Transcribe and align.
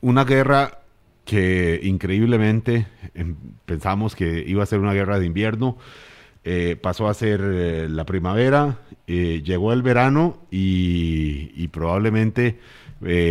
una 0.00 0.24
guerra 0.24 0.80
que 1.24 1.80
increíblemente 1.82 2.86
em, 3.14 3.36
pensamos 3.66 4.16
que 4.16 4.44
iba 4.46 4.62
a 4.62 4.66
ser 4.66 4.78
una 4.78 4.94
guerra 4.94 5.18
de 5.18 5.26
invierno, 5.26 5.76
eh, 6.44 6.76
pasó 6.80 7.08
a 7.08 7.14
ser 7.14 7.42
eh, 7.44 7.88
la 7.90 8.06
primavera, 8.06 8.78
eh, 9.06 9.42
llegó 9.44 9.74
el 9.74 9.82
verano 9.82 10.38
y, 10.50 11.68
probablemente 11.68 12.58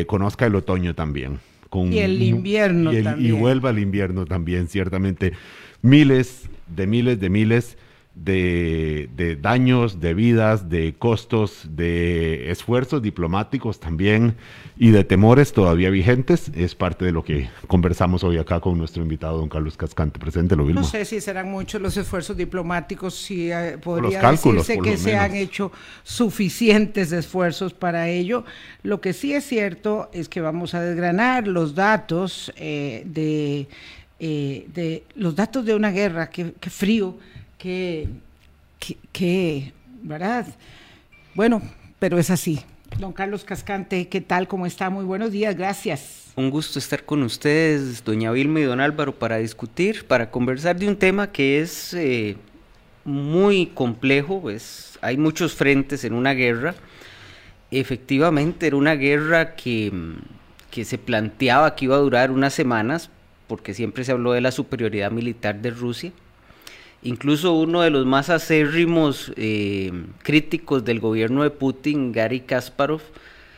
conozca 0.05 0.45
el 0.45 0.55
otoño 0.55 0.93
también. 0.93 1.39
Con, 1.69 1.91
y 1.91 1.99
el 1.99 2.21
invierno 2.21 2.93
y, 2.93 3.01
también. 3.01 3.35
Y 3.35 3.37
vuelva 3.37 3.71
el 3.71 3.79
invierno 3.79 4.25
también, 4.25 4.67
ciertamente. 4.67 5.33
Miles 5.81 6.49
de 6.67 6.87
miles 6.87 7.19
de 7.19 7.29
miles 7.29 7.77
de, 8.23 9.37
daños, 9.41 9.99
de 9.99 10.13
vidas, 10.13 10.69
de 10.69 10.95
costos, 10.97 11.67
de 11.69 12.51
esfuerzos 12.51 13.01
diplomáticos 13.01 13.79
también 13.79 14.35
y 14.77 14.91
de 14.91 15.03
temores 15.03 15.53
todavía 15.53 15.89
vigentes. 15.89 16.51
Es 16.55 16.75
parte 16.75 17.05
de 17.05 17.11
lo 17.11 17.23
que 17.23 17.49
conversamos 17.67 18.23
hoy 18.23 18.37
acá 18.37 18.59
con 18.59 18.77
nuestro 18.77 19.01
invitado, 19.01 19.37
don 19.37 19.49
Carlos 19.49 19.77
Cascante. 19.77 20.19
Presente, 20.19 20.55
lo 20.55 20.65
No 20.65 20.83
sé 20.83 21.05
si 21.05 21.21
serán 21.21 21.51
muchos 21.51 21.81
los 21.81 21.95
esfuerzos 21.97 22.35
diplomáticos, 22.35 23.15
si 23.15 23.51
eh, 23.51 23.77
podría 23.81 24.21
decirse 24.31 24.79
que 24.79 24.97
se 24.97 25.15
han 25.15 25.35
hecho 25.35 25.71
suficientes 26.03 27.11
esfuerzos 27.11 27.73
para 27.73 28.09
ello. 28.09 28.43
Lo 28.83 28.99
que 28.99 29.13
sí 29.13 29.33
es 29.33 29.45
cierto 29.45 30.09
es 30.11 30.27
que 30.27 30.41
vamos 30.41 30.73
a 30.73 30.81
desgranar 30.81 31.47
los 31.47 31.75
datos 31.75 32.51
eh, 32.57 33.03
de... 33.05 33.67
Eh, 34.19 34.65
de 34.73 35.03
los 35.13 35.35
datos 35.35 35.63
de 35.63 35.75
una 35.75 35.91
guerra, 35.91 36.31
qué 36.31 36.51
frío, 36.71 37.17
que, 37.57 38.07
que, 39.11 39.73
¿verdad? 40.01 40.47
Bueno, 41.33 41.61
pero 41.99 42.17
es 42.17 42.29
así. 42.29 42.61
Don 42.99 43.13
Carlos 43.13 43.43
Cascante, 43.43 44.07
¿qué 44.07 44.21
tal? 44.21 44.47
¿Cómo 44.47 44.65
está? 44.65 44.89
Muy 44.89 45.05
buenos 45.05 45.31
días, 45.31 45.55
gracias. 45.55 46.31
Un 46.35 46.49
gusto 46.49 46.79
estar 46.79 47.03
con 47.03 47.23
ustedes, 47.23 48.03
doña 48.03 48.31
Vilma 48.31 48.59
y 48.59 48.63
don 48.63 48.79
Álvaro, 48.79 49.13
para 49.13 49.37
discutir, 49.37 50.05
para 50.05 50.31
conversar 50.31 50.77
de 50.77 50.87
un 50.87 50.95
tema 50.95 51.31
que 51.31 51.59
es 51.59 51.93
eh, 51.93 52.37
muy 53.03 53.67
complejo, 53.67 54.41
pues 54.41 54.97
hay 55.01 55.17
muchos 55.17 55.53
frentes 55.53 56.03
en 56.03 56.13
una 56.13 56.33
guerra. 56.33 56.75
Efectivamente, 57.71 58.67
era 58.67 58.77
una 58.77 58.95
guerra 58.95 59.55
que, 59.55 59.91
que 60.71 60.85
se 60.85 60.97
planteaba 60.97 61.75
que 61.75 61.85
iba 61.85 61.95
a 61.95 61.99
durar 61.99 62.31
unas 62.31 62.53
semanas, 62.53 63.09
porque 63.47 63.73
siempre 63.73 64.03
se 64.03 64.11
habló 64.11 64.31
de 64.31 64.41
la 64.41 64.51
superioridad 64.51 65.11
militar 65.11 65.59
de 65.61 65.71
Rusia 65.71 66.11
Incluso 67.03 67.53
uno 67.53 67.81
de 67.81 67.89
los 67.89 68.05
más 68.05 68.29
acérrimos 68.29 69.31
eh, 69.35 69.91
críticos 70.23 70.83
del 70.83 70.99
gobierno 70.99 71.43
de 71.43 71.51
Putin, 71.51 72.11
Gary 72.11 72.41
Kasparov, 72.41 73.01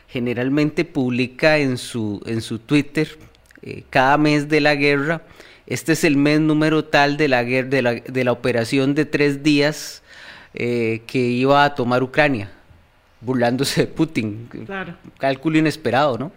generalmente 0.08 0.84
publica 0.86 1.58
en 1.58 1.78
su, 1.78 2.22
en 2.26 2.42
su 2.42 2.60
Twitter 2.60 3.18
eh, 3.62 3.84
cada 3.90 4.18
mes 4.18 4.50
de 4.50 4.60
la 4.60 4.76
guerra, 4.76 5.22
este 5.68 5.94
es 5.94 6.04
el 6.04 6.18
mes 6.18 6.40
número 6.42 6.84
tal 6.84 7.16
de 7.16 7.28
la, 7.28 7.44
guerra, 7.44 7.70
de 7.70 7.82
la, 7.82 7.94
de 7.94 8.24
la 8.24 8.32
operación 8.32 8.96
de 8.96 9.06
tres 9.06 9.44
días 9.44 10.02
eh, 10.54 11.04
que 11.06 11.20
iba 11.20 11.64
a 11.64 11.76
tomar 11.76 12.04
Ucrania, 12.04 12.52
burlándose 13.22 13.82
de 13.82 13.88
Putin. 13.88 14.50
Claro. 14.66 14.96
Cálculo 15.18 15.60
inesperado, 15.60 16.18
¿no? 16.18 16.32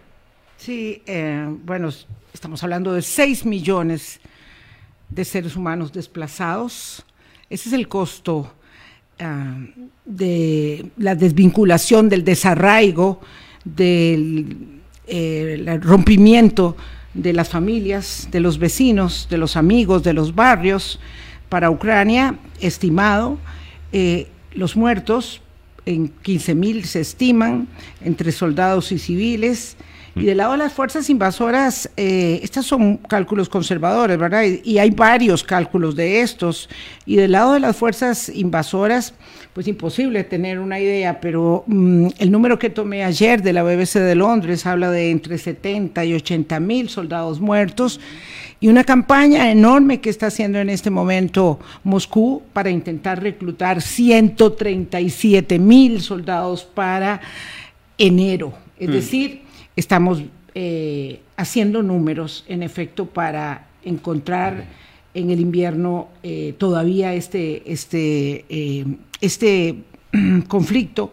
Sí, 0.59 1.03
bueno, 1.65 1.91
estamos 2.33 2.63
hablando 2.63 2.93
de 2.93 3.03
6 3.03 3.47
millones 3.47 4.21
de 4.21 4.33
seres 5.25 5.57
humanos 5.57 5.93
desplazados. 5.93 7.05
Ese 7.51 7.69
es 7.69 7.73
el 7.75 7.89
costo 7.89 8.53
ah, 9.21 9.57
de 10.05 10.91
la 10.97 11.15
desvinculación, 11.15 12.09
del 12.09 12.25
desarraigo, 12.25 13.21
del 13.65 14.81
eh, 15.07 15.79
rompimiento 15.81 16.77
de 17.15 17.33
las 17.33 17.49
familias, 17.49 18.29
de 18.31 18.41
los 18.41 18.59
vecinos, 18.59 19.27
de 19.31 19.39
los 19.39 19.57
amigos, 19.57 20.03
de 20.03 20.15
los 20.15 20.35
barrios. 20.35 20.99
Para 21.49 21.71
Ucrania, 21.71 22.37
estimado, 22.61 23.39
eh, 23.93 24.29
los 24.55 24.77
muertos 24.77 25.43
en 25.85 26.09
15 26.09 26.55
mil 26.55 26.85
se 26.85 27.01
estiman 27.01 27.69
entre 28.01 28.33
soldados 28.33 28.93
y 28.93 28.99
civiles 28.99 29.77
y 30.15 30.25
del 30.27 30.39
lado 30.39 30.53
de 30.53 30.59
las 30.59 30.75
fuerzas 30.75 31.09
invasoras, 31.09 31.89
eh, 31.97 32.41
estos 32.43 32.67
son 32.67 32.99
cálculos 32.99 33.49
conservadores, 33.49 34.19
¿verdad? 34.19 34.43
Y, 34.43 34.79
hay 34.79 34.91
varios 34.91 35.43
cálculos 35.43 35.97
de 35.97 36.21
estos. 36.21 36.69
Y 37.07 37.17
del 37.17 37.33
lado 37.33 37.55
de 37.55 37.61
las 37.61 37.77
fuerzas 37.77 38.29
invasoras, 38.29 39.15
pues 39.55 39.69
imposible 39.69 40.23
tener 40.25 40.59
una 40.59 40.79
idea, 40.81 41.21
pero 41.21 41.65
mm, 41.67 42.09
el 42.19 42.31
número 42.31 42.59
que 42.59 42.69
tomé 42.69 43.05
ayer 43.05 43.43
de 43.43 43.55
la 43.55 43.63
BBC 43.63 44.01
de 44.01 44.15
Londres 44.15 44.67
habla 44.67 44.91
de 44.91 45.11
entre 45.11 45.39
70 45.39 46.05
y 46.05 46.15
80 46.15 46.61
mil 46.61 46.91
soldados 46.91 47.41
muertos 47.41 47.99
y 48.61 48.69
una 48.69 48.85
campaña 48.85 49.51
enorme 49.51 50.01
que 50.01 50.11
está 50.11 50.27
haciendo 50.27 50.59
en 50.59 50.69
este 50.69 50.91
momento 50.91 51.59
Moscú 51.85 52.43
para 52.53 52.71
intentar 52.71 53.23
reclutar 53.23 53.83
137 53.83 55.59
mil 55.59 56.01
soldados 56.01 56.65
para 56.65 57.21
enero. 57.99 58.53
Es 58.79 58.89
mm. 58.89 58.93
decir, 58.93 59.42
estamos 59.77 60.23
eh, 60.55 61.21
haciendo 61.37 61.83
números, 61.83 62.45
en 62.49 62.63
efecto, 62.63 63.07
para 63.07 63.69
encontrar 63.85 64.65
en 65.15 65.31
el 65.31 65.41
invierno 65.41 66.09
eh, 66.23 66.55
todavía 66.59 67.15
este, 67.15 67.71
este, 67.71 68.45
eh, 68.49 68.87
este 69.21 69.77
conflicto 70.49 71.13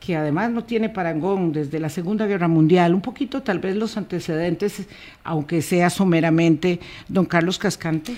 que 0.00 0.14
además 0.14 0.52
no 0.52 0.62
tiene 0.62 0.88
parangón 0.88 1.52
desde 1.52 1.80
la 1.80 1.88
Segunda 1.88 2.26
Guerra 2.26 2.46
Mundial, 2.46 2.94
un 2.94 3.00
poquito 3.00 3.42
tal 3.42 3.58
vez 3.58 3.74
los 3.74 3.96
antecedentes, 3.96 4.86
aunque 5.24 5.62
sea 5.62 5.90
someramente, 5.90 6.78
don 7.08 7.24
Carlos 7.24 7.58
Cascante. 7.58 8.14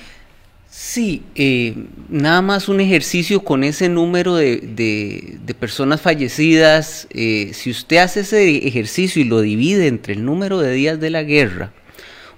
Sí, 0.70 1.22
eh, 1.34 1.74
nada 2.10 2.42
más 2.42 2.68
un 2.68 2.80
ejercicio 2.80 3.40
con 3.40 3.64
ese 3.64 3.88
número 3.88 4.36
de, 4.36 5.38
personas 5.58 6.00
fallecidas. 6.02 7.08
Eh, 7.10 7.52
si 7.54 7.70
usted 7.70 7.98
hace 7.98 8.20
ese 8.20 8.66
ejercicio 8.68 9.22
y 9.22 9.24
lo 9.24 9.40
divide 9.40 9.86
entre 9.86 10.12
el 10.12 10.24
número 10.24 10.58
de 10.58 10.72
días 10.72 11.00
de 11.00 11.08
la 11.08 11.22
guerra, 11.22 11.72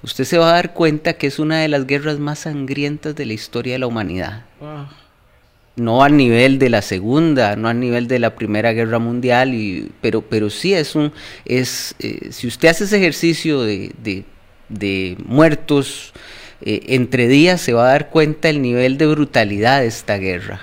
usted 0.03 0.25
se 0.25 0.39
va 0.39 0.51
a 0.51 0.55
dar 0.55 0.75
cuenta 0.75 1.15
que 1.15 1.27
es 1.27 1.41
una 1.41 1.61
de 1.61 1.69
las 1.69 1.87
guerras 1.87 2.21
más 2.21 2.41
sangrientas 2.41 3.17
de 3.17 3.27
la 3.27 3.33
historia 3.33 3.73
de 3.73 3.81
la 3.81 3.89
humanidad. 3.89 4.45
No 5.75 6.05
al 6.05 6.17
nivel 6.17 6.61
de 6.61 6.71
la 6.71 6.83
segunda, 6.83 7.57
no 7.57 7.69
al 7.69 7.81
nivel 7.81 8.07
de 8.07 8.21
la 8.21 8.37
primera 8.37 8.73
guerra 8.73 9.01
mundial, 9.01 9.55
y, 9.55 9.91
pero, 10.01 10.23
pero 10.23 10.51
sí 10.51 10.73
es 10.73 10.95
un, 10.95 11.13
es, 11.45 11.97
eh, 11.99 12.29
si 12.31 12.47
usted 12.47 12.69
hace 12.69 12.85
ese 12.85 12.97
ejercicio 12.99 13.63
de, 13.63 13.93
de 14.69 15.17
muertos, 15.25 16.13
eh, 16.63 16.83
entre 16.89 17.29
días 17.29 17.61
se 17.61 17.73
va 17.73 17.85
a 17.85 17.93
dar 17.93 18.11
cuenta 18.11 18.49
el 18.49 18.61
nivel 18.63 18.99
de 18.99 19.07
brutalidad 19.07 19.81
de 19.81 19.87
esta 19.87 20.19
guerra. 20.19 20.61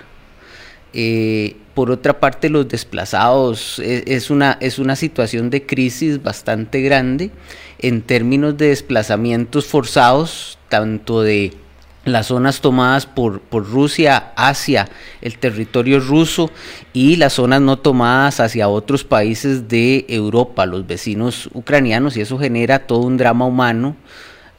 Eh, 0.93 1.55
por 1.73 1.91
otra 1.91 2.19
parte, 2.19 2.49
los 2.49 2.67
desplazados 2.67 3.79
e, 3.79 4.03
es, 4.07 4.29
una, 4.29 4.57
es 4.61 4.79
una 4.79 4.95
situación 4.95 5.49
de 5.49 5.65
crisis 5.65 6.23
bastante 6.23 6.81
grande 6.81 7.29
en 7.79 8.01
términos 8.01 8.57
de 8.57 8.69
desplazamientos 8.69 9.67
forzados, 9.67 10.57
tanto 10.69 11.21
de 11.21 11.53
las 12.03 12.27
zonas 12.27 12.61
tomadas 12.61 13.05
por, 13.05 13.41
por, 13.41 13.69
Rusia 13.69 14.31
hacia 14.35 14.87
el 15.21 15.37
territorio 15.37 15.99
ruso 15.99 16.49
y 16.93 17.17
las 17.17 17.33
zonas 17.33 17.61
no 17.61 17.77
tomadas 17.77 18.39
hacia 18.39 18.69
otros 18.69 19.03
países 19.03 19.67
de 19.67 20.05
Europa, 20.07 20.65
los 20.65 20.87
vecinos 20.87 21.49
ucranianos, 21.53 22.17
y 22.17 22.21
eso 22.21 22.39
genera 22.39 22.87
todo 22.87 22.99
un 22.99 23.17
drama 23.17 23.45
humano 23.45 23.97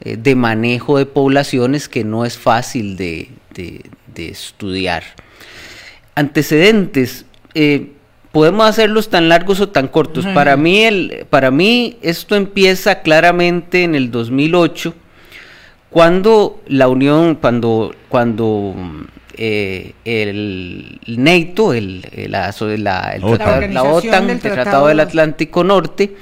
eh, 0.01 0.15
de 0.17 0.35
manejo 0.35 0.97
de 0.97 1.05
poblaciones 1.05 1.89
que 1.89 2.05
no 2.05 2.23
es 2.23 2.37
fácil 2.37 2.95
de, 2.95 3.29
estudiar. 4.15 5.03
Antecedentes. 6.15 7.25
Eh, 7.53 7.93
podemos 8.31 8.65
hacerlos 8.65 9.09
tan 9.09 9.27
largos 9.29 9.59
o 9.59 9.69
tan 9.69 9.87
cortos. 9.87 10.25
Para 10.27 10.55
mí, 10.55 10.83
el, 10.83 11.25
para 11.29 11.51
mí 11.51 11.97
esto 12.01 12.35
empieza 12.35 13.01
claramente 13.01 13.83
en 13.83 13.95
el 13.95 14.11
2008, 14.11 14.93
cuando 15.89 16.61
la 16.67 16.87
Unión, 16.87 17.35
cuando, 17.35 17.93
cuando 18.07 18.75
eh, 19.35 19.93
el 20.05 20.99
NATO, 21.07 21.73
el, 21.73 22.05
la, 22.29 22.53
la, 22.77 23.83
OTAN, 23.83 24.29
el 24.29 24.39
Tratado 24.39 24.87
del 24.87 24.99
Atlántico 24.99 25.63
Norte, 25.63 26.15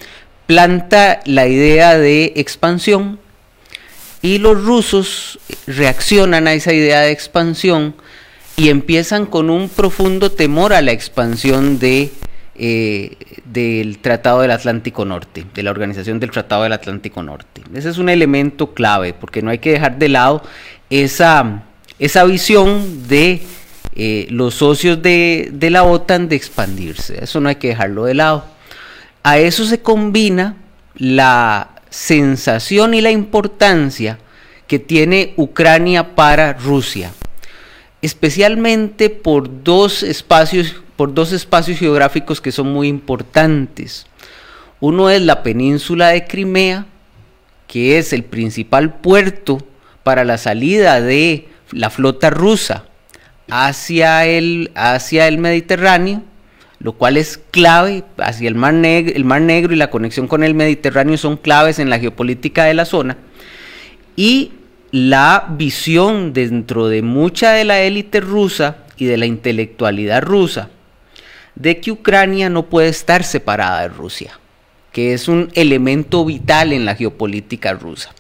planta 0.45 1.19
la 1.25 1.47
idea 1.47 1.97
de 1.97 2.33
expansión 2.37 3.19
y 4.27 4.39
los 4.39 4.61
rusos 4.61 5.39
reaccionan 5.67 6.47
a 6.47 6.53
esa 6.53 6.73
idea 6.73 6.99
de 6.99 7.11
expansión 7.11 7.95
y 8.57 8.67
empiezan 8.67 9.25
con 9.25 9.49
un 9.49 9.69
profundo 9.69 10.33
temor 10.33 10.73
a 10.73 10.81
la 10.81 10.91
expansión 10.91 11.79
de, 11.79 12.11
eh, 12.55 13.15
del 13.45 13.99
Tratado 13.99 14.41
del 14.41 14.51
Atlántico 14.51 15.05
Norte, 15.05 15.45
de 15.53 15.63
la 15.63 15.71
organización 15.71 16.19
del 16.19 16.31
Tratado 16.31 16.63
del 16.63 16.73
Atlántico 16.73 17.23
Norte. 17.23 17.61
Ese 17.73 17.89
es 17.89 17.99
un 17.99 18.09
elemento 18.09 18.73
clave, 18.73 19.13
porque 19.13 19.41
no 19.41 19.49
hay 19.49 19.59
que 19.59 19.71
dejar 19.71 19.97
de 19.97 20.09
lado 20.09 20.43
esa, 20.89 21.63
esa 21.97 22.25
visión 22.25 23.07
de 23.07 23.43
eh, 23.95 24.27
los 24.29 24.55
socios 24.55 25.01
de, 25.01 25.51
de 25.53 25.69
la 25.69 25.83
OTAN 25.83 26.27
de 26.27 26.35
expandirse. 26.35 27.23
Eso 27.23 27.39
no 27.39 27.47
hay 27.47 27.55
que 27.55 27.69
dejarlo 27.69 28.03
de 28.03 28.15
lado. 28.15 28.43
A 29.23 29.37
eso 29.37 29.63
se 29.63 29.79
combina 29.79 30.57
la 30.95 31.76
sensación 31.89 32.93
y 32.93 33.01
la 33.01 33.11
importancia 33.11 34.19
que 34.67 34.79
tiene 34.79 35.33
Ucrania 35.37 36.15
para 36.15 36.53
Rusia, 36.53 37.11
especialmente 38.01 39.09
por 39.09 39.63
dos 39.63 40.03
espacios, 40.03 40.75
por 40.95 41.13
dos 41.13 41.31
espacios 41.31 41.79
geográficos 41.79 42.41
que 42.41 42.51
son 42.51 42.71
muy 42.73 42.87
importantes. 42.87 44.05
Uno 44.79 45.09
es 45.09 45.21
la 45.21 45.41
península 45.41 46.09
de 46.09 46.25
Crimea, 46.25 46.85
que 47.67 47.97
es 47.97 48.13
el 48.13 48.23
principal 48.23 48.95
puerto 48.99 49.59
para 50.03 50.23
la 50.23 50.37
salida 50.37 51.01
de 51.01 51.47
la 51.71 51.89
flota 51.89 52.29
rusa 52.29 52.85
hacia 53.49 54.25
el, 54.25 54.71
hacia 54.75 55.27
el 55.27 55.37
Mediterráneo, 55.37 56.23
lo 56.79 56.93
cual 56.93 57.17
es 57.17 57.39
clave 57.51 58.03
hacia 58.17 58.47
el 58.47 58.55
Mar, 58.55 58.73
Negro, 58.73 59.15
el 59.15 59.25
Mar 59.25 59.41
Negro 59.41 59.73
y 59.73 59.77
la 59.77 59.89
conexión 59.89 60.27
con 60.27 60.43
el 60.43 60.53
Mediterráneo 60.53 61.17
son 61.17 61.37
claves 61.37 61.79
en 61.79 61.89
la 61.89 61.99
geopolítica 61.99 62.65
de 62.65 62.73
la 62.73 62.85
zona. 62.85 63.17
Y 64.15 64.51
la 64.91 65.47
visión 65.49 66.33
dentro 66.33 66.87
de 66.87 67.01
mucha 67.01 67.51
de 67.51 67.65
la 67.65 67.81
élite 67.81 68.19
rusa 68.19 68.77
y 68.97 69.05
de 69.05 69.17
la 69.17 69.25
intelectualidad 69.25 70.21
rusa 70.23 70.69
de 71.55 71.79
que 71.79 71.91
Ucrania 71.91 72.49
no 72.49 72.67
puede 72.67 72.89
estar 72.89 73.23
separada 73.23 73.81
de 73.81 73.87
Rusia, 73.89 74.39
que 74.91 75.13
es 75.13 75.27
un 75.27 75.49
elemento 75.55 76.23
vital 76.23 76.71
en 76.71 76.85
la 76.85 76.95
geopolítica 76.95 77.73
rusa. 77.73 78.13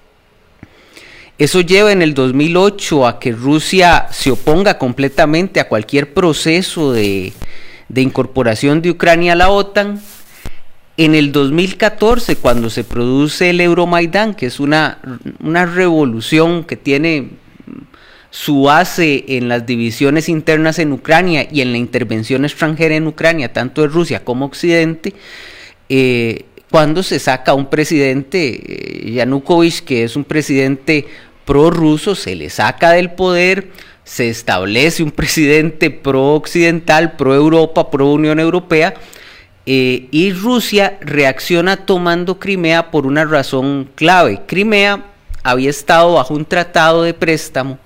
Eso 1.37 1.61
lleva 1.61 1.91
en 1.91 2.01
el 2.01 2.15
2008 2.15 3.05
a 3.05 3.19
que 3.19 3.31
Rusia 3.31 4.07
se 4.09 4.31
oponga 4.31 4.79
completamente 4.79 5.59
a 5.59 5.67
cualquier 5.67 6.15
proceso 6.15 6.91
de, 6.91 7.31
de 7.89 8.01
incorporación 8.01 8.81
de 8.81 8.91
Ucrania 8.91 9.33
a 9.33 9.35
la 9.35 9.49
OTAN. 9.49 10.01
En 10.97 11.13
el 11.13 11.31
2014, 11.31 12.37
cuando 12.37 12.69
se 12.69 12.83
produce 12.83 13.51
el 13.51 13.61
Euromaidán, 13.61 14.33
que 14.33 14.47
es 14.47 14.59
una, 14.59 14.97
una 15.39 15.65
revolución 15.65 16.63
que 16.63 16.75
tiene 16.75 17.29
su 18.31 18.63
base 18.63 19.25
en 19.27 19.47
las 19.47 19.65
divisiones 19.65 20.27
internas 20.29 20.79
en 20.79 20.91
Ucrania 20.91 21.47
y 21.51 21.61
en 21.61 21.71
la 21.71 21.77
intervención 21.77 22.45
extranjera 22.45 22.95
en 22.95 23.07
Ucrania, 23.07 23.53
tanto 23.53 23.81
de 23.81 23.87
Rusia 23.87 24.23
como 24.23 24.45
Occidente, 24.45 25.13
eh, 25.89 26.45
cuando 26.69 27.01
se 27.03 27.19
saca 27.19 27.53
un 27.53 27.69
presidente, 27.69 29.07
eh, 29.07 29.11
Yanukovych, 29.11 29.83
que 29.85 30.03
es 30.03 30.15
un 30.15 30.25
presidente 30.25 31.05
prorruso, 31.45 32.13
se 32.13 32.35
le 32.35 32.49
saca 32.49 32.91
del 32.91 33.11
poder, 33.11 33.69
se 34.07 34.29
establece 34.29 35.03
un 35.03 35.11
presidente 35.11 35.91
pro-occidental, 35.91 37.17
pro-Europa, 37.17 37.91
pro-Unión 37.91 38.39
Europea, 38.39 38.93
eh, 39.65 40.07
y 40.11 40.31
Rusia 40.31 40.97
reacciona 41.01 41.85
tomando 41.85 42.39
Crimea 42.39 42.89
por 42.89 43.05
una 43.05 43.25
razón 43.25 43.89
clave. 43.95 44.43
Crimea 44.47 45.03
había 45.43 45.69
estado 45.69 46.13
bajo 46.13 46.33
un 46.33 46.45
tratado 46.45 47.03
de 47.03 47.13
préstamo 47.13 47.79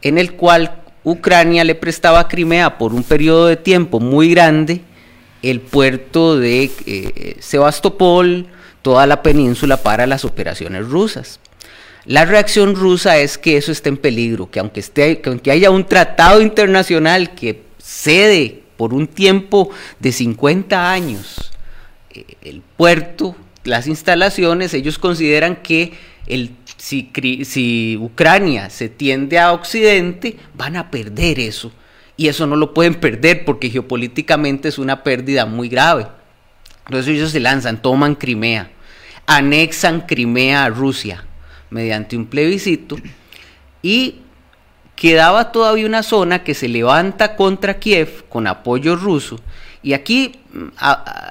en 0.00 0.16
el 0.16 0.32
cual 0.32 0.82
Ucrania 1.04 1.62
le 1.62 1.74
prestaba 1.74 2.20
a 2.20 2.28
Crimea 2.28 2.78
por 2.78 2.94
un 2.94 3.02
periodo 3.02 3.46
de 3.46 3.56
tiempo 3.56 4.00
muy 4.00 4.30
grande 4.30 4.80
el 5.42 5.60
puerto 5.60 6.38
de 6.38 6.70
eh, 6.86 7.36
Sebastopol, 7.40 8.46
toda 8.80 9.06
la 9.06 9.22
península 9.22 9.76
para 9.76 10.06
las 10.06 10.24
operaciones 10.24 10.88
rusas. 10.88 11.38
La 12.06 12.26
reacción 12.26 12.74
rusa 12.74 13.18
es 13.18 13.38
que 13.38 13.56
eso 13.56 13.72
está 13.72 13.88
en 13.88 13.96
peligro, 13.96 14.50
que 14.50 14.60
aunque, 14.60 14.80
esté, 14.80 15.20
que 15.20 15.30
aunque 15.30 15.50
haya 15.50 15.70
un 15.70 15.86
tratado 15.86 16.42
internacional 16.42 17.34
que 17.34 17.62
cede 17.78 18.62
por 18.76 18.92
un 18.92 19.06
tiempo 19.06 19.70
de 20.00 20.12
50 20.12 20.92
años 20.92 21.50
eh, 22.10 22.24
el 22.42 22.60
puerto, 22.60 23.34
las 23.64 23.86
instalaciones, 23.86 24.74
ellos 24.74 24.98
consideran 24.98 25.56
que 25.56 25.94
si, 26.76 27.10
si 27.44 27.96
Ucrania 27.98 28.68
se 28.68 28.90
tiende 28.90 29.38
a 29.38 29.52
Occidente, 29.52 30.36
van 30.52 30.76
a 30.76 30.90
perder 30.90 31.40
eso. 31.40 31.72
Y 32.18 32.28
eso 32.28 32.46
no 32.46 32.56
lo 32.56 32.74
pueden 32.74 32.96
perder 32.96 33.46
porque 33.46 33.70
geopolíticamente 33.70 34.68
es 34.68 34.78
una 34.78 35.02
pérdida 35.02 35.46
muy 35.46 35.70
grave. 35.70 36.06
Entonces 36.84 37.14
ellos 37.14 37.30
se 37.30 37.40
lanzan, 37.40 37.80
toman 37.80 38.14
Crimea, 38.14 38.70
anexan 39.26 40.02
Crimea 40.02 40.66
a 40.66 40.68
Rusia 40.68 41.24
mediante 41.70 42.16
un 42.16 42.26
plebiscito 42.26 42.96
y 43.82 44.16
quedaba 44.96 45.52
todavía 45.52 45.86
una 45.86 46.02
zona 46.02 46.44
que 46.44 46.54
se 46.54 46.68
levanta 46.68 47.36
contra 47.36 47.78
Kiev 47.78 48.24
con 48.28 48.46
apoyo 48.46 48.96
ruso. 48.96 49.40
Y 49.82 49.92
aquí 49.92 50.32
mm, 50.52 50.68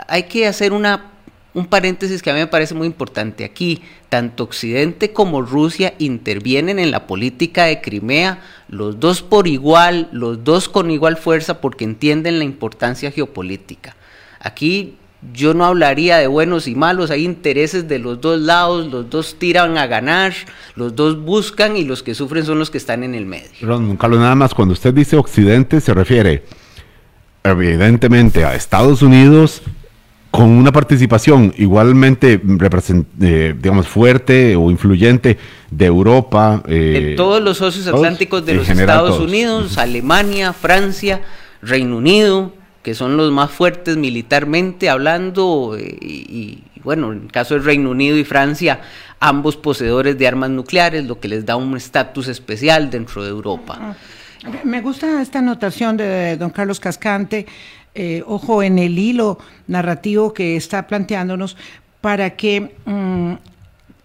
hay 0.07 0.23
que 0.23 0.47
hacer 0.47 0.73
una, 0.73 1.11
un 1.53 1.65
paréntesis 1.65 2.21
que 2.21 2.29
a 2.29 2.33
mí 2.33 2.39
me 2.39 2.47
parece 2.47 2.75
muy 2.75 2.87
importante. 2.87 3.43
Aquí, 3.43 3.81
tanto 4.09 4.43
Occidente 4.43 5.11
como 5.11 5.41
Rusia 5.41 5.93
intervienen 5.97 6.77
en 6.77 6.91
la 6.91 7.07
política 7.07 7.65
de 7.65 7.81
Crimea, 7.81 8.41
los 8.67 8.99
dos 8.99 9.21
por 9.21 9.47
igual, 9.47 10.09
los 10.11 10.43
dos 10.43 10.69
con 10.69 10.91
igual 10.91 11.17
fuerza, 11.17 11.61
porque 11.61 11.85
entienden 11.85 12.37
la 12.37 12.45
importancia 12.45 13.11
geopolítica. 13.11 13.95
Aquí 14.39 14.97
yo 15.31 15.53
no 15.53 15.65
hablaría 15.65 16.17
de 16.17 16.27
buenos 16.27 16.67
y 16.67 16.75
malos, 16.75 17.11
hay 17.11 17.23
intereses 17.23 17.87
de 17.87 17.99
los 17.99 18.19
dos 18.19 18.39
lados, 18.39 18.91
los 18.91 19.09
dos 19.09 19.35
tiran 19.39 19.77
a 19.77 19.87
ganar, 19.87 20.33
los 20.75 20.95
dos 20.95 21.21
buscan 21.21 21.77
y 21.77 21.83
los 21.85 22.03
que 22.03 22.13
sufren 22.13 22.45
son 22.45 22.59
los 22.59 22.69
que 22.69 22.77
están 22.77 23.03
en 23.03 23.15
el 23.15 23.25
medio. 23.25 23.49
Ron, 23.61 23.95
Carlos, 23.95 24.19
nada 24.19 24.35
más, 24.35 24.53
cuando 24.53 24.73
usted 24.73 24.93
dice 24.93 25.15
Occidente 25.15 25.79
se 25.79 25.93
refiere 25.93 26.43
evidentemente 27.43 28.45
a 28.45 28.55
Estados 28.55 29.01
Unidos 29.01 29.61
con 30.33 30.49
una 30.49 30.71
participación 30.71 31.53
igualmente 31.57 32.41
eh, 33.21 33.53
digamos 33.55 33.87
fuerte 33.87 34.55
o 34.55 34.71
influyente 34.71 35.37
de 35.69 35.85
Europa. 35.85 36.63
Eh, 36.67 37.09
de 37.09 37.15
todos 37.15 37.39
los 37.39 37.57
socios 37.57 37.85
atlánticos 37.85 38.43
de 38.43 38.55
los 38.55 38.67
Estados 38.67 39.19
Unidos, 39.19 39.77
Alemania, 39.77 40.51
Francia, 40.51 41.21
Reino 41.61 41.97
Unido, 41.97 42.51
que 42.83 42.93
son 42.93 43.17
los 43.17 43.31
más 43.31 43.49
fuertes 43.49 43.97
militarmente 43.97 44.89
hablando, 44.89 45.75
eh, 45.79 45.97
y, 46.01 46.63
bueno, 46.83 47.13
en 47.13 47.23
el 47.23 47.31
caso 47.31 47.53
del 47.53 47.63
Reino 47.63 47.89
Unido 47.89 48.17
y 48.17 48.25
Francia, 48.25 48.81
ambos 49.21 49.55
poseedores 49.55 50.17
de 50.17 50.27
armas 50.27 50.49
nucleares, 50.49 51.05
lo 51.05 51.19
que 51.19 51.29
les 51.29 51.45
da 51.45 51.55
un 51.55 51.75
estatus 51.77 52.27
especial 52.27 52.91
dentro 52.91 53.23
de 53.23 53.29
Europa. 53.29 53.77
Ah, 53.79 53.95
me 54.65 54.81
gusta 54.81 55.21
esta 55.21 55.39
anotación 55.39 55.95
de 55.95 56.35
don 56.35 56.49
Carlos 56.49 56.81
Cascante, 56.81 57.45
eh, 57.95 58.21
ojo 58.27 58.61
en 58.61 58.77
el 58.77 58.99
hilo 58.99 59.39
narrativo 59.67 60.33
que 60.33 60.57
está 60.57 60.85
planteándonos 60.85 61.55
para 62.01 62.31
que 62.31 62.75
mm, 62.85 63.33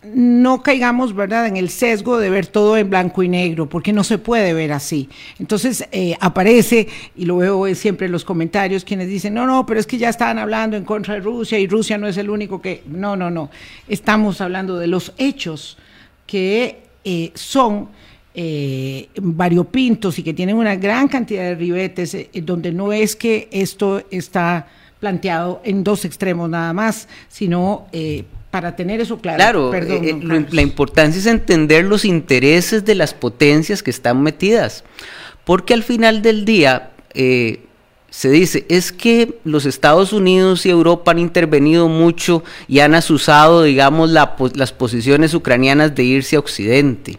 no 0.02 0.62
caigamos, 0.62 1.14
¿verdad?, 1.14 1.46
en 1.46 1.56
el 1.56 1.70
sesgo 1.70 2.18
de 2.18 2.30
ver 2.30 2.46
todo 2.46 2.76
en 2.76 2.88
blanco 2.88 3.22
y 3.22 3.28
negro, 3.28 3.68
porque 3.68 3.92
no 3.92 4.04
se 4.04 4.18
puede 4.18 4.54
ver 4.54 4.72
así. 4.72 5.08
Entonces 5.40 5.88
eh, 5.90 6.14
aparece, 6.20 6.86
y 7.16 7.24
lo 7.24 7.38
veo 7.38 7.74
siempre 7.74 8.06
en 8.06 8.12
los 8.12 8.24
comentarios, 8.24 8.84
quienes 8.84 9.08
dicen, 9.08 9.34
no, 9.34 9.46
no, 9.46 9.66
pero 9.66 9.80
es 9.80 9.86
que 9.86 9.98
ya 9.98 10.08
estaban 10.08 10.38
hablando 10.38 10.76
en 10.76 10.84
contra 10.84 11.14
de 11.14 11.20
Rusia 11.20 11.58
y 11.58 11.66
Rusia 11.66 11.98
no 11.98 12.06
es 12.06 12.16
el 12.16 12.30
único 12.30 12.62
que... 12.62 12.84
No, 12.86 13.16
no, 13.16 13.30
no. 13.30 13.50
Estamos 13.88 14.40
hablando 14.40 14.78
de 14.78 14.86
los 14.86 15.12
hechos 15.18 15.76
que 16.26 16.82
eh, 17.02 17.32
son 17.34 17.88
eh, 18.34 19.08
variopintos 19.20 20.18
y 20.20 20.22
que 20.22 20.32
tienen 20.32 20.56
una 20.56 20.76
gran 20.76 21.08
cantidad 21.08 21.42
de 21.42 21.54
ribetes, 21.56 22.16
donde 22.42 22.70
no 22.70 22.92
es 22.92 23.16
que 23.16 23.48
esto 23.50 24.04
está 24.12 24.68
planteado 25.00 25.60
en 25.64 25.82
dos 25.82 26.04
extremos 26.04 26.48
nada 26.48 26.72
más, 26.72 27.08
sino 27.28 27.86
para 28.50 28.76
tener 28.76 29.00
eso 29.00 29.18
claro. 29.18 29.70
Claro, 29.70 29.74
eh, 29.74 30.10
eh, 30.10 30.46
la 30.50 30.62
importancia 30.62 31.18
es 31.18 31.26
entender 31.26 31.84
los 31.84 32.04
intereses 32.04 32.84
de 32.84 32.94
las 32.94 33.14
potencias 33.14 33.82
que 33.82 33.90
están 33.90 34.22
metidas, 34.22 34.84
porque 35.44 35.74
al 35.74 35.82
final 35.82 36.22
del 36.22 36.44
día 36.44 36.90
eh, 37.14 37.60
se 38.10 38.30
dice, 38.30 38.64
es 38.68 38.90
que 38.90 39.38
los 39.44 39.66
Estados 39.66 40.12
Unidos 40.12 40.64
y 40.64 40.70
Europa 40.70 41.10
han 41.10 41.18
intervenido 41.18 41.88
mucho 41.88 42.42
y 42.66 42.80
han 42.80 42.94
asusado, 42.94 43.64
digamos, 43.64 44.10
las 44.10 44.72
posiciones 44.72 45.34
ucranianas 45.34 45.94
de 45.94 46.04
irse 46.04 46.36
a 46.36 46.40
Occidente, 46.40 47.18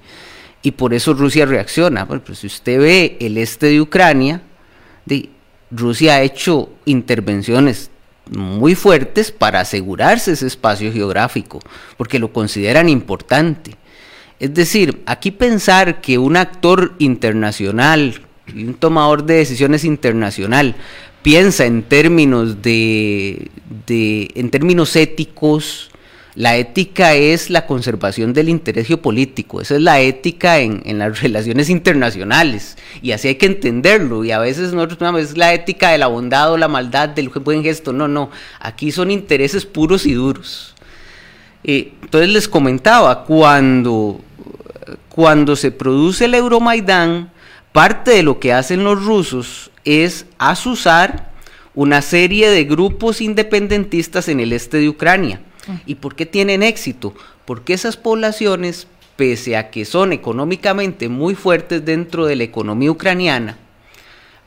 y 0.61 0.71
por 0.71 0.93
eso 0.93 1.13
Rusia 1.13 1.45
reacciona. 1.45 2.05
Bueno, 2.05 2.23
pues 2.25 2.39
si 2.39 2.47
usted 2.47 2.79
ve 2.79 3.17
el 3.21 3.37
este 3.37 3.67
de 3.67 3.81
Ucrania, 3.81 4.41
de, 5.05 5.29
Rusia 5.71 6.15
ha 6.15 6.21
hecho 6.23 6.69
intervenciones 6.85 7.91
muy 8.29 8.75
fuertes 8.75 9.31
para 9.31 9.61
asegurarse 9.61 10.33
ese 10.33 10.47
espacio 10.47 10.91
geográfico, 10.91 11.59
porque 11.97 12.19
lo 12.19 12.31
consideran 12.31 12.89
importante. 12.89 13.75
Es 14.39 14.53
decir, 14.53 15.01
aquí 15.05 15.31
pensar 15.31 16.01
que 16.01 16.17
un 16.17 16.37
actor 16.37 16.95
internacional 16.99 18.21
un 18.55 18.73
tomador 18.75 19.23
de 19.25 19.35
decisiones 19.35 19.83
internacional 19.83 20.75
piensa 21.21 21.65
en 21.65 21.83
términos 21.83 22.61
de, 22.61 23.49
de 23.85 24.29
en 24.35 24.49
términos 24.49 24.95
éticos, 24.95 25.91
la 26.35 26.57
ética 26.57 27.15
es 27.15 27.49
la 27.49 27.65
conservación 27.65 28.33
del 28.33 28.49
interés 28.49 28.87
geopolítico, 28.87 29.61
esa 29.61 29.75
es 29.75 29.81
la 29.81 29.99
ética 29.99 30.59
en, 30.59 30.99
las 30.99 31.21
relaciones 31.21 31.69
internacionales 31.69 32.77
y 33.01 33.11
así 33.11 33.29
hay 33.29 33.35
que 33.35 33.47
entenderlo 33.47 34.23
y 34.23 34.31
a 34.31 34.39
veces 34.39 34.73
nosotros 34.73 35.15
es 35.19 35.37
la 35.37 35.53
ética 35.53 35.89
de 35.89 35.97
la 35.97 36.07
bondad 36.07 36.51
o 36.51 36.57
la 36.57 36.67
maldad 36.67 37.09
del 37.09 37.29
buen 37.29 37.63
gesto, 37.63 37.93
no, 37.93 38.07
no, 38.07 38.29
aquí 38.59 38.91
son 38.91 39.11
intereses 39.11 39.65
puros 39.65 40.05
y 40.05 40.13
duros. 40.13 40.75
Eh, 41.63 41.93
entonces 42.01 42.29
les 42.29 42.47
comentaba, 42.47 43.25
cuando, 43.25 44.21
cuando 45.09 45.55
se 45.55 45.71
produce 45.71 46.25
el 46.25 46.35
Euromaidán, 46.35 47.31
parte 47.73 48.11
de 48.11 48.23
lo 48.23 48.39
que 48.39 48.53
hacen 48.53 48.83
los 48.83 49.03
rusos 49.03 49.71
es 49.83 50.25
asusar 50.37 51.31
una 51.75 52.01
serie 52.01 52.49
de 52.49 52.63
grupos 52.63 53.21
independentistas 53.21 54.27
en 54.29 54.39
el 54.39 54.53
este 54.53 54.77
de 54.77 54.89
Ucrania. 54.89 55.41
¿Y 55.85 55.95
por 55.95 56.15
qué 56.15 56.25
tienen 56.25 56.63
éxito? 56.63 57.13
Porque 57.45 57.73
esas 57.73 57.97
poblaciones, 57.97 58.87
pese 59.15 59.57
a 59.57 59.69
que 59.69 59.85
son 59.85 60.13
económicamente 60.13 61.09
muy 61.09 61.35
fuertes 61.35 61.83
dentro 61.85 62.25
de 62.25 62.35
la 62.35 62.43
economía 62.43 62.91
ucraniana, 62.91 63.57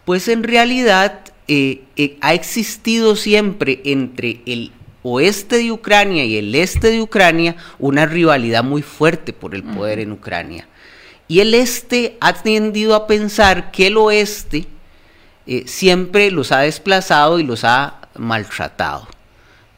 pues 0.04 0.28
en 0.28 0.42
realidad 0.42 1.20
eh, 1.48 1.82
eh, 1.96 2.16
ha 2.20 2.34
existido 2.34 3.16
siempre 3.16 3.80
entre 3.84 4.40
el 4.46 4.72
oeste 5.02 5.56
de 5.56 5.72
Ucrania 5.72 6.24
y 6.24 6.36
el 6.36 6.54
este 6.54 6.90
de 6.90 7.02
Ucrania 7.02 7.56
una 7.78 8.06
rivalidad 8.06 8.64
muy 8.64 8.82
fuerte 8.82 9.32
por 9.32 9.54
el 9.54 9.62
poder 9.62 9.98
en 9.98 10.12
Ucrania. 10.12 10.68
Y 11.28 11.40
el 11.40 11.54
este 11.54 12.16
ha 12.20 12.34
tendido 12.34 12.94
a 12.94 13.06
pensar 13.06 13.70
que 13.70 13.88
el 13.88 13.96
oeste 13.96 14.66
eh, 15.46 15.64
siempre 15.66 16.30
los 16.30 16.52
ha 16.52 16.60
desplazado 16.60 17.38
y 17.40 17.44
los 17.44 17.64
ha 17.64 18.08
maltratado. 18.16 19.08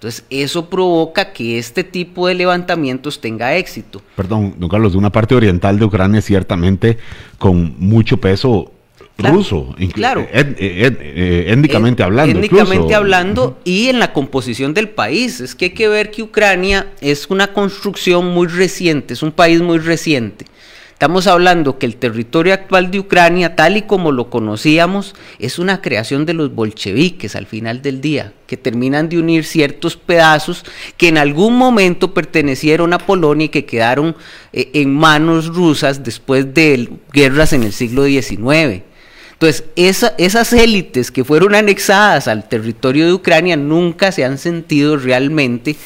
Entonces, 0.05 0.27
eso 0.29 0.69
provoca 0.69 1.33
que 1.33 1.57
este 1.57 1.83
tipo 1.83 2.29
de 2.29 2.35
levantamientos 2.35 3.23
tenga 3.23 3.57
éxito. 3.57 4.03
Perdón, 4.15 4.55
don 4.59 4.69
Carlos, 4.69 4.93
de 4.93 4.99
una 4.99 5.11
parte 5.11 5.35
oriental 5.35 5.79
de 5.79 5.87
Ucrania 5.87 6.21
ciertamente 6.21 6.99
con 7.39 7.75
mucho 7.79 8.19
peso 8.19 8.71
ruso, 9.17 9.75
claro. 9.95 10.29
étnicamente 10.31 12.03
hablando. 12.03 12.39
Étnicamente 12.39 12.95
hablando 12.95 13.59
y 13.65 13.89
en 13.89 13.99
la 13.99 14.13
composición 14.13 14.75
del 14.75 14.91
país. 14.91 15.41
Es 15.41 15.55
que 15.55 15.67
hay 15.67 15.71
que 15.71 15.89
ver 15.89 16.11
que 16.11 16.23
Ucrania 16.23 16.89
es 17.01 17.31
una 17.31 17.55
construcción 17.55 18.27
muy 18.27 18.49
reciente, 18.49 19.15
es 19.15 19.23
un 19.23 19.33
país 19.33 19.63
muy 19.63 19.79
reciente. 19.79 20.45
Estamos 21.05 21.27
hablando 21.27 21.79
que 21.79 21.85
el 21.85 21.97
territorio 21.97 22.55
actual 22.55 22.91
de 22.91 22.99
Ucrania, 22.99 23.55
tal 23.57 23.77
y 23.77 23.83
como 23.83 24.11
lo 24.11 24.31
conocíamos, 24.31 25.15
es 25.39 25.59
una 25.59 25.83
creación 25.83 26.25
de 26.25 26.33
los 26.33 26.55
bolcheviques 26.55 27.37
al 27.37 27.45
final 27.45 27.83
del 27.83 28.01
día, 28.01 28.33
que 28.47 28.57
terminan 28.57 29.11
de 29.11 29.19
unir 29.19 29.45
ciertos 29.45 29.99
pedazos 29.99 30.65
que 30.97 31.09
en 31.09 31.19
algún 31.19 31.59
momento 31.59 32.15
pertenecieron 32.15 32.95
a 32.95 32.99
Polonia 32.99 33.45
y 33.45 33.49
que 33.51 33.67
quedaron 33.67 34.17
eh, 34.55 34.71
en 34.73 34.95
manos 34.95 35.49
rusas 35.49 36.03
después 36.03 36.55
de 36.55 36.89
guerras 37.13 37.53
en 37.53 37.65
el 37.65 37.75
siglo 37.75 38.07
XIX. 38.07 38.83
Entonces, 39.33 39.65
esas 39.77 40.53
élites 40.55 41.11
que 41.11 41.23
fueron 41.23 41.55
anexadas 41.55 42.29
al 42.29 42.49
territorio 42.49 43.05
de 43.05 43.13
Ucrania 43.13 43.59
nunca 43.59 44.11
se 44.11 44.25
han 44.25 44.39
sentido 44.39 44.97
realmente 44.97 45.77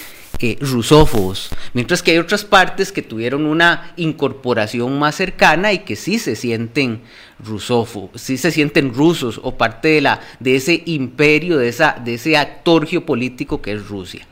eh, 0.41 0.57
rusófobos, 0.61 1.51
mientras 1.73 2.01
que 2.01 2.13
hay 2.13 2.19
otras 2.19 2.45
partes 2.45 2.93
que 2.93 3.03
tuvieron 3.03 3.45
una 3.45 3.93
incorporación 3.97 4.97
más 4.97 5.17
cercana 5.17 5.73
y 5.73 5.81
que 5.81 5.97
sí 5.97 6.21
se 6.21 6.37
sienten 6.37 7.01
rusófobos, 7.45 8.21
sí 8.21 8.39
se 8.39 8.53
sienten 8.53 8.95
rusos 8.95 9.41
o 9.43 9.59
parte 9.59 9.89
de, 9.89 10.01
la, 10.01 10.21
de 10.39 10.55
ese 10.55 10.85
imperio, 10.87 11.59
de, 11.59 11.69
esa, 11.69 12.01
de 12.05 12.15
ese 12.15 12.37
actor 12.37 12.87
geopolítico 12.87 13.61
que 13.61 13.73
es 13.73 13.89
Rusia. 13.89 14.29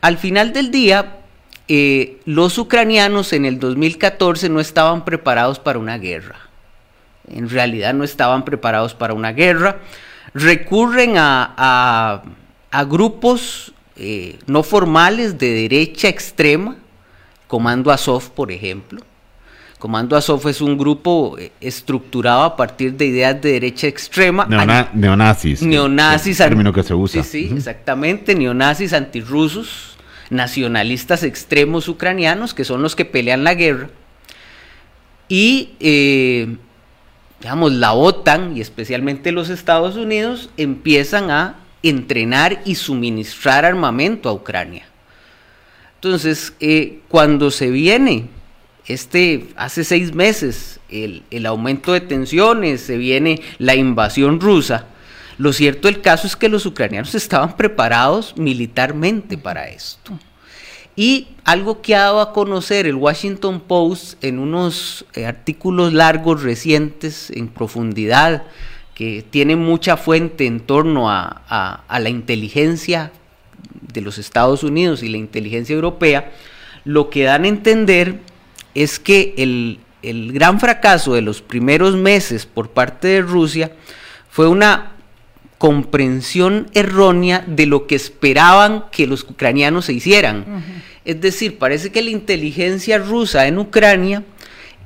Al 0.00 0.18
final 0.18 0.52
del 0.52 0.70
día, 0.70 1.16
eh, 1.66 2.20
los 2.26 2.56
ucranianos 2.56 3.32
en 3.32 3.44
el 3.44 3.58
2014 3.58 4.48
no 4.50 4.60
estaban 4.60 5.04
preparados 5.04 5.58
para 5.58 5.80
una 5.80 5.98
guerra. 5.98 6.38
En 7.28 7.50
realidad 7.50 7.92
no 7.92 8.04
estaban 8.04 8.44
preparados 8.44 8.94
para 8.94 9.14
una 9.14 9.32
guerra. 9.32 9.78
Recurren 10.32 11.18
a, 11.18 12.22
a 12.70 12.84
grupos 12.84 13.73
eh, 13.96 14.38
no 14.46 14.62
formales 14.62 15.38
de 15.38 15.50
derecha 15.50 16.08
extrema, 16.08 16.76
Comando 17.46 17.92
Azov, 17.92 18.30
por 18.30 18.50
ejemplo. 18.50 19.00
Comando 19.78 20.16
Azov 20.16 20.48
es 20.48 20.60
un 20.60 20.78
grupo 20.78 21.36
eh, 21.38 21.52
estructurado 21.60 22.42
a 22.42 22.56
partir 22.56 22.94
de 22.94 23.06
ideas 23.06 23.40
de 23.40 23.52
derecha 23.52 23.86
extrema. 23.86 24.46
neonazis. 24.46 25.62
Neonazis. 25.62 26.40
El 26.40 26.48
término 26.48 26.72
que 26.72 26.82
se 26.82 26.94
usa. 26.94 27.22
Sí, 27.22 27.48
sí, 27.48 27.54
exactamente. 27.54 28.34
Neonazis 28.34 28.92
antirrusos, 28.92 29.96
nacionalistas 30.30 31.22
extremos 31.22 31.86
ucranianos, 31.86 32.54
que 32.54 32.64
son 32.64 32.82
los 32.82 32.96
que 32.96 33.04
pelean 33.04 33.44
la 33.44 33.54
guerra. 33.54 33.90
Y, 35.28 35.74
eh, 35.80 36.56
digamos, 37.40 37.72
la 37.72 37.92
OTAN 37.92 38.56
y 38.56 38.62
especialmente 38.62 39.32
los 39.32 39.50
Estados 39.50 39.96
Unidos 39.96 40.50
empiezan 40.56 41.30
a 41.30 41.56
entrenar 41.88 42.62
y 42.64 42.74
suministrar 42.74 43.64
armamento 43.64 44.28
a 44.28 44.32
Ucrania. 44.32 44.86
Entonces, 45.96 46.52
eh, 46.60 47.00
cuando 47.08 47.50
se 47.50 47.70
viene, 47.70 48.28
este, 48.86 49.46
hace 49.56 49.84
seis 49.84 50.14
meses, 50.14 50.80
el, 50.90 51.22
el, 51.30 51.46
aumento 51.46 51.92
de 51.92 52.00
tensiones, 52.00 52.82
se 52.82 52.98
viene 52.98 53.40
la 53.58 53.74
invasión 53.74 54.40
rusa, 54.40 54.86
lo 55.38 55.52
cierto 55.52 55.88
del 55.88 56.00
caso 56.00 56.26
es 56.26 56.36
que 56.36 56.48
los 56.48 56.64
ucranianos 56.66 57.14
estaban 57.14 57.56
preparados 57.56 58.36
militarmente 58.36 59.36
para 59.36 59.68
esto. 59.68 60.18
Y 60.96 61.28
algo 61.44 61.82
que 61.82 61.96
ha 61.96 62.02
dado 62.02 62.20
a 62.20 62.32
conocer 62.32 62.86
el 62.86 62.94
Washington 62.94 63.60
Post 63.60 64.22
en 64.22 64.38
unos 64.38 65.04
eh, 65.14 65.26
artículos 65.26 65.92
largos 65.92 66.42
recientes 66.42 67.30
en 67.30 67.48
profundidad, 67.48 68.44
que 68.94 69.24
tiene 69.28 69.56
mucha 69.56 69.96
fuente 69.96 70.46
en 70.46 70.60
torno 70.60 71.10
a, 71.10 71.82
la 71.90 72.08
inteligencia 72.08 73.10
de 73.92 74.00
los 74.00 74.18
Estados 74.18 74.62
Unidos 74.62 75.02
y 75.02 75.08
la 75.08 75.18
inteligencia 75.18 75.74
europea, 75.74 76.32
lo 76.84 77.10
que 77.10 77.24
dan 77.24 77.44
a 77.44 77.48
entender 77.48 78.20
es 78.74 78.98
que 78.98 79.34
el, 79.36 79.80
el 80.02 80.32
gran 80.32 80.60
fracaso 80.60 81.14
de 81.14 81.22
los 81.22 81.42
primeros 81.42 81.96
meses 81.96 82.46
por 82.46 82.70
parte 82.70 83.08
de 83.08 83.22
Rusia 83.22 83.72
fue 84.28 84.48
una 84.48 84.92
comprensión 85.58 86.68
errónea 86.74 87.44
de 87.46 87.66
lo 87.66 87.86
que 87.86 87.94
esperaban 87.94 88.84
que 88.90 89.06
los 89.06 89.22
ucranianos 89.22 89.86
se 89.86 89.92
hicieran. 89.92 90.44
Es 91.04 91.20
decir, 91.20 91.58
parece 91.58 91.90
que 91.90 92.02
la 92.02 92.10
inteligencia 92.10 92.98
rusa 92.98 93.46
en 93.46 93.58
Ucrania 93.58 94.24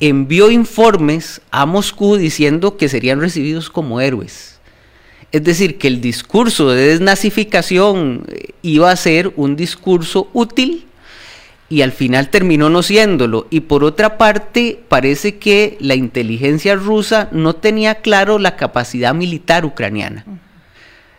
envió 0.00 0.50
informes 0.50 1.40
a 1.50 1.66
Moscú 1.66 2.16
diciendo 2.16 2.76
que 2.76 2.88
serían 2.88 3.20
recibidos 3.20 3.70
como 3.70 4.00
héroes. 4.00 4.58
Es 5.30 5.44
decir, 5.44 5.78
que 5.78 5.88
el 5.88 6.00
discurso 6.00 6.70
de 6.70 6.88
desnazificación 6.88 8.24
eh, 8.28 8.50
iba 8.62 8.90
a 8.90 8.96
ser 8.96 9.32
un 9.36 9.56
discurso 9.56 10.28
útil 10.32 10.86
y 11.68 11.82
al 11.82 11.92
final 11.92 12.30
terminó 12.30 12.70
no 12.70 12.82
siéndolo. 12.82 13.46
Y 13.50 13.60
por 13.60 13.84
otra 13.84 14.16
parte, 14.16 14.80
parece 14.88 15.36
que 15.36 15.76
la 15.80 15.94
inteligencia 15.94 16.76
rusa 16.76 17.28
no 17.30 17.54
tenía 17.54 17.96
claro 17.96 18.38
la 18.38 18.56
capacidad 18.56 19.14
militar 19.14 19.66
ucraniana. 19.66 20.24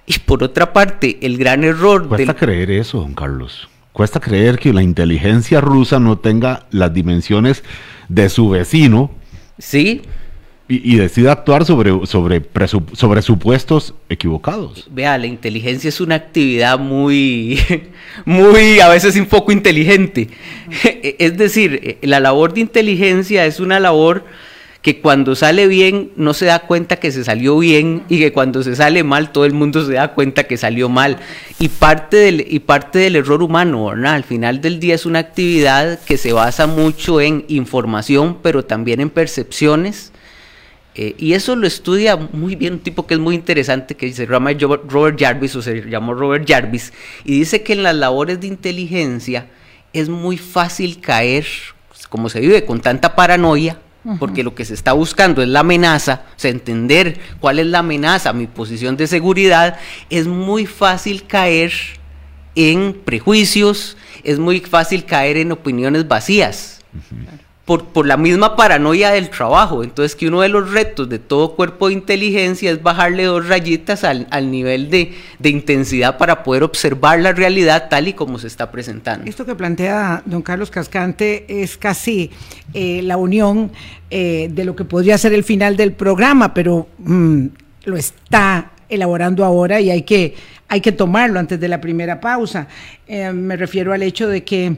Y 0.07 0.17
por 0.19 0.43
otra 0.43 0.73
parte, 0.73 1.19
el 1.21 1.37
gran 1.37 1.63
error... 1.63 2.07
Cuesta 2.07 2.35
creer 2.35 2.71
eso, 2.71 2.99
don 2.99 3.13
Carlos. 3.13 3.69
Cuesta 3.93 4.19
creer 4.19 4.57
que 4.57 4.73
la 4.73 4.81
inteligencia 4.81 5.61
rusa 5.61 5.99
no 5.99 6.17
tenga 6.17 6.65
las 6.71 6.91
dimensiones 6.91 7.63
de 8.09 8.27
su 8.27 8.49
vecino. 8.49 9.11
Sí. 9.57 10.01
Y, 10.71 10.97
decide 10.97 11.31
actuar 11.31 11.65
sobre, 11.65 12.05
sobre, 12.05 12.43
sobre 12.93 13.21
supuestos 13.23 13.95
equivocados. 14.07 14.87
Vea, 14.91 15.17
la 15.17 15.25
inteligencia 15.25 15.87
es 15.87 15.99
una 15.99 16.13
actividad 16.13 16.77
muy, 16.77 17.59
muy, 18.25 18.79
a 18.79 18.87
veces 18.87 19.15
un 19.15 19.25
poco 19.25 19.51
inteligente. 19.51 20.29
Es 21.17 21.37
decir, 21.37 21.97
la 22.03 22.19
labor 22.19 22.53
de 22.53 22.61
inteligencia 22.61 23.47
es 23.47 23.59
una 23.59 23.79
labor 23.79 24.25
que 24.81 25.01
cuando 25.01 25.35
sale 25.35 25.67
bien 25.67 26.11
no 26.15 26.33
se 26.33 26.45
da 26.45 26.59
cuenta 26.59 26.95
que 26.95 27.11
se 27.11 27.23
salió 27.25 27.57
bien 27.59 28.03
y 28.07 28.17
que 28.17 28.31
cuando 28.31 28.63
se 28.63 28.75
sale 28.75 29.03
mal 29.03 29.31
todo 29.31 29.43
el 29.43 29.53
mundo 29.53 29.85
se 29.85 29.93
da 29.93 30.13
cuenta 30.13 30.45
que 30.45 30.55
salió 30.55 30.87
mal. 30.87 31.17
Y 31.59 31.67
parte 31.67 32.17
del, 32.17 32.45
y 32.49 32.59
parte 32.59 32.99
del 32.99 33.17
error 33.17 33.43
humano, 33.43 33.87
¿verdad? 33.87 34.13
Al 34.13 34.23
final 34.23 34.61
del 34.61 34.79
día 34.79 34.95
es 34.95 35.05
una 35.05 35.19
actividad 35.19 35.99
que 35.99 36.17
se 36.17 36.31
basa 36.31 36.65
mucho 36.65 37.19
en 37.19 37.43
información, 37.49 38.37
pero 38.41 38.63
también 38.63 39.01
en 39.01 39.09
percepciones. 39.09 40.13
Eh, 40.95 41.15
y 41.17 41.33
eso 41.33 41.55
lo 41.55 41.67
estudia 41.67 42.15
muy 42.15 42.55
bien 42.55 42.73
un 42.73 42.79
tipo 42.79 43.05
que 43.05 43.13
es 43.13 43.19
muy 43.19 43.35
interesante, 43.35 43.95
que 43.95 44.11
se 44.11 44.25
llama 44.25 44.51
Robert 44.53 45.19
Jarvis, 45.19 45.55
o 45.55 45.61
se 45.61 45.81
llamó 45.89 46.13
Robert 46.13 46.45
Jarvis, 46.47 46.93
y 47.23 47.39
dice 47.39 47.63
que 47.63 47.73
en 47.73 47.83
las 47.83 47.95
labores 47.95 48.41
de 48.41 48.47
inteligencia 48.47 49.47
es 49.93 50.09
muy 50.09 50.37
fácil 50.37 50.99
caer, 50.99 51.45
como 52.09 52.27
se 52.27 52.39
vive 52.39 52.65
con 52.65 52.81
tanta 52.81 53.15
paranoia, 53.15 53.79
porque 54.17 54.43
lo 54.43 54.55
que 54.55 54.65
se 54.65 54.73
está 54.73 54.93
buscando 54.93 55.41
es 55.41 55.49
la 55.49 55.59
amenaza, 55.59 56.23
o 56.29 56.39
sea, 56.39 56.51
entender 56.51 57.19
cuál 57.39 57.59
es 57.59 57.67
la 57.67 57.79
amenaza, 57.79 58.33
mi 58.33 58.47
posición 58.47 58.97
de 58.97 59.07
seguridad, 59.07 59.77
es 60.09 60.27
muy 60.27 60.65
fácil 60.65 61.27
caer 61.27 61.71
en 62.55 62.93
prejuicios, 62.93 63.97
es 64.23 64.39
muy 64.39 64.59
fácil 64.61 65.05
caer 65.05 65.37
en 65.37 65.51
opiniones 65.51 66.07
vacías. 66.07 66.81
Por, 67.77 68.07
la 68.07 68.17
misma 68.17 68.55
paranoia 68.55 69.11
del 69.11 69.29
trabajo. 69.29 69.83
Entonces 69.83 70.15
que 70.15 70.27
uno 70.27 70.41
de 70.41 70.49
los 70.49 70.71
retos 70.71 71.07
de 71.07 71.19
todo 71.19 71.55
cuerpo 71.55 71.87
de 71.87 71.93
inteligencia 71.93 72.71
es 72.71 72.81
bajarle 72.81 73.25
dos 73.25 73.47
rayitas 73.47 74.03
al, 74.03 74.27
nivel 74.49 74.89
de, 74.89 75.13
intensidad 75.43 76.17
para 76.17 76.41
poder 76.41 76.63
observar 76.63 77.19
la 77.19 77.31
realidad 77.31 77.87
tal 77.87 78.07
y 78.07 78.13
como 78.13 78.39
se 78.39 78.47
está 78.47 78.71
presentando. 78.71 79.29
Esto 79.29 79.45
que 79.45 79.53
plantea 79.53 80.23
don 80.25 80.41
Carlos 80.41 80.71
Cascante 80.71 81.45
es 81.61 81.77
casi 81.77 82.31
eh, 82.73 83.01
la 83.03 83.17
unión 83.17 83.71
eh, 84.09 84.49
de 84.51 84.65
lo 84.65 84.75
que 84.75 84.85
podría 84.85 85.19
ser 85.19 85.33
el 85.33 85.43
final 85.43 85.77
del 85.77 85.91
programa, 85.91 86.55
pero 86.55 86.87
mm, 86.97 87.45
lo 87.85 87.97
está 87.97 88.71
elaborando 88.89 89.45
ahora 89.45 89.79
y 89.79 89.91
hay 89.91 90.01
que, 90.01 90.33
hay 90.67 90.81
que 90.81 90.91
tomarlo 90.91 91.39
antes 91.39 91.59
de 91.59 91.67
la 91.67 91.79
primera 91.79 92.19
pausa. 92.19 92.67
Eh, 93.05 93.31
me 93.31 93.55
refiero 93.55 93.93
al 93.93 94.01
hecho 94.01 94.27
de 94.27 94.43
que 94.43 94.75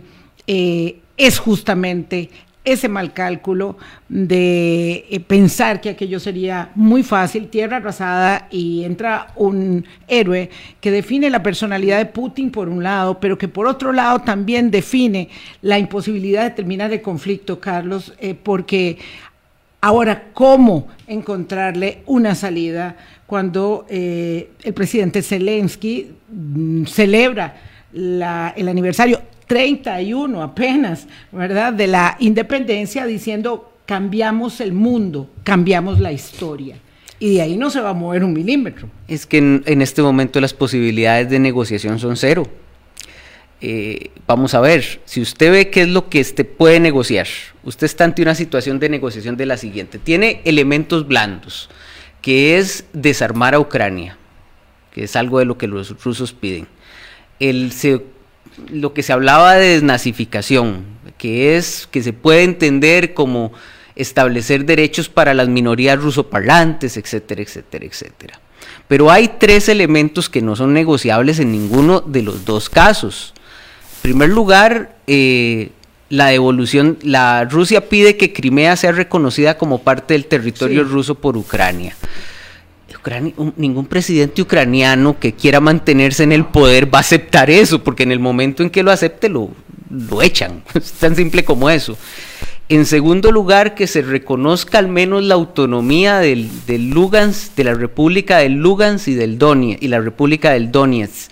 es 1.16 1.40
justamente 1.40 2.30
ese 2.64 2.88
mal 2.90 3.12
cálculo 3.14 3.78
de 4.08 5.06
eh, 5.10 5.20
pensar 5.20 5.82
que 5.82 5.90
aquello 5.90 6.20
sería 6.20 6.70
muy 6.76 7.02
fácil, 7.02 7.48
tierra 7.48 7.78
arrasada, 7.78 8.48
y 8.52 8.84
entra 8.84 9.28
un 9.36 9.86
héroe 10.08 10.50
que 10.80 10.92
define 10.92 11.30
la 11.30 11.42
personalidad 11.42 11.98
de 11.98 12.06
Putin 12.06 12.52
por 12.52 12.70
un 12.70 12.84
lado, 12.84 13.20
pero 13.20 13.38
que 13.38 13.48
por 13.48 13.66
otro 13.66 13.92
lado 13.92 14.20
también 14.20 14.70
define 14.70 15.30
la 15.62 15.80
imposibilidad 15.80 16.44
de 16.44 16.52
terminar 16.52 16.94
el 16.94 17.02
conflicto, 17.02 17.60
Carlos, 17.60 18.14
eh, 18.20 18.36
porque 18.36 19.00
ahora, 19.82 20.26
¿cómo 20.34 20.88
encontrarle 21.08 22.04
una 22.06 22.36
salida 22.36 22.96
cuando 23.26 23.88
eh, 23.90 24.52
el 24.64 24.74
presidente 24.74 25.24
Zelensky 25.24 26.12
mm, 26.30 26.86
celebra 26.86 27.56
el 27.94 28.70
aniversario 28.70 29.22
31 29.52 30.42
apenas, 30.42 31.08
¿verdad? 31.30 31.74
De 31.74 31.86
la 31.86 32.16
independencia 32.22 33.06
diciendo 33.06 33.74
cambiamos 33.86 34.62
el 34.62 34.72
mundo, 34.72 35.30
cambiamos 35.44 36.00
la 36.00 36.14
historia. 36.14 36.78
Y 37.20 37.34
de 37.34 37.42
ahí 37.42 37.58
no 37.58 37.70
se 37.70 37.82
va 37.82 37.90
a 37.90 37.94
mover 37.94 38.24
un 38.24 38.32
milímetro. 38.32 38.88
Es 39.10 39.26
que 39.26 39.40
en, 39.40 39.82
este 39.82 40.02
momento 40.02 40.40
las 40.40 40.54
posibilidades 40.54 41.30
de 41.30 41.38
negociación 41.40 42.00
son 42.00 42.16
cero. 42.16 42.48
Eh, 43.60 44.12
vamos 44.26 44.54
a 44.54 44.62
ver, 44.62 45.02
si 45.04 45.20
usted 45.20 45.52
ve 45.52 45.70
qué 45.70 45.82
es 45.82 45.90
lo 45.90 46.08
que 46.08 46.22
este 46.22 46.46
puede 46.46 46.80
negociar, 46.80 47.28
usted 47.66 47.84
está 47.88 48.06
ante 48.06 48.22
una 48.22 48.36
situación 48.36 48.80
de 48.80 48.88
negociación 48.88 49.36
de 49.36 49.48
la 49.48 49.58
siguiente. 49.58 50.00
Tiene 50.00 50.40
elementos 50.46 51.06
blandos, 51.10 51.70
que 52.22 52.58
es 52.58 52.86
desarmar 52.94 53.54
a 53.54 53.60
Ucrania, 53.60 54.18
que 54.94 55.04
es 55.04 55.18
algo 55.18 55.40
de 55.40 55.46
lo 55.46 55.58
que 55.58 55.68
los 55.68 56.02
rusos 56.06 56.32
piden. 56.32 56.70
El, 57.42 57.74
se 57.74 58.02
lo 58.70 58.94
que 58.94 59.04
se 59.04 59.14
hablaba 59.14 59.56
de 59.56 59.70
desnazificación, 59.70 60.86
que 61.18 61.58
es 61.58 61.88
que 61.90 62.04
se 62.04 62.14
puede 62.14 62.44
entender 62.44 63.14
como 63.14 63.52
establecer 63.96 64.66
derechos 64.66 65.10
para 65.10 65.34
las 65.34 65.48
minorías 65.48 66.00
rusoparlantes, 66.00 66.98
etcétera, 66.98 67.42
etcétera, 67.42 67.86
etcétera. 67.86 68.40
Pero 68.88 69.12
hay 69.12 69.32
tres 69.40 69.70
elementos 69.70 70.30
que 70.30 70.42
no 70.42 70.56
son 70.56 70.74
negociables 70.74 71.40
en 71.40 71.52
ninguno 71.52 72.02
de 72.02 72.24
los 72.24 72.46
dos 72.46 72.70
casos. 72.70 73.34
En 73.98 74.02
primer 74.02 74.30
lugar, 74.30 74.98
eh, 75.08 75.72
la 76.10 76.28
devolución, 76.28 76.98
la 77.02 77.46
Rusia 77.46 77.88
pide 77.88 78.18
que 78.18 78.34
Crimea 78.34 78.76
sea 78.76 78.92
reconocida 78.92 79.58
como 79.58 79.80
parte 79.80 80.14
del 80.14 80.26
territorio 80.26 80.84
ruso 80.84 81.16
por 81.16 81.38
Ucrania 81.38 81.96
ningún 83.58 83.86
presidente 83.86 84.42
ucraniano 84.42 85.20
que 85.20 85.34
quiera 85.34 85.60
mantenerse 85.60 86.24
en 86.24 86.32
el 86.32 86.46
poder 86.46 86.94
va 86.94 87.00
a 87.00 87.02
aceptar 87.02 87.50
eso, 87.50 87.84
porque 87.84 88.04
en 88.04 88.12
el 88.12 88.20
momento 88.20 88.64
en 88.64 88.70
que 88.70 88.84
lo 88.84 88.92
acepte 88.92 89.30
lo, 89.30 89.50
lo 89.90 90.22
echan. 90.22 90.64
Es 90.74 90.94
tan 90.94 91.16
simple 91.16 91.44
como 91.44 91.70
eso. 91.70 91.98
En 92.70 92.86
segundo 92.86 93.32
lugar, 93.32 93.76
que 93.76 93.86
se 93.86 94.02
reconozca 94.02 94.78
al 94.78 94.88
menos 94.88 95.24
la 95.24 95.34
autonomía 95.34 96.20
del, 96.20 96.50
del 96.66 96.90
Lugansk, 96.90 97.54
de 97.56 97.66
la 97.66 97.74
República 97.74 98.38
del 98.38 98.54
Lugansk 98.54 99.10
y 99.10 99.16
del 99.16 99.38
y 99.80 99.88
la 99.90 100.00
República 100.00 100.52
del 100.52 100.72
Donetsk. 100.72 101.32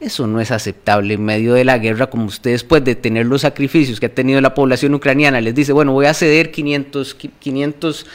Eso 0.00 0.26
no 0.26 0.40
es 0.40 0.50
aceptable 0.50 1.14
en 1.14 1.24
medio 1.24 1.54
de 1.54 1.64
la 1.64 1.78
guerra, 1.78 2.10
como 2.10 2.26
usted 2.26 2.50
después 2.50 2.84
de 2.84 2.94
tener 2.94 3.24
los 3.24 3.40
sacrificios 3.40 3.98
que 3.98 4.06
ha 4.06 4.14
tenido 4.14 4.38
la 4.42 4.52
población 4.52 4.92
ucraniana, 4.94 5.40
les 5.40 5.54
dice, 5.54 5.72
bueno, 5.72 5.92
voy 5.92 6.04
a 6.04 6.12
ceder 6.12 6.50
500, 6.50 7.14
500 7.38 8.06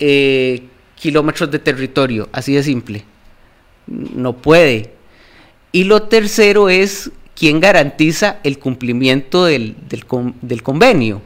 eh, 0.00 0.62
kilómetros 0.96 1.50
de 1.50 1.58
territorio, 1.58 2.28
así 2.32 2.54
de 2.54 2.62
simple. 2.62 3.04
No 3.86 4.32
puede. 4.32 4.92
Y 5.70 5.84
lo 5.84 6.02
tercero 6.04 6.68
es 6.68 7.10
quién 7.36 7.60
garantiza 7.60 8.38
el 8.42 8.58
cumplimiento 8.58 9.44
del, 9.44 9.76
del, 9.88 10.62
convenio. 10.62 11.18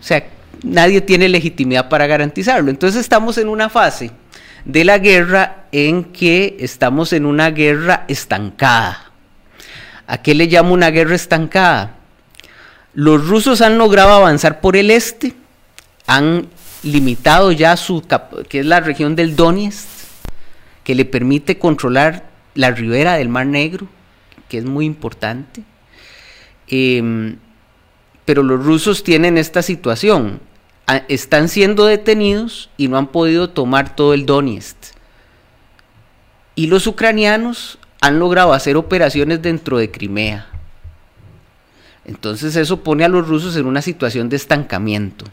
O 0.00 0.02
sea, 0.02 0.26
nadie 0.64 1.00
tiene 1.02 1.28
legitimidad 1.28 1.88
para 1.88 2.06
garantizarlo. 2.06 2.70
Entonces 2.70 3.00
estamos 3.00 3.38
en 3.38 3.48
una 3.48 3.68
fase 3.68 4.10
de 4.64 4.84
la 4.84 4.98
guerra 4.98 5.66
en 5.72 6.04
que 6.04 6.56
estamos 6.58 7.12
en 7.12 7.26
una 7.26 7.50
guerra 7.50 8.04
estancada. 8.08 9.12
¿A 10.06 10.22
qué 10.22 10.34
le 10.34 10.46
llamo 10.46 10.74
una 10.74 10.90
guerra 10.90 11.14
estancada? 11.14 11.96
Los 12.94 13.26
rusos 13.26 13.60
han 13.60 13.78
logrado 13.78 14.12
avanzar 14.12 14.60
por 14.60 14.76
el 14.76 14.90
este, 14.90 15.34
han 16.06 16.48
limitado 16.82 17.52
ya 17.52 17.76
su 17.76 18.02
que 18.48 18.60
es 18.60 18.66
la 18.66 18.80
región 18.80 19.16
del 19.16 19.36
Donetsk, 19.36 19.88
que 20.84 20.94
le 20.94 21.04
permite 21.04 21.58
controlar 21.58 22.28
la 22.54 22.70
ribera 22.70 23.14
del 23.14 23.28
Mar 23.28 23.46
Negro, 23.46 23.86
que 24.48 24.58
es 24.58 24.64
muy 24.64 24.84
importante. 24.84 25.62
Em, 26.68 27.36
pero 28.24 28.42
los 28.42 28.64
rusos 28.64 29.02
tienen 29.02 29.38
esta 29.38 29.62
situación, 29.62 30.40
están 31.08 31.48
siendo 31.48 31.86
detenidos 31.86 32.70
y 32.76 32.88
no 32.88 32.98
han 32.98 33.06
podido 33.08 33.50
tomar 33.50 33.94
todo 33.94 34.14
el 34.14 34.26
Donetsk. 34.26 34.76
Y 36.54 36.66
los 36.66 36.86
ucranianos 36.86 37.78
han 38.00 38.18
logrado 38.18 38.52
hacer 38.52 38.76
operaciones 38.76 39.40
dentro 39.40 39.78
de 39.78 39.90
Crimea. 39.90 40.48
Entonces 42.04 42.56
eso 42.56 42.82
pone 42.82 43.04
a 43.04 43.08
los 43.08 43.26
rusos 43.26 43.56
en 43.56 43.66
una 43.66 43.80
situación 43.80 44.28
de 44.28 44.36
estancamiento. 44.36 45.24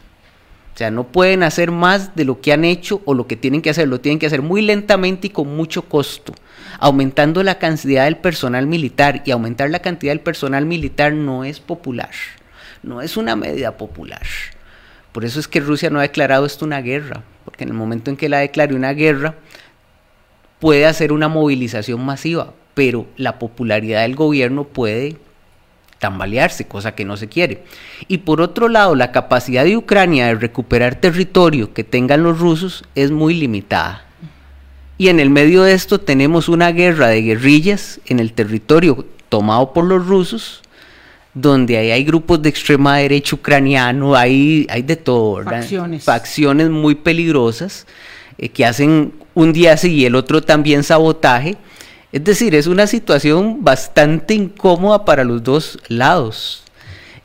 Sea, 0.80 0.90
no 0.90 1.08
pueden 1.08 1.42
hacer 1.42 1.70
más 1.70 2.16
de 2.16 2.24
lo 2.24 2.40
que 2.40 2.54
han 2.54 2.64
hecho 2.64 3.02
o 3.04 3.12
lo 3.12 3.26
que 3.26 3.36
tienen 3.36 3.60
que 3.60 3.68
hacer, 3.68 3.86
lo 3.86 4.00
tienen 4.00 4.18
que 4.18 4.24
hacer 4.24 4.40
muy 4.40 4.62
lentamente 4.62 5.26
y 5.26 5.30
con 5.30 5.54
mucho 5.54 5.82
costo, 5.82 6.32
aumentando 6.78 7.42
la 7.42 7.58
cantidad 7.58 8.04
del 8.04 8.16
personal 8.16 8.66
militar 8.66 9.22
y 9.26 9.30
aumentar 9.30 9.68
la 9.68 9.80
cantidad 9.80 10.12
del 10.12 10.22
personal 10.22 10.64
militar 10.64 11.12
no 11.12 11.44
es 11.44 11.60
popular, 11.60 12.08
no 12.82 13.02
es 13.02 13.18
una 13.18 13.36
medida 13.36 13.76
popular. 13.76 14.22
Por 15.12 15.26
eso 15.26 15.38
es 15.38 15.48
que 15.48 15.60
Rusia 15.60 15.90
no 15.90 15.98
ha 15.98 16.08
declarado 16.08 16.46
esto 16.46 16.64
una 16.64 16.80
guerra, 16.80 17.24
porque 17.44 17.64
en 17.64 17.68
el 17.68 17.76
momento 17.76 18.10
en 18.10 18.16
que 18.16 18.30
la 18.30 18.38
declare 18.38 18.74
una 18.74 18.94
guerra 18.94 19.34
puede 20.60 20.86
hacer 20.86 21.12
una 21.12 21.28
movilización 21.28 22.02
masiva, 22.02 22.54
pero 22.72 23.06
la 23.18 23.38
popularidad 23.38 24.00
del 24.00 24.16
gobierno 24.16 24.64
puede 24.64 25.18
tambalearse, 26.00 26.66
cosa 26.66 26.94
que 26.96 27.04
no 27.04 27.16
se 27.16 27.28
quiere. 27.28 27.62
Y 28.08 28.18
por 28.18 28.40
otro 28.40 28.68
lado, 28.68 28.96
la 28.96 29.12
capacidad 29.12 29.64
de 29.64 29.76
Ucrania 29.76 30.26
de 30.26 30.34
recuperar 30.34 30.96
territorio 30.96 31.72
que 31.72 31.84
tengan 31.84 32.24
los 32.24 32.40
rusos 32.40 32.84
es 32.96 33.12
muy 33.12 33.34
limitada. 33.34 34.04
Y 34.98 35.08
en 35.08 35.20
el 35.20 35.30
medio 35.30 35.62
de 35.62 35.74
esto 35.74 36.00
tenemos 36.00 36.48
una 36.48 36.72
guerra 36.72 37.08
de 37.08 37.22
guerrillas 37.22 38.00
en 38.06 38.18
el 38.18 38.32
territorio 38.32 39.06
tomado 39.28 39.72
por 39.72 39.84
los 39.84 40.06
rusos, 40.06 40.62
donde 41.32 41.76
ahí 41.76 41.90
hay 41.90 42.04
grupos 42.04 42.42
de 42.42 42.48
extrema 42.48 42.96
derecha 42.96 43.36
ucraniano, 43.36 44.16
hay, 44.16 44.66
hay 44.68 44.82
de 44.82 44.96
todo, 44.96 45.44
Facciones. 45.44 46.04
Facciones 46.04 46.70
muy 46.70 46.96
peligrosas 46.96 47.86
eh, 48.36 48.48
que 48.48 48.66
hacen 48.66 49.12
un 49.34 49.52
día 49.52 49.76
sí 49.76 49.94
y 49.94 50.06
el 50.06 50.16
otro 50.16 50.42
también 50.42 50.82
sabotaje 50.82 51.56
es 52.12 52.24
decir, 52.24 52.54
es 52.54 52.66
una 52.66 52.86
situación 52.86 53.62
bastante 53.62 54.34
incómoda 54.34 55.04
para 55.04 55.24
los 55.24 55.42
dos 55.42 55.78
lados. 55.88 56.64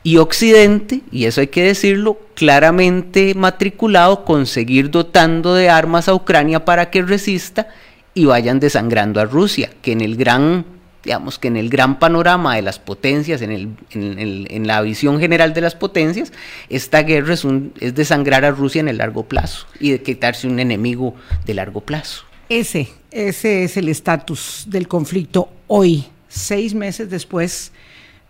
Y 0.04 0.18
Occidente, 0.18 1.00
y 1.10 1.24
eso 1.24 1.40
hay 1.40 1.48
que 1.48 1.64
decirlo, 1.64 2.16
claramente 2.34 3.34
matriculado 3.34 4.24
con 4.24 4.46
seguir 4.46 4.90
dotando 4.90 5.54
de 5.54 5.68
armas 5.68 6.08
a 6.08 6.14
Ucrania 6.14 6.64
para 6.64 6.90
que 6.90 7.02
resista 7.02 7.66
y 8.14 8.26
vayan 8.26 8.60
desangrando 8.60 9.20
a 9.20 9.24
Rusia, 9.24 9.68
que 9.82 9.90
en 9.90 10.00
el 10.00 10.16
gran, 10.16 10.64
digamos 11.02 11.40
que 11.40 11.48
en 11.48 11.56
el 11.56 11.68
gran 11.68 11.98
panorama 11.98 12.54
de 12.54 12.62
las 12.62 12.78
potencias, 12.78 13.42
en, 13.42 13.50
el, 13.50 14.46
en, 14.48 14.66
la 14.68 14.80
visión 14.82 15.18
general 15.18 15.52
de 15.54 15.62
las 15.62 15.74
potencias, 15.74 16.32
esta 16.68 17.02
guerra 17.02 17.34
es, 17.34 17.44
un, 17.44 17.72
es 17.80 17.96
desangrar 17.96 18.44
a 18.44 18.52
Rusia 18.52 18.78
en 18.78 18.86
el 18.86 18.98
largo 18.98 19.24
plazo 19.24 19.66
y 19.80 19.90
de 19.90 20.02
quitarse 20.02 20.46
un 20.46 20.60
enemigo 20.60 21.16
de 21.46 21.54
largo 21.54 21.80
plazo. 21.80 22.25
Ese, 22.48 22.88
ese 23.10 23.64
es 23.64 23.76
el 23.76 23.88
estatus 23.88 24.66
del 24.68 24.86
conflicto 24.86 25.48
hoy, 25.66 26.06
seis 26.28 26.74
meses 26.74 27.10
después 27.10 27.72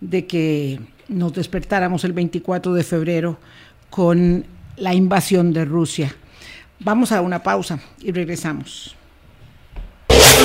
de 0.01 0.27
que 0.27 0.81
nos 1.09 1.35
despertáramos 1.35 2.03
el 2.05 2.15
24 2.15 2.73
de 2.73 2.83
febrero 2.83 3.39
con 3.91 4.47
la 4.77 4.95
invasión 4.95 5.53
de 5.53 5.67
Rusia. 5.67 6.17
Vamos 6.81 7.13
a 7.13 7.21
una 7.21 7.43
pausa 7.43 7.79
y 8.01 8.11
regresamos. 8.11 8.97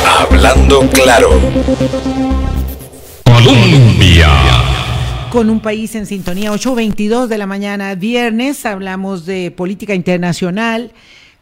Hablando 0.05 0.89
claro. 0.89 1.29
Colombia. 3.23 4.29
con 5.31 5.49
un 5.49 5.62
país 5.62 5.95
en 5.95 6.05
sintonía. 6.05 6.51
8.22 6.51 7.27
de 7.27 7.38
la 7.38 7.47
mañana, 7.47 7.95
viernes, 7.95 8.65
hablamos 8.65 9.25
de 9.25 9.49
política 9.51 9.95
internacional 9.95 10.91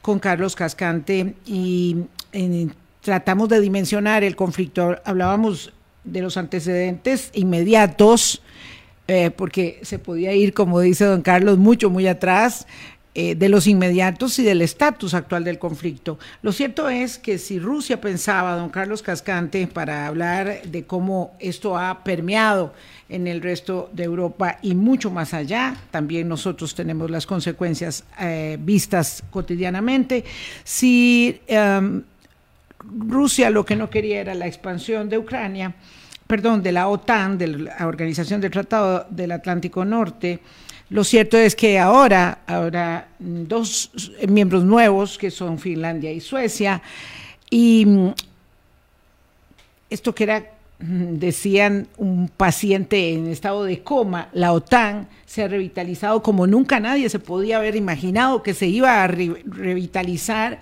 con 0.02 0.20
Carlos 0.20 0.56
Cascante 0.56 1.36
y 1.46 1.98
tratamos 3.02 3.50
de 3.50 3.60
dimensionar 3.60 4.24
el 4.24 4.36
conflicto. 4.36 4.98
Hablábamos 5.06 5.74
de 6.04 6.22
los 6.22 6.38
antecedentes 6.38 7.32
inmediatos, 7.34 8.42
eh, 9.08 9.32
porque 9.32 9.80
se 9.84 10.00
podía 10.00 10.34
ir, 10.34 10.54
como 10.54 10.80
dice 10.80 11.06
don 11.06 11.22
Carlos, 11.22 11.58
mucho, 11.58 11.90
muy 11.90 12.08
atrás. 12.08 12.68
Eh, 13.16 13.34
de 13.34 13.50
los 13.50 13.66
inmediatos 13.66 14.38
y 14.38 14.44
del 14.44 14.62
estatus 14.62 15.16
actual 15.16 15.44
del 15.44 15.58
conflicto. 15.58 16.20
Lo 16.44 16.52
cierto 16.52 16.88
es 16.90 17.18
que 17.18 17.40
si 17.40 17.58
Rusia 17.58 18.00
pensaba, 18.00 18.56
don 18.56 18.70
Carlos 18.70 19.02
Cascante, 19.02 19.66
para 19.66 20.06
hablar 20.06 20.62
de 20.62 20.86
cómo 20.86 21.36
esto 21.40 21.76
ha 21.76 22.04
permeado 22.04 22.72
en 23.10 23.26
el 23.26 23.42
resto 23.42 23.90
de 23.94 24.04
Europa 24.04 24.60
y 24.62 24.76
mucho 24.76 25.10
más 25.10 25.34
allá, 25.34 25.76
también 25.90 26.28
nosotros 26.28 26.76
tenemos 26.76 27.10
las 27.10 27.26
consecuencias 27.26 28.04
eh, 28.22 28.58
vistas 28.62 29.24
cotidianamente, 29.32 30.24
si 30.64 31.42
em, 31.48 32.04
Rusia 32.92 33.50
lo 33.50 33.66
que 33.66 33.76
no 33.76 33.90
quería 33.90 34.22
era 34.22 34.34
la 34.34 34.48
expansión 34.48 35.10
de 35.10 35.18
Ucrania, 35.18 35.76
perdón, 36.28 36.62
de 36.62 36.72
la 36.72 36.88
OTAN, 36.88 37.38
de 37.38 37.48
la 37.48 37.88
Organización 37.88 38.42
del 38.42 38.52
Tratado 38.52 39.08
del 39.10 39.32
Atlántico 39.32 39.86
Norte, 39.86 40.40
lo 40.90 41.04
cierto 41.04 41.38
es 41.38 41.56
que 41.56 41.78
ahora, 41.78 42.40
ahora 42.48 43.10
dos 43.20 43.92
miembros 44.28 44.64
nuevos, 44.64 45.20
que 45.20 45.30
son 45.30 45.60
Finlandia 45.60 46.12
y 46.12 46.20
Suecia, 46.20 46.82
y 47.50 47.86
mm, 47.86 48.14
esto 49.92 50.16
que 50.16 50.24
era, 50.24 50.52
mm, 50.80 51.20
decían, 51.20 51.88
un 51.98 52.28
paciente 52.28 53.14
en 53.14 53.28
estado 53.28 53.66
de 53.66 53.84
coma, 53.84 54.30
la 54.34 54.52
OTAN 54.52 55.08
se 55.28 55.44
ha 55.44 55.48
revitalizado 55.48 56.24
como 56.24 56.48
nunca 56.48 56.80
nadie 56.80 57.08
se 57.10 57.20
podía 57.20 57.58
haber 57.58 57.76
imaginado 57.76 58.42
que 58.42 58.56
se 58.56 58.66
iba 58.66 59.04
a 59.04 59.08
revitalizar 59.08 60.60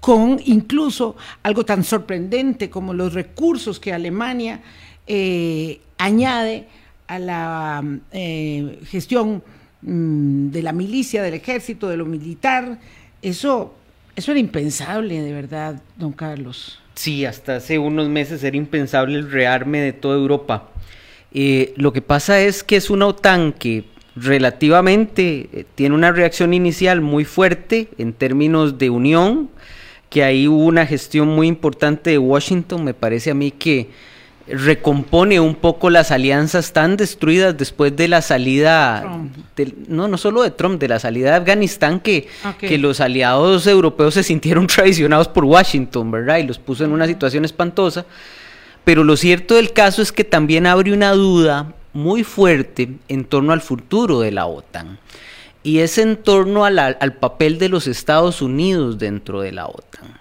con 0.00 0.40
incluso 0.44 1.16
algo 1.42 1.64
tan 1.64 1.84
sorprendente 1.84 2.70
como 2.70 2.94
los 2.94 3.14
recursos 3.14 3.80
que 3.80 3.92
Alemania 3.92 4.62
eh, 5.06 5.80
añade 5.98 6.68
a 7.06 7.18
la 7.18 7.82
eh, 8.12 8.80
gestión 8.86 9.42
Mm, 9.80 10.50
de 10.50 10.62
la 10.62 10.72
milicia, 10.72 11.22
del 11.22 11.34
ejército, 11.34 11.88
de 11.88 11.96
lo 11.96 12.04
militar. 12.04 12.78
Eso, 13.22 13.74
eso 14.16 14.32
era 14.32 14.40
impensable, 14.40 15.20
de 15.22 15.32
verdad, 15.32 15.80
don 15.96 16.12
Carlos. 16.12 16.80
Sí, 16.94 17.24
hasta 17.24 17.56
hace 17.56 17.78
unos 17.78 18.08
meses 18.08 18.42
era 18.42 18.56
impensable 18.56 19.16
el 19.16 19.30
rearme 19.30 19.80
de 19.80 19.92
toda 19.92 20.16
Europa. 20.16 20.70
Eh, 21.32 21.74
lo 21.76 21.92
que 21.92 22.02
pasa 22.02 22.40
es 22.40 22.64
que 22.64 22.76
es 22.76 22.90
una 22.90 23.06
OTAN 23.06 23.52
que 23.52 23.84
relativamente 24.16 25.48
eh, 25.52 25.64
tiene 25.76 25.94
una 25.94 26.10
reacción 26.10 26.54
inicial 26.54 27.00
muy 27.00 27.24
fuerte 27.24 27.88
en 27.98 28.12
términos 28.12 28.78
de 28.78 28.90
unión, 28.90 29.48
que 30.10 30.24
ahí 30.24 30.48
hubo 30.48 30.64
una 30.64 30.86
gestión 30.86 31.28
muy 31.28 31.46
importante 31.46 32.10
de 32.10 32.18
Washington, 32.18 32.84
me 32.84 32.94
parece 32.94 33.30
a 33.30 33.34
mí 33.34 33.50
que 33.50 33.90
recompone 34.50 35.40
un 35.40 35.54
poco 35.54 35.90
las 35.90 36.10
alianzas 36.10 36.72
tan 36.72 36.96
destruidas 36.96 37.56
después 37.56 37.94
de 37.94 38.08
la 38.08 38.22
salida, 38.22 39.04
no, 39.88 40.08
no 40.08 40.16
solo 40.16 40.42
de 40.42 40.50
Trump, 40.50 40.80
de 40.80 40.88
la 40.88 40.98
salida 40.98 41.30
de 41.30 41.36
Afganistán, 41.36 42.00
que, 42.00 42.28
que 42.58 42.78
los 42.78 43.00
aliados 43.00 43.66
europeos 43.66 44.14
se 44.14 44.22
sintieron 44.22 44.66
traicionados 44.66 45.28
por 45.28 45.44
Washington, 45.44 46.10
¿verdad? 46.10 46.38
Y 46.38 46.44
los 46.44 46.58
puso 46.58 46.84
en 46.84 46.92
una 46.92 47.06
situación 47.06 47.44
espantosa. 47.44 48.06
Pero 48.84 49.04
lo 49.04 49.16
cierto 49.18 49.54
del 49.56 49.72
caso 49.72 50.00
es 50.00 50.12
que 50.12 50.24
también 50.24 50.66
abre 50.66 50.94
una 50.94 51.12
duda 51.12 51.74
muy 51.92 52.24
fuerte 52.24 52.88
en 53.08 53.24
torno 53.24 53.52
al 53.52 53.60
futuro 53.60 54.20
de 54.20 54.32
la 54.32 54.46
OTAN. 54.46 54.98
Y 55.68 55.80
es 55.80 55.98
en 55.98 56.16
torno 56.16 56.64
al 56.64 57.12
papel 57.20 57.58
de 57.58 57.68
los 57.68 57.86
Estados 57.88 58.40
Unidos 58.40 58.96
dentro 58.96 59.42
de 59.42 59.52
la 59.52 59.66
OTAN. 59.66 60.14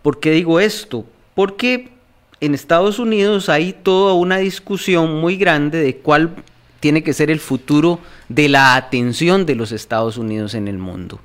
¿Por 0.00 0.18
qué 0.18 0.30
digo 0.30 0.60
esto? 0.60 1.04
Porque 1.34 1.90
en 2.40 2.54
Estados 2.54 2.98
Unidos 2.98 3.50
hay 3.50 3.74
toda 3.74 4.14
una 4.14 4.38
discusión 4.38 5.20
muy 5.20 5.36
grande 5.36 5.80
de 5.80 5.98
cuál 5.98 6.36
tiene 6.80 7.04
que 7.04 7.12
ser 7.12 7.30
el 7.30 7.38
futuro 7.38 8.00
de 8.30 8.48
la 8.48 8.76
atención 8.76 9.44
de 9.44 9.56
los 9.56 9.72
Estados 9.72 10.16
Unidos 10.16 10.54
en 10.54 10.68
el 10.68 10.78
mundo. 10.78 11.20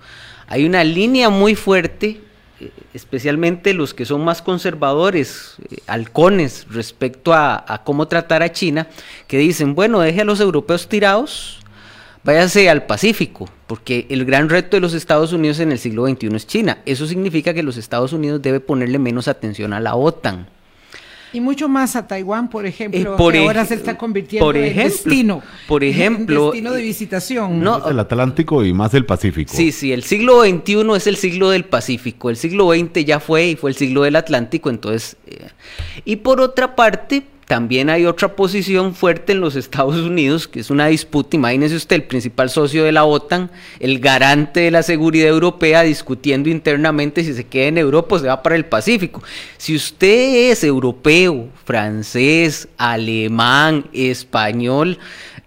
Hay 0.48 0.66
una 0.66 0.84
línea 0.84 1.30
muy 1.30 1.56
fuerte, 1.56 2.20
eh, 2.60 2.70
especialmente 2.94 3.74
los 3.74 3.94
que 3.94 4.04
son 4.04 4.26
más 4.26 4.42
conservadores, 4.42 5.56
eh, 5.72 5.78
halcones 5.88 6.68
respecto 6.70 7.32
a, 7.32 7.64
a, 7.66 7.82
cómo 7.86 8.10
tratar 8.10 8.44
a 8.44 8.52
China, 8.52 8.88
que 9.28 9.38
dicen, 9.38 9.74
bueno, 9.74 10.02
deje 10.02 10.20
a 10.20 10.26
los 10.26 10.42
europeos 10.42 10.90
tirados, 10.90 11.61
váyase 12.24 12.70
al 12.70 12.86
Pacífico, 12.86 13.50
porque 13.68 14.06
el 14.10 14.26
gran 14.26 14.50
reto 14.50 14.78
de 14.78 14.82
los 14.82 14.94
Estados 14.94 15.34
Unidos 15.34 15.60
en 15.60 15.72
el 15.72 15.80
siglo 15.80 16.08
XXI 16.08 16.36
es 16.36 16.48
China. 16.48 16.80
Eso 16.86 17.08
significa 17.08 17.54
que 17.54 17.64
los 17.64 17.78
Estados 17.78 18.14
Unidos 18.14 18.42
debe 18.42 18.60
ponerle 18.60 19.00
menos 19.00 19.28
atención 19.28 19.74
a 19.74 19.80
la 19.80 19.96
OTAN 19.96 20.48
y 21.34 21.40
mucho 21.40 21.70
más 21.70 21.96
a 21.96 22.08
Taiwán, 22.08 22.50
por 22.50 22.66
ejemplo, 22.66 23.16
que 23.16 23.38
ahora 23.40 23.66
se 23.66 23.76
está 23.76 23.98
convirtiendo 23.98 24.54
en 24.54 24.76
destino. 24.76 25.42
Por 25.68 25.84
ejemplo. 25.84 26.46
destino 26.46 26.74
de 26.74 26.82
visitación. 26.82 27.62
No, 27.62 27.88
el 27.88 28.00
Atlántico 28.00 28.66
y 28.66 28.74
más 28.74 28.94
el 28.94 29.06
Pacífico. 29.06 29.54
Sí, 29.56 29.72
sí, 29.72 29.94
el 29.94 30.04
siglo 30.04 30.42
XXI 30.42 30.96
es 30.96 31.08
el 31.08 31.16
siglo 31.16 31.50
del 31.50 31.66
Pacífico. 31.66 32.30
El 32.30 32.36
siglo 32.36 32.72
XX 32.72 33.06
ya 33.06 33.20
fue 33.20 33.48
y 33.48 33.56
fue 33.56 33.70
el 33.70 33.78
siglo 33.78 34.04
del 34.04 34.18
Atlántico, 34.18 34.70
entonces. 34.70 35.16
Eh, 35.26 35.48
y 36.04 36.18
por 36.18 36.42
otra 36.42 36.76
parte, 36.76 37.24
también 37.52 37.90
hay 37.90 38.06
otra 38.06 38.34
posición 38.38 38.96
fuerte 38.96 39.34
en 39.34 39.42
los 39.42 39.58
Estados 39.58 39.98
Unidos, 39.98 40.48
que 40.48 40.62
es 40.62 40.70
una 40.70 40.88
disputa, 40.88 41.36
imagínese 41.36 41.76
usted, 41.76 41.98
el 41.98 42.04
principal 42.06 42.50
socio 42.50 42.86
de 42.86 42.94
la 42.94 43.04
OTAN, 43.04 43.52
el 43.82 44.00
garante 44.00 44.62
de 44.62 44.72
la 44.72 44.84
seguridad 44.84 45.28
europea, 45.28 45.82
discutiendo 45.82 46.50
internamente 46.50 47.26
si 47.26 47.34
se 47.34 47.44
queda 47.44 47.68
en 47.68 47.78
Europa 47.78 48.16
o 48.16 48.20
se 48.20 48.28
va 48.28 48.42
para 48.42 48.56
el 48.56 48.64
Pacífico. 48.64 49.22
Si 49.58 49.76
usted 49.76 50.50
es 50.50 50.64
europeo, 50.64 51.50
francés, 51.66 52.70
alemán, 52.78 53.86
español, 53.92 54.98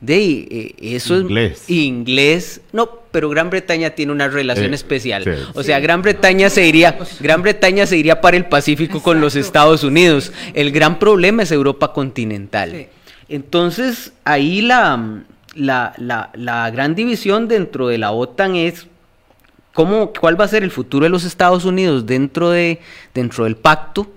de 0.07 0.47
eh, 0.51 0.75
eso 0.79 1.19
es 1.19 1.69
inglés. 1.69 2.61
No, 2.73 2.91
pero 3.11 3.29
Gran 3.29 3.51
Bretaña 3.51 3.91
tiene 3.91 4.13
una 4.13 4.29
relación 4.29 4.75
especial. 4.75 5.25
O 5.55 5.63
sea, 5.63 5.81
Gran 5.81 6.03
Bretaña 6.03 6.51
se 6.51 6.67
iría, 6.67 6.99
Gran 7.21 7.43
Bretaña 7.43 7.87
se 7.87 7.97
iría 7.97 8.21
para 8.21 8.37
el 8.37 8.47
Pacífico 8.47 9.03
con 9.03 9.21
los 9.21 9.37
Estados 9.37 9.85
Unidos. 9.85 10.33
El 10.55 10.73
gran 10.73 10.99
problema 10.99 11.45
es 11.45 11.53
Europa 11.53 11.93
continental. 11.93 12.89
Entonces, 13.29 14.13
ahí 14.25 14.61
la, 14.61 15.23
la, 15.55 15.95
la, 15.99 16.31
la, 16.35 16.71
gran 16.71 16.95
división 16.95 17.49
dentro 17.49 17.89
de 17.89 17.99
la 17.99 18.11
OTAN 18.13 18.57
es 18.57 18.87
cómo, 19.73 20.13
cuál 20.13 20.39
va 20.39 20.45
a 20.45 20.49
ser 20.49 20.63
el 20.63 20.71
futuro 20.71 21.05
de 21.05 21.11
los 21.11 21.25
Estados 21.25 21.65
Unidos 21.65 22.07
dentro, 22.07 22.51
de, 22.51 22.81
dentro 23.15 23.45
del 23.45 23.57
pacto 23.57 24.09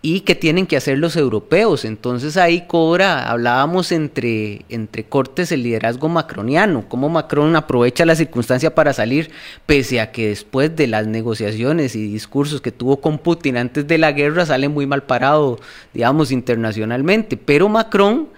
y 0.00 0.20
que 0.20 0.34
tienen 0.34 0.66
que 0.66 0.76
hacer 0.76 0.98
los 0.98 1.16
europeos. 1.16 1.84
Entonces 1.84 2.36
ahí 2.36 2.66
cobra, 2.66 3.28
hablábamos 3.28 3.90
entre, 3.90 4.62
entre 4.68 5.04
cortes 5.04 5.50
el 5.50 5.64
liderazgo 5.64 6.08
macroniano, 6.08 6.88
cómo 6.88 7.08
Macron 7.08 7.56
aprovecha 7.56 8.06
la 8.06 8.14
circunstancia 8.14 8.74
para 8.74 8.92
salir, 8.92 9.30
pese 9.66 10.00
a 10.00 10.12
que 10.12 10.28
después 10.28 10.74
de 10.76 10.86
las 10.86 11.06
negociaciones 11.06 11.96
y 11.96 12.08
discursos 12.08 12.60
que 12.60 12.70
tuvo 12.70 13.00
con 13.00 13.18
Putin 13.18 13.56
antes 13.56 13.86
de 13.86 13.98
la 13.98 14.12
guerra 14.12 14.46
sale 14.46 14.68
muy 14.68 14.86
mal 14.86 15.02
parado, 15.02 15.58
digamos, 15.92 16.30
internacionalmente. 16.30 17.36
Pero 17.36 17.68
Macron 17.68 18.28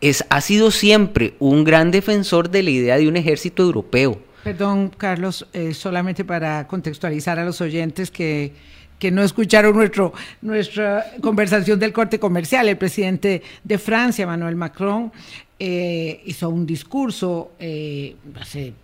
es, 0.00 0.24
ha 0.30 0.40
sido 0.40 0.70
siempre 0.70 1.34
un 1.40 1.64
gran 1.64 1.90
defensor 1.90 2.50
de 2.50 2.62
la 2.62 2.70
idea 2.70 2.96
de 2.96 3.08
un 3.08 3.16
ejército 3.16 3.64
europeo. 3.64 4.20
Perdón, 4.44 4.92
Carlos, 4.96 5.46
eh, 5.52 5.74
solamente 5.74 6.24
para 6.24 6.66
contextualizar 6.68 7.40
a 7.40 7.44
los 7.44 7.60
oyentes 7.60 8.10
que 8.10 8.52
que 8.98 9.10
no 9.10 9.22
escucharon 9.22 9.76
nuestro, 9.76 10.12
nuestra 10.42 11.04
conversación 11.20 11.78
del 11.78 11.92
corte 11.92 12.18
comercial. 12.18 12.68
El 12.68 12.76
presidente 12.76 13.42
de 13.64 13.78
Francia, 13.78 14.24
Emmanuel 14.24 14.56
Macron, 14.56 15.12
eh, 15.58 16.22
hizo 16.26 16.48
un 16.48 16.66
discurso 16.66 17.52
eh, 17.58 18.16
hace 18.40 18.74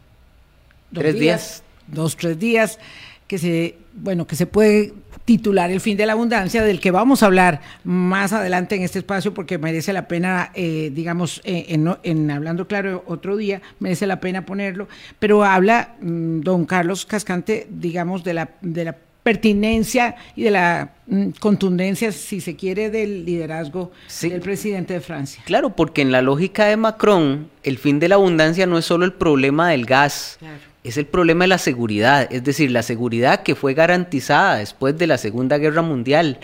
dos 0.91 1.03
tres 1.03 1.15
días, 1.19 1.63
dos 1.87 2.17
tres 2.17 2.39
días, 2.39 2.79
que 3.27 3.39
se, 3.39 3.77
bueno, 3.95 4.27
que 4.27 4.37
se 4.37 4.47
puede 4.47 4.93
titular 5.25 5.71
El 5.71 5.81
fin 5.81 5.97
de 5.97 6.05
la 6.05 6.13
abundancia, 6.13 6.63
del 6.63 6.81
que 6.81 6.91
vamos 6.91 7.23
a 7.23 7.27
hablar 7.27 7.63
más 7.83 8.33
adelante 8.33 8.75
en 8.75 8.83
este 8.83 8.99
espacio 8.99 9.33
porque 9.33 9.57
merece 9.57 9.93
la 9.95 10.07
pena, 10.07 10.51
eh, 10.55 10.91
digamos, 10.93 11.41
en, 11.45 11.97
en, 12.03 12.31
hablando 12.31 12.69
claro 12.69 13.05
otro 13.07 13.37
día, 13.37 13.63
merece 13.79 14.07
la 14.07 14.21
pena 14.21 14.45
ponerlo, 14.45 14.87
pero 15.19 15.43
habla 15.43 15.97
mm, 16.01 16.41
don 16.41 16.67
Carlos 16.67 17.07
Cascante, 17.07 17.67
digamos, 17.71 18.23
de 18.23 18.35
la, 18.35 18.51
de 18.61 18.85
la 18.85 18.97
pertinencia 19.25 20.17
y 20.37 20.45
de 20.45 20.51
la 20.53 20.93
mm, 21.07 21.31
contundencia, 21.41 22.13
si 22.13 22.41
se 22.41 22.55
quiere, 22.55 22.91
del 22.91 23.25
liderazgo 23.25 23.91
del 24.21 24.41
presidente 24.41 24.93
de 24.93 25.01
Francia. 25.01 25.43
Claro, 25.47 25.75
porque 25.75 26.03
en 26.03 26.13
la 26.13 26.23
lógica 26.23 26.67
de 26.67 26.77
Macron, 26.77 27.49
el 27.65 27.79
fin 27.79 27.99
de 27.99 28.09
la 28.09 28.15
abundancia 28.17 28.67
no 28.67 28.79
es 28.79 28.85
solo 28.85 29.07
el 29.07 29.15
problema 29.15 29.71
del 29.71 29.87
gas, 29.87 30.39
es 30.85 30.99
el 30.99 31.07
problema 31.07 31.45
de 31.45 31.49
la 31.49 31.59
seguridad, 31.59 32.29
es 32.31 32.45
decir, 32.45 32.71
la 32.71 32.83
seguridad 32.83 33.43
que 33.43 33.55
fue 33.55 33.73
garantizada 33.73 34.59
después 34.59 34.97
de 34.99 35.07
la 35.07 35.19
Segunda 35.19 35.59
Guerra 35.59 35.83
Mundial. 35.83 36.39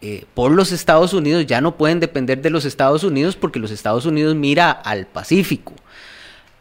eh, 0.00 0.24
por 0.34 0.50
los 0.52 0.70
Estados 0.72 1.14
Unidos 1.14 1.46
ya 1.46 1.60
no 1.62 1.76
pueden 1.76 1.98
depender 2.00 2.42
de 2.42 2.50
los 2.50 2.64
Estados 2.66 3.04
Unidos 3.04 3.36
porque 3.36 3.58
los 3.58 3.70
Estados 3.70 4.04
Unidos 4.04 4.34
mira 4.34 4.70
al 4.70 5.06
Pacífico. 5.06 5.72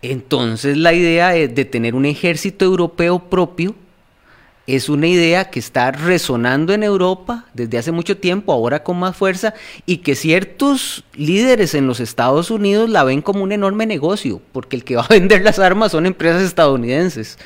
Entonces 0.02 0.78
la 0.78 0.94
idea 0.94 1.30
de, 1.30 1.48
de 1.48 1.66
tener 1.66 1.96
un 1.96 2.06
ejército 2.06 2.64
europeo 2.64 3.30
propio 3.30 3.76
es 4.66 4.88
una 4.88 5.08
idea 5.08 5.50
que 5.50 5.60
está 5.60 5.92
resonando 5.92 6.74
en 6.74 6.84
Europa 6.84 7.46
desde 7.54 7.78
hace 7.78 7.92
mucho 7.92 8.18
tiempo, 8.18 8.54
ahora 8.54 8.84
con 8.84 8.98
más 8.98 9.16
fuerza, 9.16 9.54
y 9.86 9.98
que 9.98 10.16
ciertos 10.16 11.04
líderes 11.14 11.76
en 11.76 11.86
los 11.86 12.00
Estados 12.00 12.50
Unidos 12.50 12.90
la 12.90 13.04
ven 13.04 13.22
como 13.22 13.44
un 13.44 13.52
enorme 13.52 13.86
negocio, 13.86 14.42
porque 14.54 14.78
el 14.78 14.84
que 14.84 14.96
va 14.96 15.04
a 15.04 15.08
vender 15.10 15.42
las 15.44 15.60
armas 15.60 15.92
son 15.92 16.06
empresas 16.06 16.42
estadounidenses. 16.42 17.38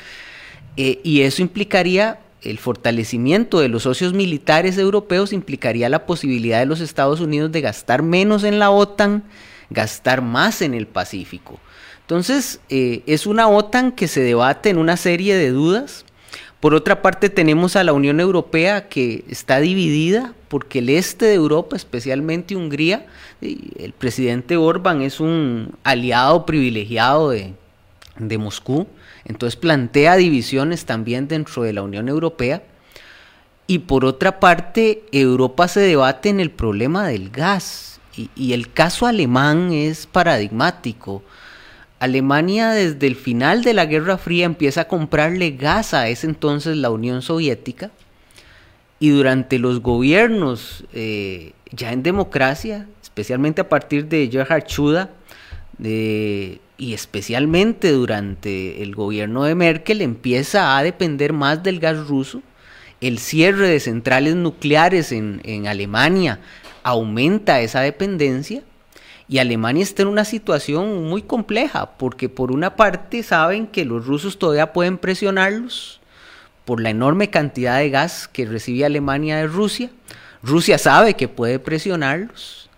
Eh, 0.76 1.00
y 1.02 1.22
eso 1.22 1.42
implicaría 1.42 2.20
el 2.42 2.58
fortalecimiento 2.58 3.58
de 3.58 3.68
los 3.68 3.82
socios 3.82 4.12
militares 4.12 4.78
europeos, 4.78 5.32
implicaría 5.32 5.88
la 5.88 6.06
posibilidad 6.06 6.60
de 6.60 6.66
los 6.66 6.80
Estados 6.80 7.20
Unidos 7.20 7.50
de 7.50 7.60
gastar 7.60 8.02
menos 8.02 8.44
en 8.44 8.60
la 8.60 8.70
OTAN, 8.70 9.24
gastar 9.70 10.22
más 10.22 10.62
en 10.62 10.74
el 10.74 10.86
Pacífico. 10.86 11.58
Entonces, 12.02 12.60
eh, 12.68 13.02
es 13.06 13.26
una 13.26 13.48
OTAN 13.48 13.90
que 13.90 14.06
se 14.06 14.20
debate 14.20 14.70
en 14.70 14.78
una 14.78 14.96
serie 14.96 15.34
de 15.34 15.50
dudas, 15.50 16.04
por 16.60 16.74
otra 16.74 17.02
parte, 17.02 17.30
tenemos 17.30 17.76
a 17.76 17.84
la 17.84 17.92
Unión 17.92 18.18
Europea 18.18 18.88
que 18.88 19.24
está 19.28 19.60
dividida 19.60 20.34
porque 20.48 20.80
el 20.80 20.88
este 20.88 21.26
de 21.26 21.34
Europa, 21.34 21.76
especialmente 21.76 22.56
Hungría, 22.56 23.06
el 23.40 23.92
presidente 23.96 24.56
Orban 24.56 25.02
es 25.02 25.20
un 25.20 25.76
aliado 25.84 26.46
privilegiado 26.46 27.30
de, 27.30 27.54
Moscú, 28.38 28.88
entonces 29.24 29.54
plantea 29.54 30.16
divisiones 30.16 30.84
también 30.84 31.28
dentro 31.28 31.62
de 31.62 31.72
la 31.72 31.82
Unión 31.82 32.08
Europea. 32.08 32.64
Y 33.68 33.80
por 33.80 34.04
otra 34.04 34.40
parte, 34.40 35.04
Europa 35.12 35.68
se 35.68 35.80
debate 35.80 36.30
en 36.30 36.40
el 36.40 36.50
problema 36.50 37.06
del 37.06 37.30
gas. 37.30 38.00
y 38.34 38.52
el 38.52 38.72
caso 38.72 39.06
alemán 39.06 39.72
es 39.72 40.06
paradigmático. 40.06 41.22
Alemania 42.00 42.70
desde 42.70 43.06
el 43.06 43.16
final 43.16 43.62
de 43.62 43.74
la 43.74 43.86
Guerra 43.86 44.18
Fría 44.18 44.46
empieza 44.46 44.82
a 44.82 44.88
comprarle 44.88 45.52
gas 45.52 45.94
a 45.94 46.08
ese 46.08 46.26
entonces 46.26 46.76
la 46.76 46.90
Unión 46.90 47.22
Soviética 47.22 47.90
y 49.00 49.10
durante 49.10 49.58
los 49.58 49.80
gobiernos 49.80 50.84
eh, 50.92 51.52
ya 51.72 51.92
en 51.92 52.02
democracia, 52.02 52.86
especialmente 53.02 53.60
a 53.60 53.68
partir 53.68 54.06
de 54.06 54.28
Gerhard 54.30 54.64
Schuda 54.66 55.10
y 55.80 56.92
especialmente 56.92 57.92
durante 57.92 58.82
el 58.82 58.94
gobierno 58.94 59.44
de 59.44 59.54
Merkel 59.54 60.02
empieza 60.02 60.76
a 60.76 60.82
depender 60.82 61.32
más 61.32 61.62
del 61.62 61.78
gas 61.78 62.08
ruso. 62.08 62.42
El 63.00 63.18
cierre 63.18 63.68
de 63.68 63.78
centrales 63.78 64.34
nucleares 64.34 65.12
en 65.12 65.66
Alemania 65.68 66.40
aumenta 66.82 67.60
esa 67.60 67.80
dependencia 67.80 68.62
y 69.28 69.38
Alemania 69.38 69.82
está 69.82 70.02
en 70.02 70.08
una 70.08 70.24
situación 70.24 71.04
muy 71.04 71.22
compleja, 71.22 71.98
porque 71.98 72.30
por 72.30 72.50
una 72.50 72.76
parte 72.76 73.22
saben 73.22 73.66
que 73.66 73.84
los 73.84 74.06
rusos 74.06 74.38
todavía 74.38 74.72
pueden 74.72 74.96
presionarlos 74.96 76.00
por 76.64 76.80
la 76.80 76.90
enorme 76.90 77.28
cantidad 77.28 77.78
de 77.78 77.90
gas 77.90 78.26
que 78.26 78.46
recibe 78.46 78.86
Alemania 78.86 79.36
de 79.36 79.46
Rusia. 79.46 79.90
Rusia 80.42 80.78
sabe 80.78 81.14
que 81.14 81.28
puede 81.28 81.58
presionarlos 81.58 82.70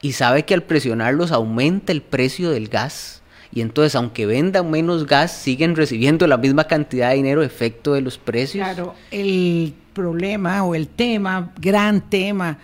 y 0.00 0.12
sabe 0.12 0.44
que 0.44 0.54
al 0.54 0.62
presionarlos 0.62 1.30
aumenta 1.30 1.92
el 1.92 2.00
precio 2.00 2.50
del 2.50 2.68
gas. 2.68 3.22
Y 3.52 3.60
entonces, 3.60 3.94
aunque 3.94 4.26
vendan 4.26 4.70
menos 4.70 5.06
gas, 5.06 5.32
siguen 5.32 5.76
recibiendo 5.76 6.26
la 6.26 6.36
misma 6.36 6.64
cantidad 6.64 7.10
de 7.10 7.16
dinero, 7.16 7.42
efecto 7.42 7.94
de 7.94 8.02
los 8.02 8.18
precios. 8.18 8.66
Claro, 8.66 8.94
el 9.10 9.74
problema 9.92 10.64
o 10.64 10.74
el 10.74 10.88
tema, 10.88 11.52
gran 11.58 12.08
tema 12.08 12.58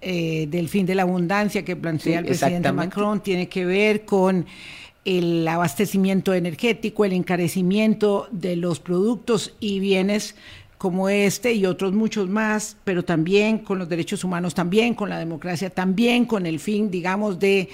eh, 0.00 0.46
del 0.48 0.68
fin 0.68 0.86
de 0.86 0.94
la 0.94 1.02
abundancia 1.02 1.64
que 1.64 1.76
plantea 1.76 2.20
el 2.20 2.26
presidente 2.26 2.72
Macron 2.72 3.22
tiene 3.22 3.48
que 3.48 3.64
ver 3.64 4.04
con 4.04 4.46
el 5.04 5.46
abastecimiento 5.46 6.34
energético, 6.34 7.04
el 7.04 7.12
encarecimiento 7.12 8.28
de 8.30 8.56
los 8.56 8.80
productos 8.80 9.54
y 9.60 9.80
bienes 9.80 10.34
como 10.80 11.10
este 11.10 11.52
y 11.52 11.66
otros 11.66 11.92
muchos 11.92 12.30
más, 12.30 12.78
pero 12.84 13.04
también 13.04 13.58
con 13.58 13.78
los 13.78 13.88
derechos 13.90 14.24
humanos, 14.24 14.54
también 14.54 14.94
con 14.94 15.10
la 15.10 15.18
democracia, 15.18 15.68
también 15.68 16.24
con 16.24 16.46
el 16.46 16.58
fin, 16.58 16.90
digamos, 16.90 17.38
de 17.38 17.68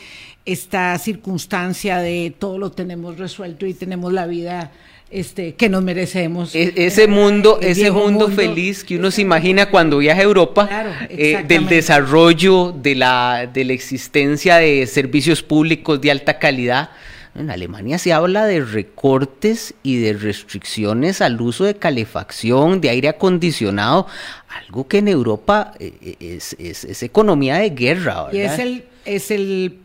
esta 0.45 0.99
circunstancia 0.99 1.99
de 1.99 2.35
todo 2.37 2.59
lo 2.59 2.73
tenemos 2.73 3.19
resuelto 3.19 3.65
y 3.65 3.75
tenemos 3.75 4.13
la 4.13 4.27
vida 4.27 4.73
este, 5.11 5.55
que 5.55 5.69
nos 5.69 5.83
merecemos. 5.83 6.55
E-, 6.55 6.73
ese 6.77 7.07
mundo, 7.07 7.59
ese 7.63 7.91
mundo, 7.91 8.29
feliz 8.29 8.85
que 8.85 8.97
uno 8.97 9.11
se 9.11 9.23
imagina 9.23 9.71
cuando 9.71 9.99
viaja 9.99 10.21
a 10.21 10.25
Europa, 10.25 10.69
eh, 11.09 11.45
del 11.47 11.67
desarrollo, 11.69 12.73
de 12.73 12.95
la, 12.95 13.49
de 13.53 13.65
la 13.65 13.73
existencia 13.73 14.57
de 14.57 14.87
servicios 14.87 15.43
públicos 15.43 16.01
de 16.01 16.11
alta 16.11 16.39
calidad. 16.39 16.91
En 17.35 17.51
Alemania 17.51 17.99
se 17.99 18.15
habla 18.15 18.47
de 18.47 18.63
recortes 18.63 19.75
y 19.83 19.99
de 19.99 20.15
restricciones 20.15 21.21
al 21.21 21.39
uso 21.41 21.65
de 21.65 21.75
calefacción, 21.75 22.81
de 22.81 22.89
aire 22.89 23.09
acondicionado, 23.09 24.07
algo 24.49 24.89
que 24.89 24.99
en 24.99 25.09
Europa 25.09 25.75
eh, 25.79 25.93
eh, 26.19 26.39
es, 26.59 27.03
economía 27.03 27.57
de 27.57 27.71
guerra. 27.71 28.29
Y 28.33 28.39
es 28.39 28.59
el, 28.59 28.85
es 29.05 29.31
el 29.31 29.77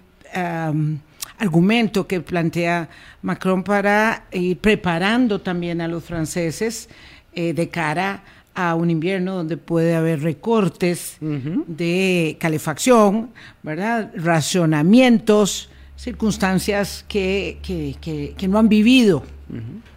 argumento 1.41 2.05
que 2.05 2.21
plantea 2.21 2.87
Macron 3.23 3.63
para 3.63 4.25
ir 4.31 4.59
preparando 4.59 5.41
también 5.41 5.81
a 5.81 5.87
los 5.87 6.03
franceses 6.03 6.87
eh, 7.33 7.53
de 7.53 7.67
cara 7.67 8.23
a 8.53 8.75
un 8.75 8.91
invierno 8.91 9.37
donde 9.37 9.57
puede 9.57 9.95
haber 9.95 10.21
recortes 10.21 11.17
de 11.19 12.37
calefacción, 12.39 13.31
¿verdad? 13.63 14.11
racionamientos, 14.15 15.69
circunstancias 15.95 17.05
que, 17.07 17.57
que, 17.63 18.47
no 18.47 18.59
han 18.59 18.69
vivido. 18.69 19.23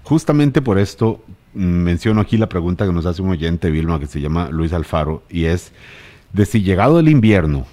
Justamente 0.03 0.63
por 0.63 0.79
esto 0.79 1.25
mm, 1.53 1.59
menciono 1.59 2.21
aquí 2.23 2.39
la 2.39 2.49
pregunta 2.49 2.87
que 2.87 2.93
nos 2.93 3.05
hace 3.05 3.21
un 3.21 3.31
oyente, 3.31 3.71
Vilma, 3.71 3.99
que 3.99 4.07
se 4.07 4.21
llama 4.21 4.49
Luis 4.51 4.73
Alfaro, 4.73 5.25
y 5.29 5.45
es, 5.45 5.73
de 6.33 6.47
si 6.47 6.63
llegado 6.63 7.01
el 7.01 7.09
invierno, 7.09 7.67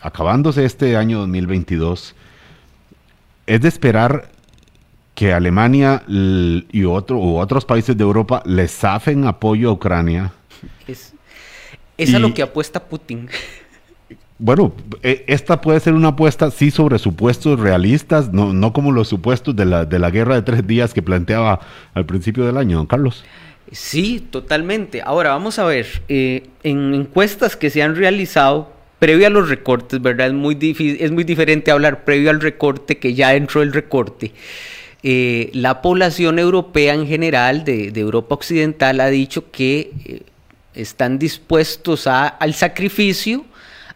acabándose 0.00 0.64
este 0.64 0.96
año 0.96 1.18
2022, 1.18 2.14
es 3.46 3.60
de 3.60 3.68
esperar 3.68 4.30
que 5.14 5.32
Alemania 5.32 6.02
y 6.06 6.84
otro, 6.84 7.18
u 7.18 7.38
otros 7.38 7.64
países 7.64 7.96
de 7.96 8.04
Europa 8.04 8.42
les 8.44 8.70
zafen 8.70 9.24
apoyo 9.24 9.70
a 9.70 9.72
Ucrania. 9.72 10.32
Es, 10.86 11.14
es 11.96 12.14
a 12.14 12.18
lo 12.18 12.34
que 12.34 12.42
apuesta 12.42 12.84
Putin. 12.84 13.28
Bueno, 14.38 14.74
e, 15.02 15.24
esta 15.28 15.62
puede 15.62 15.80
ser 15.80 15.94
una 15.94 16.08
apuesta, 16.08 16.50
sí, 16.50 16.70
sobre 16.70 16.98
supuestos 16.98 17.58
realistas, 17.58 18.32
no, 18.32 18.52
no 18.52 18.74
como 18.74 18.92
los 18.92 19.08
supuestos 19.08 19.56
de 19.56 19.64
la, 19.64 19.86
de 19.86 19.98
la 19.98 20.10
guerra 20.10 20.34
de 20.34 20.42
tres 20.42 20.66
días 20.66 20.92
que 20.92 21.00
planteaba 21.00 21.60
al 21.94 22.04
principio 22.04 22.44
del 22.44 22.58
año, 22.58 22.76
don 22.76 22.86
Carlos. 22.86 23.24
Sí, 23.72 24.26
totalmente. 24.30 25.02
Ahora 25.02 25.30
vamos 25.30 25.58
a 25.58 25.64
ver, 25.64 26.02
eh, 26.08 26.50
en 26.62 26.94
encuestas 26.94 27.56
que 27.56 27.70
se 27.70 27.82
han 27.82 27.96
realizado, 27.96 28.75
previo 28.98 29.26
a 29.26 29.30
los 29.30 29.48
recortes, 29.48 30.00
¿verdad? 30.00 30.28
Es 30.28 30.32
muy, 30.32 30.54
difícil, 30.54 30.98
es 31.00 31.10
muy 31.10 31.24
diferente 31.24 31.70
hablar 31.70 32.04
previo 32.04 32.30
al 32.30 32.40
recorte 32.40 32.98
que 32.98 33.14
ya 33.14 33.30
dentro 33.30 33.60
del 33.60 33.72
recorte. 33.72 34.32
Eh, 35.02 35.50
la 35.52 35.82
población 35.82 36.38
europea 36.38 36.94
en 36.94 37.06
general, 37.06 37.64
de, 37.64 37.92
Europa 37.94 38.34
Occidental, 38.34 39.00
ha 39.00 39.08
dicho 39.08 39.50
que 39.50 39.92
eh, 40.04 40.22
están 40.74 41.18
dispuestos 41.18 42.06
a, 42.06 42.26
al 42.26 42.54
sacrificio 42.54 43.44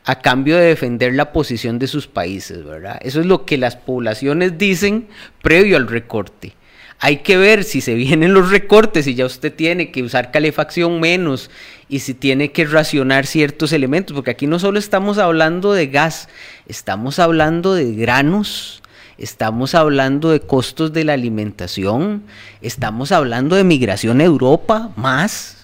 a 0.05 0.21
cambio 0.21 0.57
de 0.57 0.67
defender 0.67 1.15
la 1.15 1.33
posición 1.33 1.79
de 1.79 1.87
sus 1.87 2.07
países, 2.07 2.65
¿verdad? 2.65 2.99
Eso 3.03 3.21
es 3.21 3.27
lo 3.27 3.45
que 3.45 3.59
las 3.59 3.77
poblaciones 3.77 4.59
dicen 4.59 5.09
previo 5.43 5.77
al 5.77 5.89
recorte. 5.89 6.55
Hay 6.99 7.19
que 7.19 7.37
ver 7.37 7.65
si 7.65 7.81
se 7.81 7.95
vienen 7.97 8.35
los 8.35 8.51
recortes 8.51 9.07
y 9.07 9.15
ya 9.15 9.27
usted 9.27 9.53
tiene 9.53 9.91
que 9.91 10.03
usar 10.03 10.31
calefacción 10.31 11.01
menos 11.01 11.51
y 11.91 11.99
si 11.99 12.15
tiene 12.15 12.53
que 12.53 12.65
racionar 12.65 13.27
ciertos 13.27 13.73
elementos, 13.73 14.15
porque 14.15 14.31
aquí 14.31 14.47
no 14.47 14.61
solo 14.61 14.79
estamos 14.79 15.19
hablando 15.19 15.73
de 15.73 15.89
gas, 15.89 16.29
estamos 16.69 17.19
hablando 17.19 17.75
de 17.75 17.93
granos, 17.95 18.81
estamos 19.19 19.75
hablando 19.75 20.31
de 20.31 20.39
costos 20.39 20.93
de 20.93 21.03
la 21.03 21.15
alimentación, 21.15 22.23
estamos 22.63 23.11
hablando 23.11 23.57
de 23.57 23.65
migración 23.65 24.21
a 24.21 24.25
Europa 24.25 24.93
más, 24.95 25.60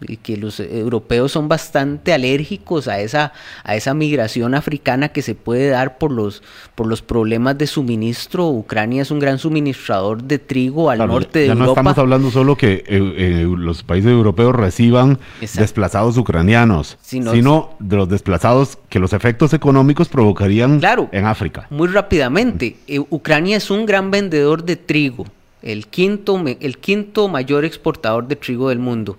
y 0.00 0.16
que 0.18 0.36
los 0.36 0.60
europeos 0.60 1.32
son 1.32 1.48
bastante 1.48 2.12
alérgicos 2.12 2.88
a 2.88 3.00
esa, 3.00 3.32
a 3.64 3.76
esa 3.76 3.94
migración 3.94 4.54
africana 4.54 5.08
que 5.08 5.22
se 5.22 5.34
puede 5.34 5.68
dar 5.68 5.98
por 5.98 6.12
los, 6.12 6.42
por 6.74 6.86
los 6.86 7.02
problemas 7.02 7.56
de 7.56 7.66
suministro. 7.66 8.48
Ucrania 8.48 9.02
es 9.02 9.10
un 9.10 9.18
gran 9.18 9.38
suministrador 9.38 10.22
de 10.22 10.38
trigo 10.38 10.90
al 10.90 10.98
norte 10.98 11.40
de 11.40 11.46
ya 11.46 11.52
Europa. 11.52 11.66
No 11.66 11.72
estamos 11.72 11.98
hablando 11.98 12.30
solo 12.30 12.56
que 12.56 12.74
eh, 12.74 12.84
eh, 12.88 13.54
los 13.56 13.82
países 13.82 14.10
europeos 14.10 14.54
reciban 14.54 15.18
desplazados 15.40 16.16
ucranianos, 16.18 16.98
sino 17.00 17.70
de 17.78 17.96
los 17.96 18.08
desplazados 18.08 18.78
que 18.88 18.98
los 18.98 19.12
efectos 19.12 19.52
económicos 19.54 20.08
provocarían 20.08 20.80
en 21.12 21.26
África. 21.26 21.66
Muy 21.70 21.88
rápidamente, 21.88 22.76
eh, 22.86 22.98
Ucrania 22.98 23.56
es 23.56 23.70
un 23.70 23.86
gran 23.86 24.10
vendedor 24.10 24.64
de 24.64 24.76
trigo, 24.76 25.26
el 25.62 25.86
quinto, 25.86 26.42
el 26.46 26.78
quinto 26.78 27.28
mayor 27.28 27.64
exportador 27.64 28.28
de 28.28 28.36
trigo 28.36 28.68
del 28.68 28.78
mundo 28.78 29.18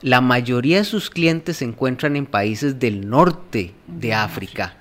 la 0.00 0.20
mayoría 0.20 0.78
de 0.78 0.84
sus 0.84 1.10
clientes 1.10 1.58
se 1.58 1.64
encuentran 1.64 2.16
en 2.16 2.26
países 2.26 2.78
del 2.78 3.08
norte 3.08 3.74
de 3.86 4.14
África, 4.14 4.76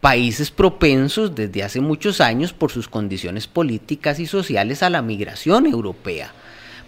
países 0.00 0.50
propensos 0.50 1.34
desde 1.34 1.62
hace 1.62 1.80
muchos 1.80 2.20
años 2.20 2.52
por 2.52 2.70
sus 2.70 2.88
condiciones 2.88 3.46
políticas 3.46 4.18
y 4.18 4.26
sociales 4.26 4.82
a 4.82 4.90
la 4.90 5.02
migración 5.02 5.66
europea, 5.66 6.32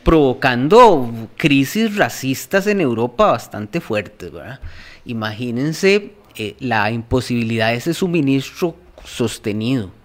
provocando 0.02 1.28
crisis 1.36 1.96
racistas 1.96 2.66
en 2.66 2.80
Europa 2.80 3.32
bastante 3.32 3.80
fuertes. 3.80 4.32
Imagínense 5.04 6.12
eh, 6.36 6.56
la 6.60 6.90
imposibilidad 6.90 7.68
de 7.68 7.76
ese 7.76 7.94
suministro 7.94 8.76
sostenido. 9.04 9.97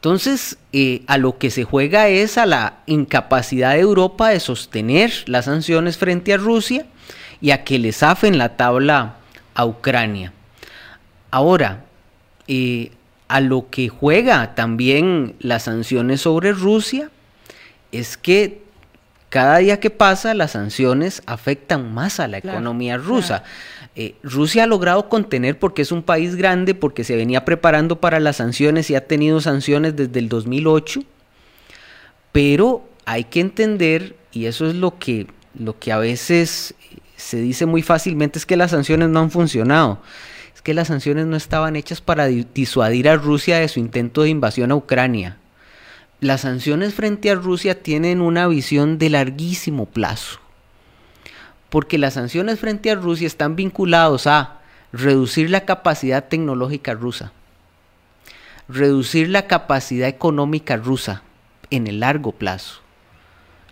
Entonces, 0.00 0.56
eh, 0.72 1.02
a 1.08 1.18
lo 1.18 1.36
que 1.36 1.50
se 1.50 1.64
juega 1.64 2.08
es 2.08 2.38
a 2.38 2.46
la 2.46 2.78
incapacidad 2.86 3.74
de 3.74 3.80
Europa 3.80 4.30
de 4.30 4.40
sostener 4.40 5.12
las 5.26 5.44
sanciones 5.44 5.98
frente 5.98 6.32
a 6.32 6.38
Rusia 6.38 6.86
y 7.42 7.50
a 7.50 7.64
que 7.64 7.78
le 7.78 7.92
zafen 7.92 8.38
la 8.38 8.56
tabla 8.56 9.16
a 9.54 9.66
Ucrania. 9.66 10.32
Ahora, 11.30 11.84
eh, 12.48 12.92
a 13.28 13.40
lo 13.40 13.68
que 13.68 13.90
juega 13.90 14.54
también 14.54 15.36
las 15.38 15.64
sanciones 15.64 16.22
sobre 16.22 16.52
Rusia 16.52 17.10
es 17.92 18.16
que 18.16 18.62
cada 19.28 19.58
día 19.58 19.80
que 19.80 19.90
pasa 19.90 20.32
las 20.32 20.52
sanciones 20.52 21.22
afectan 21.26 21.92
más 21.92 22.20
a 22.20 22.26
la 22.26 22.38
economía 22.38 22.96
rusa. 22.96 23.44
Eh, 23.96 24.14
Rusia 24.22 24.64
ha 24.64 24.66
logrado 24.66 25.08
contener 25.08 25.58
porque 25.58 25.82
es 25.82 25.90
un 25.90 26.02
país 26.02 26.36
grande, 26.36 26.74
porque 26.74 27.04
se 27.04 27.16
venía 27.16 27.44
preparando 27.44 28.00
para 28.00 28.20
las 28.20 28.36
sanciones 28.36 28.88
y 28.90 28.94
ha 28.94 29.06
tenido 29.06 29.40
sanciones 29.40 29.96
desde 29.96 30.20
el 30.20 30.28
2008, 30.28 31.02
pero 32.32 32.88
hay 33.04 33.24
que 33.24 33.40
entender, 33.40 34.16
y 34.32 34.46
eso 34.46 34.68
es 34.68 34.76
lo 34.76 34.98
que, 34.98 35.26
lo 35.58 35.78
que 35.78 35.90
a 35.90 35.98
veces 35.98 36.74
se 37.16 37.40
dice 37.40 37.66
muy 37.66 37.82
fácilmente, 37.82 38.38
es 38.38 38.46
que 38.46 38.56
las 38.56 38.70
sanciones 38.70 39.08
no 39.08 39.20
han 39.20 39.30
funcionado. 39.30 40.00
Es 40.54 40.62
que 40.62 40.74
las 40.74 40.88
sanciones 40.88 41.26
no 41.26 41.36
estaban 41.36 41.74
hechas 41.74 42.00
para 42.00 42.26
disuadir 42.26 43.08
a 43.08 43.16
Rusia 43.16 43.58
de 43.58 43.68
su 43.68 43.80
intento 43.80 44.22
de 44.22 44.28
invasión 44.28 44.70
a 44.70 44.76
Ucrania. 44.76 45.38
Las 46.20 46.42
sanciones 46.42 46.94
frente 46.94 47.30
a 47.30 47.34
Rusia 47.34 47.82
tienen 47.82 48.20
una 48.20 48.46
visión 48.46 48.98
de 48.98 49.10
larguísimo 49.10 49.86
plazo 49.86 50.38
porque 51.70 51.98
las 51.98 52.14
sanciones 52.14 52.58
frente 52.60 52.90
a 52.90 52.96
Rusia 52.96 53.26
están 53.26 53.56
vinculados 53.56 54.26
a 54.26 54.58
reducir 54.92 55.50
la 55.50 55.64
capacidad 55.64 56.28
tecnológica 56.28 56.94
rusa, 56.94 57.32
reducir 58.68 59.28
la 59.28 59.46
capacidad 59.46 60.08
económica 60.08 60.76
rusa 60.76 61.22
en 61.70 61.86
el 61.86 62.00
largo 62.00 62.32
plazo, 62.32 62.80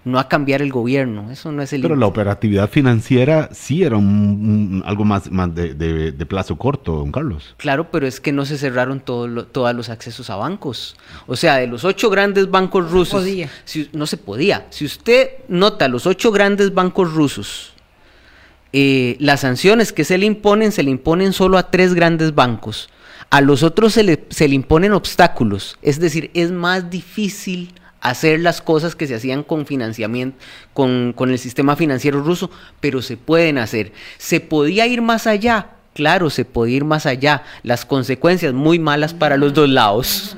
no 0.04 0.20
a 0.20 0.28
cambiar 0.28 0.62
el 0.62 0.70
gobierno, 0.70 1.32
eso 1.32 1.50
no 1.50 1.60
es 1.60 1.72
el... 1.72 1.82
Pero 1.82 1.96
la 1.96 2.06
operatividad 2.06 2.70
financiera 2.70 3.50
sí 3.52 3.82
era 3.82 3.96
algo 3.96 5.04
más, 5.04 5.28
más 5.32 5.52
de, 5.52 6.26
plazo 6.28 6.56
corto, 6.56 6.92
don 6.92 7.10
Carlos. 7.10 7.56
Claro, 7.56 7.90
pero 7.90 8.06
es 8.06 8.20
que 8.20 8.30
no 8.30 8.44
se 8.44 8.58
cerraron 8.58 9.00
todos 9.00 9.74
los 9.74 9.88
accesos 9.88 10.30
a 10.30 10.36
bancos. 10.36 10.96
O 11.26 11.34
sea, 11.34 11.56
de 11.56 11.66
los 11.66 11.84
ocho 11.84 12.10
grandes 12.10 12.48
bancos 12.48 12.92
rusos... 12.92 13.26
no 13.92 14.06
se 14.06 14.16
podía. 14.16 14.68
Si 14.70 14.84
usted 14.84 15.30
nota 15.48 15.88
los 15.88 16.06
ocho 16.06 16.30
grandes 16.30 16.72
bancos 16.72 17.12
rusos, 17.12 17.74
eh, 18.72 19.16
las 19.18 19.40
sanciones 19.40 19.92
que 19.92 20.04
se 20.04 20.18
le 20.18 20.26
imponen 20.26 20.72
se 20.72 20.82
le 20.82 20.90
imponen 20.90 21.32
solo 21.32 21.58
a 21.58 21.70
tres 21.70 21.94
grandes 21.94 22.34
bancos. 22.34 22.90
A 23.30 23.40
los 23.40 23.62
otros 23.62 23.92
se 23.92 24.02
le, 24.02 24.24
se 24.30 24.48
le 24.48 24.54
imponen 24.54 24.92
obstáculos, 24.92 25.78
es 25.82 26.00
decir, 26.00 26.30
es 26.32 26.50
más 26.50 26.88
difícil 26.88 27.74
hacer 28.00 28.40
las 28.40 28.62
cosas 28.62 28.94
que 28.94 29.06
se 29.06 29.14
hacían 29.14 29.42
con 29.42 29.66
financiamiento, 29.66 30.38
con, 30.72 31.12
con, 31.12 31.30
el 31.30 31.38
sistema 31.38 31.76
financiero 31.76 32.22
ruso, 32.22 32.50
pero 32.80 33.02
se 33.02 33.16
pueden 33.16 33.58
hacer. 33.58 33.92
¿Se 34.16 34.40
podía 34.40 34.86
ir 34.86 35.02
más 35.02 35.26
allá? 35.26 35.70
Claro, 35.94 36.30
se 36.30 36.44
podía 36.44 36.76
ir 36.76 36.84
más 36.84 37.06
allá. 37.06 37.42
Las 37.62 37.84
consecuencias 37.84 38.54
muy 38.54 38.78
malas 38.78 39.14
para 39.14 39.36
los 39.36 39.52
dos 39.52 39.68
lados. 39.68 40.36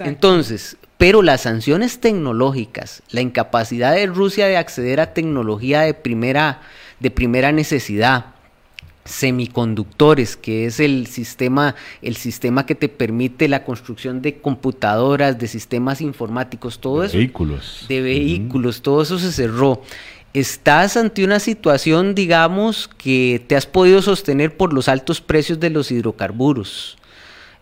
Entonces, 0.00 0.76
pero 0.98 1.22
las 1.22 1.42
sanciones 1.42 2.00
tecnológicas, 2.00 3.02
la 3.10 3.20
incapacidad 3.20 3.94
de 3.94 4.06
Rusia 4.06 4.46
de 4.46 4.56
acceder 4.56 5.00
a 5.00 5.12
tecnología 5.12 5.82
de 5.82 5.94
primera 5.94 6.60
de 7.00 7.10
primera 7.10 7.52
necesidad, 7.52 8.26
semiconductores, 9.06 10.36
que 10.36 10.66
es 10.66 10.80
el 10.80 11.06
sistema, 11.06 11.74
el 12.02 12.16
sistema 12.16 12.66
que 12.66 12.74
te 12.74 12.88
permite 12.88 13.48
la 13.48 13.64
construcción 13.64 14.22
de 14.22 14.38
computadoras, 14.38 15.38
de 15.38 15.46
sistemas 15.46 16.00
informáticos, 16.00 16.80
todo 16.80 17.00
de 17.00 17.08
eso. 17.08 17.16
Vehículos. 17.16 17.86
De 17.88 18.00
vehículos, 18.00 18.82
todo 18.82 19.02
eso 19.02 19.18
se 19.18 19.32
cerró. 19.32 19.82
Estás 20.34 20.96
ante 20.96 21.24
una 21.24 21.40
situación, 21.40 22.14
digamos, 22.14 22.90
que 22.98 23.42
te 23.46 23.56
has 23.56 23.66
podido 23.66 24.02
sostener 24.02 24.56
por 24.56 24.72
los 24.72 24.88
altos 24.88 25.20
precios 25.20 25.60
de 25.60 25.70
los 25.70 25.90
hidrocarburos. 25.90 26.98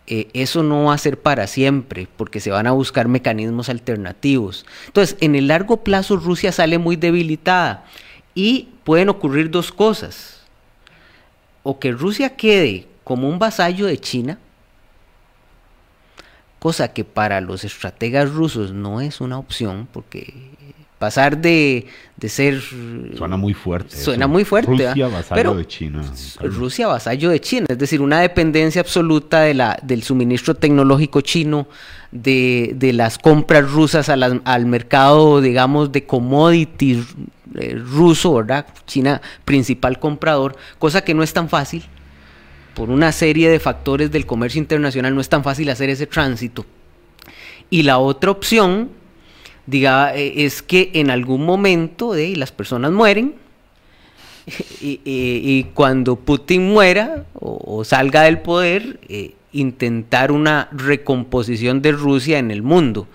Eh, 0.07 0.29
eso 0.35 0.63
no 0.63 0.85
va 0.85 0.95
a 0.95 0.99
ser 0.99 1.21
para 1.21 1.47
siempre, 1.47 2.09
porque 2.17 2.41
se 2.41 2.51
van 2.51 2.67
a 2.67 2.73
buscar 2.73 3.09
mecanismos 3.09 3.69
alternativos. 3.69 4.67
Entonces, 4.87 5.17
en 5.21 5.35
el 5.35 5.47
largo 5.47 5.85
plazo 5.85 6.17
Rusia 6.17 6.53
sale 6.53 6.79
muy 6.79 6.97
debilitada 6.97 7.85
y 8.35 8.69
pueden 8.85 9.09
ocurrir 9.09 9.51
dos 9.51 9.73
cosas. 9.73 10.43
O 11.63 11.79
que 11.79 11.93
Rusia 11.93 12.37
quede 12.37 12.87
como 13.05 13.29
un 13.29 13.39
vasallo 13.39 13.87
de 13.87 13.99
China, 13.99 14.39
cosa 16.59 16.93
que 16.93 17.05
para 17.05 17.41
los 17.41 17.65
estrategas 17.65 18.31
rusos 18.31 18.73
no 18.73 19.01
es 19.01 19.21
una 19.21 19.39
opción, 19.39 19.89
porque 19.93 20.33
pasar 20.99 21.37
de, 21.37 21.87
ser... 22.27 22.61
Suena 23.17 23.37
muy 23.37 23.53
fuerte. 23.53 23.97
Suena 23.97 24.27
muy 24.27 24.45
fuerte. 24.45 24.71
Rusia 24.71 25.09
vasallo 25.09 25.55
de 25.55 25.67
China. 25.67 26.03
Rusia 26.41 26.87
vasallo 26.87 27.31
de 27.31 27.41
China, 27.41 27.67
es 27.69 27.79
decir, 27.79 28.01
una 28.01 28.21
dependencia 28.21 28.81
absoluta 28.81 29.43
de 29.43 29.55
la, 29.55 29.79
del 29.83 30.03
suministro 30.03 30.55
tecnológico 30.55 31.21
chino, 31.21 31.67
de, 32.11 32.73
de 32.77 32.93
las 32.93 33.19
compras 33.19 33.71
rusas 33.71 34.09
al 34.09 34.67
mercado, 34.67 35.41
digamos, 35.41 35.93
de 35.93 36.07
commodities 36.07 37.05
eh, 37.57 37.75
ruso, 37.77 38.35
¿verdad? 38.35 38.67
China 38.87 39.21
principal 39.45 39.99
comprador, 40.01 40.57
cosa 40.79 41.05
que 41.05 41.15
no 41.15 41.23
es 41.23 41.33
tan 41.33 41.49
fácil. 41.49 41.85
Por 42.75 42.91
una 42.91 43.13
serie 43.13 43.49
de 43.49 43.61
factores 43.61 44.11
del 44.11 44.27
comercio 44.27 44.59
internacional 44.59 45.15
no 45.15 45.21
es 45.21 45.29
tan 45.29 45.45
fácil 45.45 45.69
hacer 45.69 45.89
ese 45.89 46.07
tránsito. 46.07 46.67
Y 47.71 47.83
la 47.83 47.99
otra 47.99 48.33
opción, 48.33 48.91
diga, 49.67 50.17
eh, 50.17 50.45
es 50.45 50.63
que 50.63 50.91
en 50.95 51.11
algún 51.11 51.45
momento 51.45 52.17
eh, 52.17 52.35
las 52.37 52.51
personas 52.51 52.91
mueren 52.91 53.37
y, 54.81 55.65
cuando 55.75 56.17
Putin 56.17 56.73
muera 56.73 57.25
o, 57.35 57.85
salga 57.85 58.23
del 58.23 58.41
poder, 58.41 58.99
intentar 59.53 60.33
una 60.33 60.69
recomposición 60.73 61.81
de 61.81 61.93
Rusia 61.93 62.39
en 62.39 62.51
el 62.51 62.63
mundo. 62.63 63.07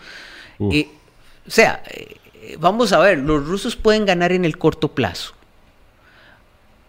o 0.60 0.72
sea, 1.46 1.84
vamos 2.60 2.94
a 2.94 3.00
ver, 3.00 3.20
los 3.20 3.46
rusos 3.46 3.76
pueden 3.76 4.06
ganar 4.06 4.32
en 4.32 4.46
el 4.46 4.58
corto 4.58 4.90
plazo, 4.90 5.34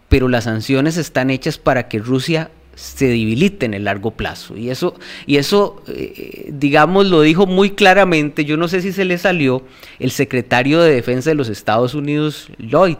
pero 0.09 0.27
las 0.27 0.45
sanciones 0.45 0.97
están 0.97 1.29
hechas 1.29 1.57
para 1.57 1.87
que 1.87 1.99
Rusia 1.99 2.51
se 2.75 3.07
debilite 3.07 3.65
en 3.65 3.73
el 3.73 3.83
largo 3.83 4.11
plazo. 4.11 4.57
Y 4.57 4.69
eso, 4.69 4.95
y 5.25 5.37
eso 5.37 5.83
eh, 5.87 6.49
digamos, 6.51 7.05
lo 7.07 7.21
dijo 7.21 7.45
muy 7.45 7.71
claramente, 7.71 8.45
yo 8.45 8.57
no 8.57 8.67
sé 8.67 8.81
si 8.81 8.91
se 8.91 9.05
le 9.05 9.17
salió 9.17 9.63
el 9.99 10.11
secretario 10.11 10.81
de 10.81 10.93
Defensa 10.93 11.29
de 11.29 11.35
los 11.35 11.49
Estados 11.49 11.93
Unidos, 11.93 12.47
Lloyd, 12.57 12.97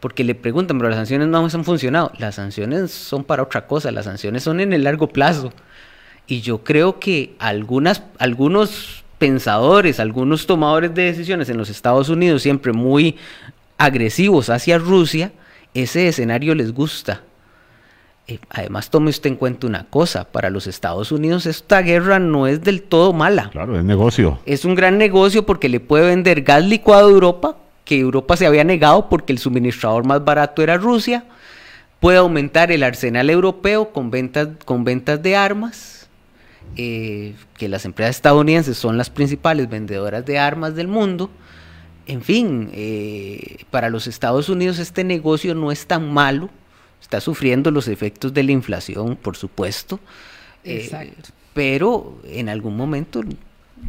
porque 0.00 0.24
le 0.24 0.34
preguntan, 0.34 0.78
pero 0.78 0.88
las 0.88 0.96
sanciones 0.96 1.28
no 1.28 1.38
han 1.38 1.64
funcionado. 1.64 2.10
Las 2.18 2.34
sanciones 2.34 2.90
son 2.90 3.22
para 3.22 3.44
otra 3.44 3.66
cosa, 3.68 3.92
las 3.92 4.06
sanciones 4.06 4.42
son 4.42 4.60
en 4.60 4.72
el 4.72 4.84
largo 4.84 5.08
plazo. 5.08 5.52
Y 6.26 6.40
yo 6.40 6.64
creo 6.64 6.98
que 6.98 7.34
algunas, 7.38 8.02
algunos 8.18 9.01
pensadores, 9.22 10.00
algunos 10.00 10.48
tomadores 10.48 10.92
de 10.96 11.04
decisiones 11.04 11.48
en 11.48 11.56
los 11.56 11.70
Estados 11.70 12.08
Unidos, 12.08 12.42
siempre 12.42 12.72
muy 12.72 13.14
agresivos 13.78 14.50
hacia 14.50 14.78
Rusia, 14.78 15.30
ese 15.74 16.08
escenario 16.08 16.56
les 16.56 16.72
gusta. 16.72 17.20
Eh, 18.26 18.40
además, 18.50 18.90
tome 18.90 19.10
usted 19.10 19.30
en 19.30 19.36
cuenta 19.36 19.68
una 19.68 19.84
cosa, 19.84 20.24
para 20.24 20.50
los 20.50 20.66
Estados 20.66 21.12
Unidos 21.12 21.46
esta 21.46 21.82
guerra 21.82 22.18
no 22.18 22.48
es 22.48 22.64
del 22.64 22.82
todo 22.82 23.12
mala. 23.12 23.50
Claro, 23.50 23.78
es 23.78 23.84
negocio. 23.84 24.40
Es 24.44 24.64
un 24.64 24.74
gran 24.74 24.98
negocio 24.98 25.46
porque 25.46 25.68
le 25.68 25.78
puede 25.78 26.08
vender 26.08 26.42
gas 26.42 26.64
licuado 26.64 27.06
a 27.06 27.12
Europa, 27.12 27.56
que 27.84 28.00
Europa 28.00 28.36
se 28.36 28.46
había 28.46 28.64
negado 28.64 29.08
porque 29.08 29.32
el 29.32 29.38
suministrador 29.38 30.04
más 30.04 30.24
barato 30.24 30.62
era 30.62 30.78
Rusia. 30.78 31.26
Puede 32.00 32.18
aumentar 32.18 32.72
el 32.72 32.82
arsenal 32.82 33.30
europeo 33.30 33.90
con 33.90 34.10
ventas, 34.10 34.48
con 34.64 34.82
ventas 34.82 35.22
de 35.22 35.36
armas 35.36 36.01
eh, 36.76 37.34
que 37.56 37.68
las 37.68 37.84
empresas 37.84 38.16
estadounidenses 38.16 38.76
son 38.76 38.96
las 38.96 39.10
principales 39.10 39.68
vendedoras 39.68 40.24
de 40.24 40.38
armas 40.38 40.74
del 40.74 40.88
mundo. 40.88 41.30
En 42.06 42.22
fin, 42.22 42.70
eh, 42.72 43.58
para 43.70 43.90
los 43.90 44.06
Estados 44.06 44.48
Unidos 44.48 44.78
este 44.78 45.04
negocio 45.04 45.54
no 45.54 45.70
es 45.70 45.86
tan 45.86 46.12
malo, 46.12 46.50
está 47.00 47.20
sufriendo 47.20 47.70
los 47.70 47.88
efectos 47.88 48.32
de 48.34 48.42
la 48.42 48.52
inflación, 48.52 49.16
por 49.16 49.36
supuesto, 49.36 50.00
eh, 50.64 51.12
pero 51.54 52.20
en 52.24 52.48
algún 52.48 52.76
momento 52.76 53.22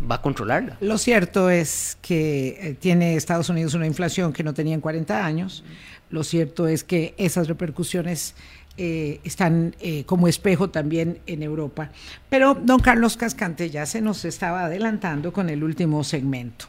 va 0.10 0.16
a 0.16 0.22
controlarla. 0.22 0.78
Lo 0.82 0.98
cierto 0.98 1.50
es 1.50 1.98
que 2.02 2.58
eh, 2.60 2.76
tiene 2.80 3.16
Estados 3.16 3.50
Unidos 3.50 3.74
una 3.74 3.88
inflación 3.88 4.34
que 4.34 4.44
no 4.44 4.54
tenía 4.54 4.74
en 4.74 4.82
40 4.82 5.26
años. 5.26 5.64
Lo 6.10 6.24
cierto 6.24 6.68
es 6.68 6.84
que 6.84 7.14
esas 7.18 7.48
repercusiones 7.48 8.36
eh, 8.76 9.20
están 9.24 9.76
eh, 9.80 10.04
como 10.06 10.28
espejo 10.28 10.72
también 10.72 11.20
en 11.28 11.44
Europa. 11.44 11.92
Pero 12.28 12.56
don 12.56 12.80
Carlos 12.80 13.16
Cascante 13.18 13.70
ya 13.70 13.86
se 13.86 14.02
nos 14.02 14.26
estaba 14.26 14.66
adelantando 14.66 15.32
con 15.32 15.50
el 15.50 15.64
último 15.64 16.04
segmento. 16.04 16.66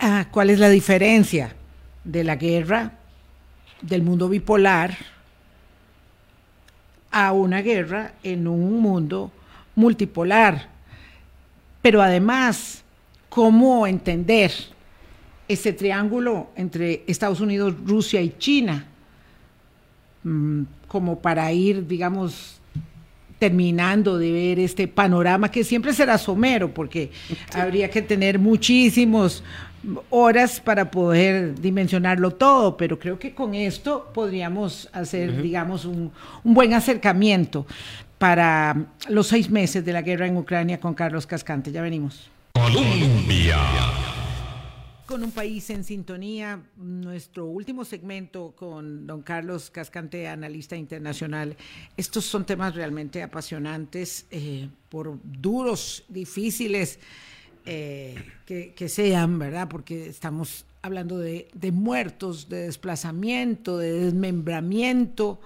Ah, 0.00 0.26
¿Cuál 0.32 0.50
es 0.50 0.58
la 0.58 0.68
diferencia 0.68 1.54
de 2.02 2.24
la 2.24 2.34
guerra 2.34 2.94
del 3.80 4.02
mundo 4.02 4.28
bipolar 4.28 4.96
a 7.12 7.30
una 7.30 7.62
guerra 7.62 8.14
en 8.24 8.48
un 8.48 8.80
mundo 8.80 9.30
multipolar? 9.76 10.68
Pero 11.80 12.02
además, 12.02 12.82
¿cómo 13.28 13.86
entender 13.86 14.52
ese 15.46 15.72
triángulo 15.72 16.50
entre 16.56 17.04
Estados 17.06 17.40
Unidos, 17.40 17.74
Rusia 17.86 18.20
y 18.20 18.34
China? 18.36 18.84
Mm, 20.24 20.62
como 20.90 21.20
para 21.20 21.52
ir, 21.52 21.86
digamos, 21.86 22.60
terminando 23.38 24.18
de 24.18 24.32
ver 24.32 24.58
este 24.58 24.88
panorama 24.88 25.48
que 25.48 25.62
siempre 25.62 25.92
será 25.92 26.18
somero, 26.18 26.74
porque 26.74 27.12
habría 27.54 27.88
que 27.88 28.02
tener 28.02 28.40
muchísimas 28.40 29.44
horas 30.10 30.60
para 30.60 30.90
poder 30.90 31.54
dimensionarlo 31.60 32.32
todo, 32.32 32.76
pero 32.76 32.98
creo 32.98 33.20
que 33.20 33.32
con 33.32 33.54
esto 33.54 34.10
podríamos 34.12 34.88
hacer, 34.92 35.40
digamos, 35.40 35.84
un, 35.84 36.10
un, 36.42 36.54
buen 36.54 36.74
acercamiento 36.74 37.66
para 38.18 38.74
los 39.08 39.28
seis 39.28 39.48
meses 39.48 39.84
de 39.84 39.92
la 39.92 40.02
guerra 40.02 40.26
en 40.26 40.36
Ucrania 40.36 40.80
con 40.80 40.94
Carlos 40.94 41.24
Cascante. 41.24 41.70
Ya 41.70 41.82
venimos. 41.82 42.28
Colombia 42.54 43.58
con 45.10 45.24
un 45.24 45.32
país 45.32 45.68
en 45.70 45.82
sintonía. 45.82 46.62
Nuestro 46.76 47.46
último 47.46 47.84
segmento 47.84 48.54
con 48.56 49.08
don 49.08 49.22
Carlos 49.22 49.68
Cascante, 49.68 50.28
analista 50.28 50.76
internacional. 50.76 51.56
Estos 51.96 52.24
son 52.24 52.46
temas 52.46 52.76
realmente 52.76 53.20
apasionantes, 53.20 54.26
eh, 54.30 54.68
por 54.88 55.18
duros, 55.24 56.04
difíciles 56.08 57.00
eh, 57.66 58.22
que, 58.46 58.88
sean, 58.88 59.36
¿verdad? 59.40 59.68
Porque 59.68 60.06
estamos 60.06 60.64
hablando 60.80 61.18
de, 61.18 61.48
muertos, 61.72 62.48
de 62.48 62.66
desplazamiento, 62.66 63.78
de 63.78 63.92
desmembramiento, 63.92 65.40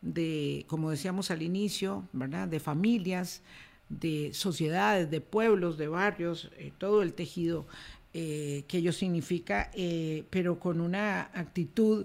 de, 0.00 0.64
como 0.68 0.90
decíamos 0.90 1.30
al 1.30 1.42
inicio, 1.42 2.08
¿verdad? 2.14 2.48
De 2.48 2.60
familias, 2.60 3.42
de 3.90 4.30
sociedades, 4.32 5.10
de 5.10 5.20
pueblos, 5.20 5.76
de 5.76 5.88
barrios, 5.88 6.50
eh, 6.56 6.72
todo 6.78 7.02
el 7.02 7.12
tejido 7.12 7.66
eh, 8.14 8.64
que 8.68 8.78
ello 8.78 8.92
significa, 8.92 9.70
eh, 9.72 10.24
pero 10.28 10.58
con 10.58 10.80
una 10.80 11.30
actitud 11.32 12.04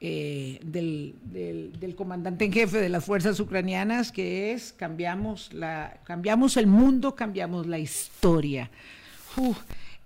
eh, 0.00 0.58
del, 0.64 1.14
del, 1.22 1.94
comandante 1.94 2.46
en 2.46 2.52
jefe 2.52 2.78
de 2.78 2.88
las 2.88 3.04
fuerzas 3.04 3.38
ucranianas, 3.38 4.12
que 4.12 4.52
es 4.52 4.72
cambiamos, 4.72 5.52
la, 5.52 6.00
cambiamos 6.04 6.56
el 6.56 6.66
mundo, 6.66 7.14
cambiamos 7.14 7.66
la 7.66 7.78
historia. 7.78 8.70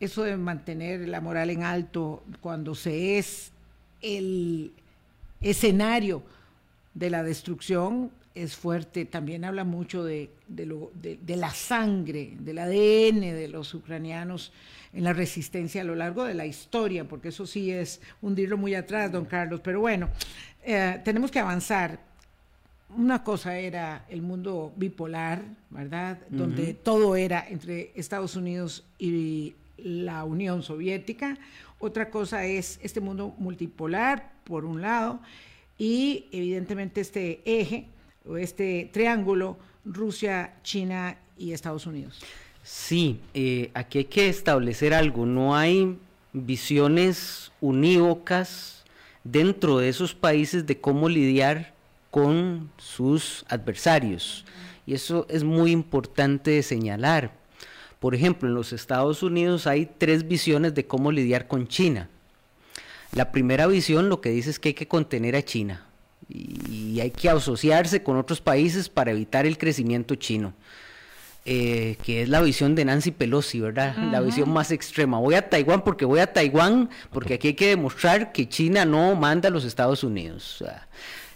eso 0.01 0.25
de 0.25 0.37
mantener 0.37 1.07
la 1.09 1.21
moral 1.21 1.51
en 1.51 1.63
alto 1.63 2.25
cuando 2.41 2.75
se 2.75 3.19
es 3.19 3.53
el 4.03 4.73
escenario 5.41 6.23
de 6.93 7.09
la 7.09 7.23
destrucción 7.23 8.11
es 8.37 8.55
fuerte. 8.55 9.07
También 9.07 9.45
habla 9.45 9.65
mucho 9.65 10.05
de, 10.05 10.31
de, 10.47 10.67
lo, 10.67 10.93
de 10.95 11.37
la 11.37 11.51
sangre, 11.51 12.35
del 12.39 12.59
ADN 12.59 13.21
de 13.21 13.49
los 13.49 13.73
ucranianos 13.75 14.53
en 14.93 15.05
la 15.05 15.13
resistencia 15.13 15.81
a 15.81 15.85
lo 15.85 15.95
largo 15.95 16.25
de 16.25 16.35
la 16.35 16.47
historia, 16.47 17.09
porque 17.09 17.29
eso 17.29 17.47
sí 17.47 17.71
es 17.71 18.01
hundirlo 18.23 18.57
muy 18.57 18.75
atrás, 18.75 19.11
don 19.11 19.25
Carlos. 19.25 19.61
Pero 19.63 19.81
bueno, 19.81 20.09
eh, 20.63 21.01
tenemos 21.05 21.31
que 21.31 21.39
avanzar. 21.39 21.99
Una 22.97 23.25
cosa 23.25 23.59
era 23.59 24.05
el 24.09 24.23
mundo 24.23 24.73
bipolar, 24.77 25.43
¿verdad? 25.71 26.19
Donde 26.31 26.73
todo 26.73 27.17
era 27.17 27.47
entre 27.49 27.91
Estados 27.95 28.37
Unidos 28.37 28.85
y 28.99 29.55
la 29.77 30.25
Unión 30.25 30.63
Soviética. 30.63 31.37
Otra 31.79 32.11
cosa 32.11 32.47
es 32.47 32.79
este 32.83 33.01
mundo 33.01 33.35
multipolar, 33.39 34.33
por 34.45 34.65
un 34.65 34.81
lado, 34.81 35.21
y 35.77 36.27
evidentemente 36.33 37.01
este 37.01 37.43
eje 37.45 37.89
este 38.37 38.91
triángulo 38.93 39.57
Rusia, 39.85 40.55
China 40.63 41.17
y 41.39 41.53
Estados 41.53 41.87
Unidos. 41.87 42.21
Sí, 42.63 43.21
eh, 43.33 43.71
aquí 43.75 43.99
hay 43.99 44.05
que 44.07 44.29
establecer 44.29 44.93
algo. 44.93 45.25
No 45.25 45.57
hay 45.57 45.97
visiones 46.33 47.53
unívocas 47.61 48.85
dentro 49.23 49.79
de 49.79 49.89
esos 49.89 50.15
países 50.15 50.67
de 50.67 50.81
cómo 50.81 51.09
lidiar 51.09 51.75
con 52.11 52.71
sus 52.77 53.45
adversarios. 53.49 54.45
Y 54.87 54.95
eso 54.95 55.27
es 55.29 55.45
muy 55.45 55.71
importante 55.71 56.51
de 56.51 56.63
señalar. 56.63 57.33
Por 58.01 58.15
ejemplo, 58.15 58.49
en 58.49 58.55
los 58.55 58.73
Estados 58.73 59.23
Unidos 59.23 59.67
hay 59.67 59.87
tres 59.87 60.27
visiones 60.27 60.75
de 60.75 60.87
cómo 60.87 61.13
lidiar 61.13 61.47
con 61.47 61.69
China. 61.69 62.09
La 63.13 63.31
primera 63.31 63.67
visión 63.67 64.09
lo 64.09 64.21
que 64.21 64.31
dice 64.31 64.51
es 64.51 64.59
que 64.59 64.71
hay 64.71 64.75
que 64.75 64.89
contener 64.89 65.37
a 65.37 65.45
China 65.45 65.86
y 66.29 66.99
hay 67.01 67.11
que 67.11 67.29
asociarse 67.29 68.03
con 68.03 68.17
otros 68.17 68.41
países 68.41 68.89
para 68.89 69.13
evitar 69.13 69.47
el 69.47 69.59
crecimiento 69.59 70.15
chino. 70.15 70.55
Eh, 71.49 71.97
que 72.03 72.23
es 72.23 72.29
la 72.29 72.43
visión 72.43 72.75
de 72.75 72.85
Nancy 72.85 73.13
Pelosi, 73.13 73.61
¿verdad? 73.61 73.97
La 74.11 74.21
visión 74.21 74.51
más 74.51 74.73
extrema. 74.73 75.21
Voy 75.21 75.37
a 75.37 75.49
Taiwán 75.49 75.85
porque 75.85 76.05
voy 76.05 76.19
a 76.19 76.33
Taiwán, 76.33 76.91
porque 77.13 77.35
aquí 77.35 77.47
hay 77.47 77.55
que 77.55 77.69
demostrar 77.69 78.33
que 78.33 78.49
China 78.49 78.85
no 78.85 79.15
manda 79.15 79.49
a 79.49 79.53
los 79.53 79.65
Estados 79.65 80.03
Unidos, 80.03 80.65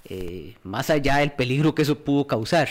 eh, 0.06 0.56
más 0.64 0.90
allá 0.90 1.18
del 1.18 1.30
peligro 1.30 1.76
que 1.76 1.82
eso 1.82 1.96
pudo 1.96 2.26
causar. 2.26 2.68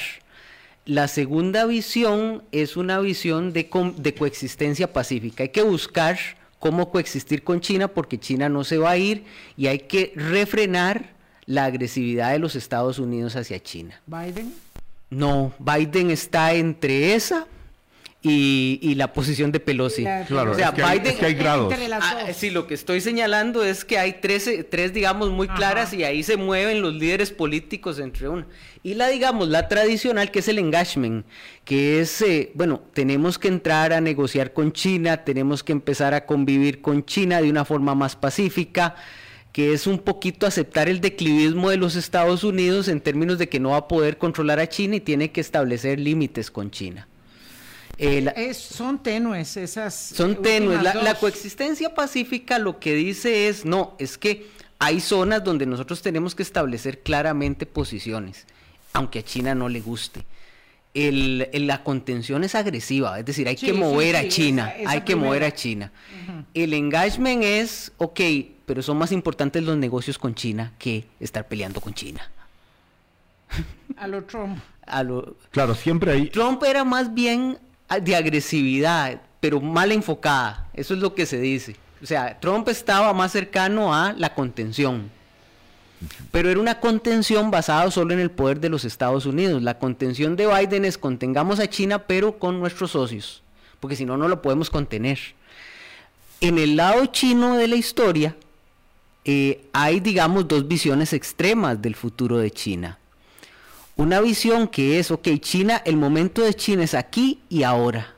La 0.84 1.08
segunda 1.08 1.66
visión 1.66 2.44
es 2.52 2.76
una 2.76 3.00
visión 3.00 3.54
de, 3.54 3.70
de 3.96 4.16
coexistencia 4.16 4.92
pacífica. 4.92 5.44
Hay 5.44 5.50
que 5.50 5.62
buscar 5.62 6.20
cómo 6.60 6.92
coexistir 6.92 7.46
con 7.46 7.62
China 7.62 7.88
porque 7.88 8.20
China 8.20 8.50
no 8.50 8.66
se 8.66 8.80
va 8.80 8.90
a 8.92 8.98
ir 8.98 9.24
y 9.56 9.68
hay 9.68 9.80
que 9.80 10.12
refrenar 10.14 11.14
la 11.50 11.66
agresividad 11.66 12.32
de 12.32 12.38
los 12.38 12.56
Estados 12.56 13.00
Unidos 13.00 13.36
hacia 13.36 13.60
China. 13.60 14.00
Biden. 14.06 14.54
No, 15.10 15.52
Biden 15.58 16.12
está 16.12 16.54
entre 16.54 17.16
esa 17.16 17.48
y, 18.22 18.94
la 18.94 19.14
posición 19.14 19.52
de 19.52 19.60
Pelosi. 19.60 20.04
Claro, 20.28 20.52
o 20.52 20.54
sea, 20.54 20.70
Biden, 20.70 21.16
hay, 21.20 21.34
grados. 21.34 21.74
Ah, 22.02 22.28
sí, 22.36 22.52
lo 22.52 22.68
que 22.68 22.76
estoy 22.76 23.02
señalando 23.02 23.64
es 23.64 23.84
que 23.84 23.98
hay 23.98 24.18
tres, 24.22 24.48
tres 24.70 24.94
digamos, 24.94 25.32
muy 25.32 25.48
claras 25.48 25.92
y 25.92 26.04
ahí 26.04 26.22
se 26.22 26.38
mueven 26.38 26.84
los 26.84 26.94
líderes 26.94 27.32
políticos 27.32 27.98
entre 27.98 28.30
uno. 28.30 28.46
Y 28.84 28.94
la, 28.94 29.08
digamos, 29.08 29.48
la 29.48 29.68
tradicional, 29.68 30.30
que 30.30 30.40
es 30.40 30.48
el 30.50 30.60
engagement, 30.60 31.26
que 31.66 32.00
es, 32.00 32.22
eh, 32.22 32.52
bueno, 32.54 32.80
tenemos 32.94 33.40
que 33.40 33.48
entrar 33.48 33.92
a 33.92 34.02
negociar 34.02 34.54
con 34.54 34.72
China, 34.72 35.24
tenemos 35.24 35.64
que 35.64 35.72
empezar 35.72 36.14
a 36.14 36.28
convivir 36.28 36.80
con 36.82 37.04
China 37.06 37.42
de 37.42 37.50
una 37.50 37.66
forma 37.66 37.96
más 37.96 38.16
pacífica 38.16 38.94
que 39.52 39.74
es 39.74 39.88
un 39.88 40.00
poquito 40.00 40.46
aceptar 40.46 40.90
el 40.90 41.02
declivismo 41.02 41.70
de 41.70 41.78
los 41.78 41.96
Estados 41.96 42.44
Unidos 42.44 42.88
en 42.88 43.02
términos 43.02 43.38
de 43.38 43.50
que 43.50 43.60
no 43.60 43.72
va 43.72 43.78
a 43.78 43.88
poder 43.88 44.18
controlar 44.18 44.60
a 44.60 44.70
China 44.70 44.98
y 44.98 45.00
tiene 45.02 45.32
que 45.32 45.42
establecer 45.42 46.00
límites 46.00 46.52
con 46.52 46.72
China. 46.72 47.08
Eh, 47.98 48.54
son 48.54 49.04
tenues 49.04 49.58
esas. 49.58 49.94
Son 49.94 50.42
tenues. 50.42 50.82
La, 50.82 51.16
coexistencia 51.16 51.94
pacífica 51.94 52.58
lo 52.58 52.80
que 52.80 52.94
dice 52.96 53.50
es, 53.50 53.66
no, 53.66 53.96
es 54.00 54.18
que 54.18 54.48
hay 54.78 55.02
zonas 55.02 55.44
donde 55.44 55.66
nosotros 55.66 56.02
tenemos 56.02 56.34
que 56.34 56.44
establecer 56.44 57.00
claramente 57.00 57.66
posiciones, 57.66 58.46
aunque 58.94 59.20
a 59.20 59.24
China 59.24 59.54
no 59.54 59.68
le 59.68 59.82
guste. 59.82 60.24
El, 61.08 61.50
la 61.68 61.84
contención 61.84 62.44
es 62.44 62.56
agresiva, 62.56 63.20
es 63.20 63.26
decir, 63.26 63.48
hay 63.48 63.56
que 63.56 63.74
mover 63.74 64.16
a 64.16 64.28
China, 64.28 64.74
hay 64.86 65.02
que 65.02 65.16
mover 65.16 65.44
a 65.44 65.54
China. 65.54 65.92
El 66.54 66.74
engagement 66.74 67.44
es, 67.44 67.92
ok, 67.98 68.20
pero 68.66 68.82
son 68.82 68.98
más 68.98 69.12
importantes 69.12 69.64
los 69.64 69.78
negocios 69.78 70.18
con 70.18 70.36
China 70.36 70.74
que 70.78 71.06
estar 71.20 71.48
peleando 71.48 71.82
con 71.82 71.94
China. 71.94 72.30
A 73.98 74.08
lo 74.08 74.24
Trump. 74.24 74.60
Claro, 75.52 75.76
siempre 75.76 76.12
hay... 76.12 76.30
Trump 76.30 76.64
era 76.64 76.84
más 76.84 77.14
bien 77.14 77.60
de 78.02 78.16
agresividad, 78.16 79.22
pero 79.40 79.62
mal 79.62 79.92
enfocada. 79.92 80.68
Eso 80.74 80.96
es 80.96 81.00
lo 81.00 81.14
que 81.14 81.28
se 81.28 81.40
dice. 81.40 81.76
O 82.02 82.06
sea, 82.06 82.40
Trump 82.40 82.68
estaba 82.70 83.14
más 83.14 83.32
cercano 83.32 83.94
a 83.94 84.14
la 84.14 84.34
contención. 84.34 85.12
Pero 86.32 86.50
era 86.50 86.60
una 86.60 86.80
contención 86.80 87.52
basada 87.52 87.90
solo 87.92 88.14
en 88.14 88.20
el 88.20 88.32
poder 88.32 88.60
de 88.60 88.70
los 88.70 88.86
Estados 88.86 89.26
Unidos. 89.26 89.62
La 89.62 89.80
contención 89.80 90.36
de 90.36 90.48
Biden 90.48 90.86
es 90.86 90.98
contengamos 90.98 91.60
a 91.60 91.70
China, 91.70 92.00
pero 92.00 92.40
con 92.40 92.60
nuestros 92.60 92.92
socios. 92.92 93.44
Porque 93.80 93.96
si 93.96 94.06
no, 94.06 94.18
no 94.18 94.28
lo 94.28 94.42
podemos 94.42 94.70
contener. 94.70 95.20
En 96.42 96.58
el 96.58 96.78
lado 96.78 97.06
chino 97.08 97.58
de 97.58 97.68
la 97.68 97.76
historia, 97.76 98.36
eh, 99.26 99.66
hay, 99.74 100.00
digamos, 100.00 100.48
dos 100.48 100.68
visiones 100.68 101.12
extremas 101.14 101.82
del 101.82 101.96
futuro 101.96 102.38
de 102.38 102.52
China. 102.52 102.98
Una 103.98 104.22
visión 104.22 104.70
que 104.70 105.00
es, 105.00 105.12
ok, 105.12 105.28
China, 105.42 105.82
el 105.84 105.98
momento 105.98 106.42
de 106.42 106.54
China 106.54 106.84
es 106.86 106.94
aquí 106.94 107.40
y 107.50 107.64
ahora. 107.64 108.16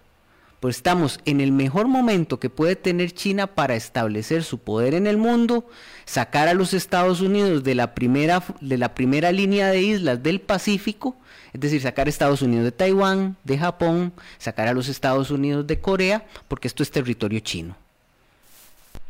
Pues 0.61 0.77
estamos 0.77 1.19
en 1.25 1.41
el 1.41 1.51
mejor 1.51 1.87
momento 1.87 2.39
que 2.39 2.51
puede 2.51 2.75
tener 2.75 3.11
China 3.13 3.47
para 3.47 3.75
establecer 3.75 4.43
su 4.43 4.59
poder 4.59 4.93
en 4.93 5.07
el 5.07 5.17
mundo, 5.17 5.67
sacar 6.05 6.47
a 6.47 6.53
los 6.53 6.75
Estados 6.75 7.19
Unidos 7.19 7.63
de 7.63 7.73
la 7.73 7.95
primera, 7.95 8.43
de 8.61 8.77
la 8.77 8.93
primera 8.93 9.31
línea 9.31 9.69
de 9.69 9.81
islas 9.81 10.21
del 10.21 10.39
Pacífico, 10.39 11.17
es 11.51 11.61
decir, 11.61 11.81
sacar 11.81 12.05
a 12.05 12.11
Estados 12.11 12.43
Unidos 12.43 12.65
de 12.65 12.71
Taiwán, 12.71 13.37
de 13.43 13.57
Japón, 13.57 14.13
sacar 14.37 14.67
a 14.67 14.73
los 14.73 14.87
Estados 14.87 15.31
Unidos 15.31 15.65
de 15.65 15.79
Corea, 15.79 16.27
porque 16.47 16.67
esto 16.67 16.83
es 16.83 16.91
territorio 16.91 17.39
chino. 17.39 17.75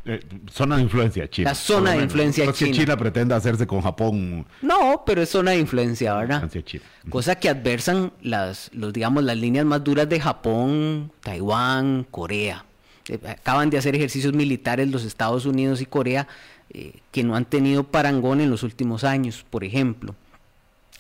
Eh, 0.04 0.20
zona 0.52 0.78
de 0.78 0.84
influencia 0.84 1.30
china. 1.30 1.50
La 1.50 1.56
zona 1.56 1.92
de 1.92 2.04
influencia 2.04 2.46
no 2.46 2.52
china. 2.54 2.72
que 2.72 2.78
China 2.78 2.98
pretenda 2.98 3.36
hacerse 3.36 3.68
con 3.68 3.82
Japón. 3.82 4.46
No, 4.62 5.04
pero 5.06 5.22
es 5.22 5.30
zona 5.30 5.52
de 5.52 5.60
influencia, 5.60 6.16
¿verdad? 6.16 6.50
China. 6.64 6.84
Cosa 7.10 7.36
que 7.36 7.50
adversan 7.50 8.12
las, 8.22 8.72
los, 8.74 8.94
digamos, 8.94 9.24
las 9.24 9.38
líneas 9.38 9.66
más 9.66 9.84
duras 9.84 10.10
de 10.10 10.20
Japón, 10.20 11.12
Taiwán, 11.22 12.08
Corea. 12.10 12.66
Eh, 13.10 13.20
acaban 13.28 13.70
de 13.70 13.78
hacer 13.78 13.96
ejercicios 13.96 14.34
militares 14.34 14.90
los 14.90 15.04
Estados 15.04 15.46
Unidos 15.46 15.82
y 15.82 15.86
Corea 15.86 16.28
eh, 16.74 16.94
que 17.12 17.24
no 17.24 17.36
han 17.36 17.46
tenido 17.46 17.84
parangón 17.84 18.42
en 18.42 18.50
los 18.50 18.64
últimos 18.64 19.04
años, 19.04 19.46
por 19.50 19.64
ejemplo. 19.64 20.16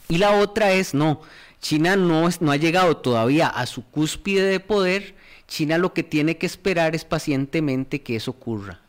Y 0.09 0.17
la 0.17 0.31
otra 0.31 0.73
es, 0.73 0.93
no, 0.93 1.21
China 1.61 1.95
no, 1.95 2.27
es, 2.27 2.41
no 2.41 2.51
ha 2.51 2.57
llegado 2.57 2.97
todavía 2.97 3.47
a 3.47 3.65
su 3.65 3.83
cúspide 3.83 4.43
de 4.43 4.59
poder, 4.59 5.15
China 5.47 5.77
lo 5.77 5.93
que 5.93 6.03
tiene 6.03 6.37
que 6.37 6.45
esperar 6.45 6.93
es 6.93 7.05
pacientemente 7.05 8.01
que 8.01 8.17
eso 8.17 8.31
ocurra. 8.31 8.81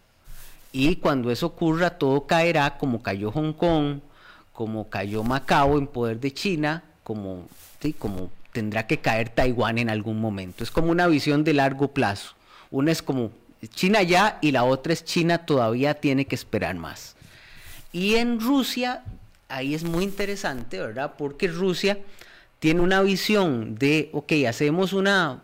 Y 0.72 0.96
cuando 0.96 1.30
eso 1.30 1.46
ocurra, 1.46 1.90
todo 1.90 2.26
caerá 2.26 2.78
como 2.78 3.02
cayó 3.02 3.30
Hong 3.30 3.52
Kong, 3.52 4.00
como 4.52 4.88
cayó 4.88 5.22
Macao 5.22 5.78
en 5.78 5.86
poder 5.86 6.18
de 6.18 6.32
China, 6.32 6.82
como, 7.02 7.46
¿sí? 7.80 7.92
como 7.92 8.30
tendrá 8.52 8.86
que 8.86 8.98
caer 8.98 9.28
Taiwán 9.28 9.78
en 9.78 9.90
algún 9.90 10.20
momento. 10.20 10.64
Es 10.64 10.70
como 10.70 10.90
una 10.90 11.06
visión 11.06 11.44
de 11.44 11.52
largo 11.52 11.88
plazo. 11.88 12.34
Una 12.70 12.90
es 12.90 13.02
como 13.02 13.32
China 13.74 14.02
ya 14.02 14.38
y 14.40 14.52
la 14.52 14.64
otra 14.64 14.92
es 14.92 15.04
China 15.04 15.44
todavía 15.44 15.94
tiene 15.94 16.26
que 16.26 16.34
esperar 16.34 16.74
más. 16.76 17.16
Y 17.92 18.14
en 18.14 18.40
Rusia, 18.40 19.04
ahí 19.48 19.74
es 19.74 19.84
muy 19.84 20.04
interesante, 20.04 20.78
¿verdad? 20.78 21.14
Porque 21.18 21.48
Rusia 21.48 21.98
tiene 22.58 22.80
una 22.80 23.02
visión 23.02 23.74
de, 23.74 24.08
ok, 24.12 24.32
hacemos 24.48 24.92
una, 24.92 25.42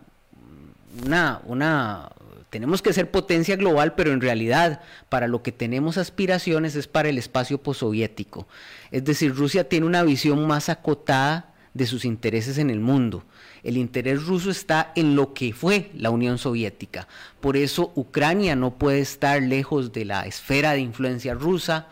una, 1.05 1.41
una 1.45 2.09
tenemos 2.49 2.81
que 2.81 2.93
ser 2.93 3.11
potencia 3.11 3.55
global, 3.55 3.93
pero 3.95 4.11
en 4.11 4.21
realidad 4.21 4.81
para 5.09 5.27
lo 5.27 5.43
que 5.43 5.51
tenemos 5.51 5.97
aspiraciones 5.97 6.75
es 6.75 6.87
para 6.87 7.09
el 7.09 7.17
espacio 7.17 7.61
postsoviético. 7.61 8.47
Es 8.91 9.03
decir, 9.05 9.35
Rusia 9.35 9.69
tiene 9.69 9.85
una 9.85 10.03
visión 10.03 10.47
más 10.47 10.69
acotada 10.69 11.53
de 11.73 11.85
sus 11.85 12.05
intereses 12.05 12.57
en 12.57 12.69
el 12.69 12.79
mundo. 12.79 13.23
El 13.63 13.77
interés 13.77 14.23
ruso 14.25 14.49
está 14.49 14.91
en 14.95 15.15
lo 15.15 15.33
que 15.33 15.53
fue 15.53 15.91
la 15.93 16.09
Unión 16.09 16.37
Soviética. 16.37 17.07
Por 17.39 17.57
eso 17.57 17.91
Ucrania 17.95 18.55
no 18.55 18.77
puede 18.77 18.99
estar 18.99 19.41
lejos 19.41 19.91
de 19.91 20.05
la 20.05 20.25
esfera 20.25 20.73
de 20.73 20.79
influencia 20.79 21.33
rusa. 21.33 21.87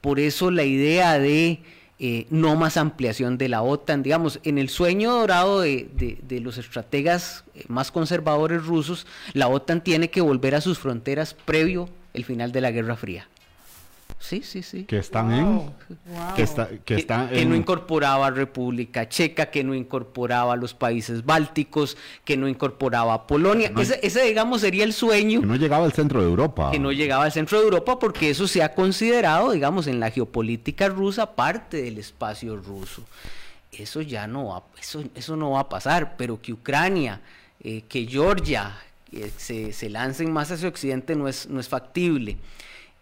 Por 0.00 0.20
eso 0.20 0.50
la 0.50 0.64
idea 0.64 1.18
de 1.18 1.62
eh, 1.98 2.26
no 2.28 2.56
más 2.56 2.76
ampliación 2.76 3.38
de 3.38 3.48
la 3.48 3.62
OTAN. 3.62 4.02
Digamos, 4.02 4.40
en 4.42 4.58
el 4.58 4.68
sueño 4.68 5.12
dorado 5.12 5.60
de, 5.60 5.88
de, 6.22 6.40
los 6.40 6.58
estrategas 6.58 7.44
eh, 7.54 7.64
más 7.68 7.90
conservadores 7.90 8.64
rusos, 8.64 9.06
la 9.32 9.48
OTAN 9.48 9.82
tiene 9.82 10.10
que 10.10 10.20
volver 10.20 10.54
a 10.54 10.60
sus 10.60 10.78
fronteras 10.78 11.32
previo 11.32 11.88
el 12.12 12.24
final 12.24 12.52
de 12.52 12.60
la 12.60 12.70
Guerra 12.70 12.96
Fría. 12.96 13.28
Sí, 14.26 14.42
sí, 14.42 14.64
sí. 14.64 14.84
Que 14.84 14.98
están 14.98 15.28
wow. 15.28 15.38
en. 15.38 15.54
Wow. 16.16 16.34
Que, 16.34 16.42
está, 16.42 16.68
que, 16.68 16.78
que, 16.80 16.94
está 16.96 17.28
que 17.28 17.42
en... 17.42 17.48
no 17.48 17.54
incorporaba 17.54 18.28
República 18.30 19.08
Checa, 19.08 19.52
que 19.52 19.62
no 19.62 19.72
incorporaba 19.72 20.56
los 20.56 20.74
países 20.74 21.24
bálticos, 21.24 21.96
que 22.24 22.36
no 22.36 22.48
incorporaba 22.48 23.28
Polonia. 23.28 23.70
No, 23.70 23.80
ese, 23.80 24.00
ese, 24.02 24.24
digamos, 24.24 24.62
sería 24.62 24.82
el 24.82 24.92
sueño. 24.92 25.42
Que 25.42 25.46
no 25.46 25.54
llegaba 25.54 25.84
al 25.84 25.92
centro 25.92 26.20
de 26.20 26.26
Europa. 26.26 26.72
Que 26.72 26.80
no 26.80 26.90
llegaba 26.90 27.22
al 27.22 27.30
centro 27.30 27.58
de 27.58 27.64
Europa, 27.66 28.00
porque 28.00 28.28
eso 28.30 28.48
se 28.48 28.64
ha 28.64 28.74
considerado, 28.74 29.52
digamos, 29.52 29.86
en 29.86 30.00
la 30.00 30.10
geopolítica 30.10 30.88
rusa 30.88 31.36
parte 31.36 31.82
del 31.82 31.98
espacio 31.98 32.56
ruso. 32.56 33.04
Eso 33.70 34.00
ya 34.00 34.26
no 34.26 34.46
va, 34.46 34.64
eso, 34.80 35.04
eso 35.14 35.36
no 35.36 35.52
va 35.52 35.60
a 35.60 35.68
pasar, 35.68 36.16
pero 36.16 36.42
que 36.42 36.52
Ucrania, 36.52 37.20
eh, 37.62 37.84
que 37.88 38.06
Georgia 38.06 38.76
eh, 39.12 39.30
se, 39.36 39.72
se 39.72 39.88
lancen 39.88 40.32
más 40.32 40.50
hacia 40.50 40.68
Occidente 40.68 41.14
no 41.14 41.28
es, 41.28 41.48
no 41.48 41.60
es 41.60 41.68
factible. 41.68 42.38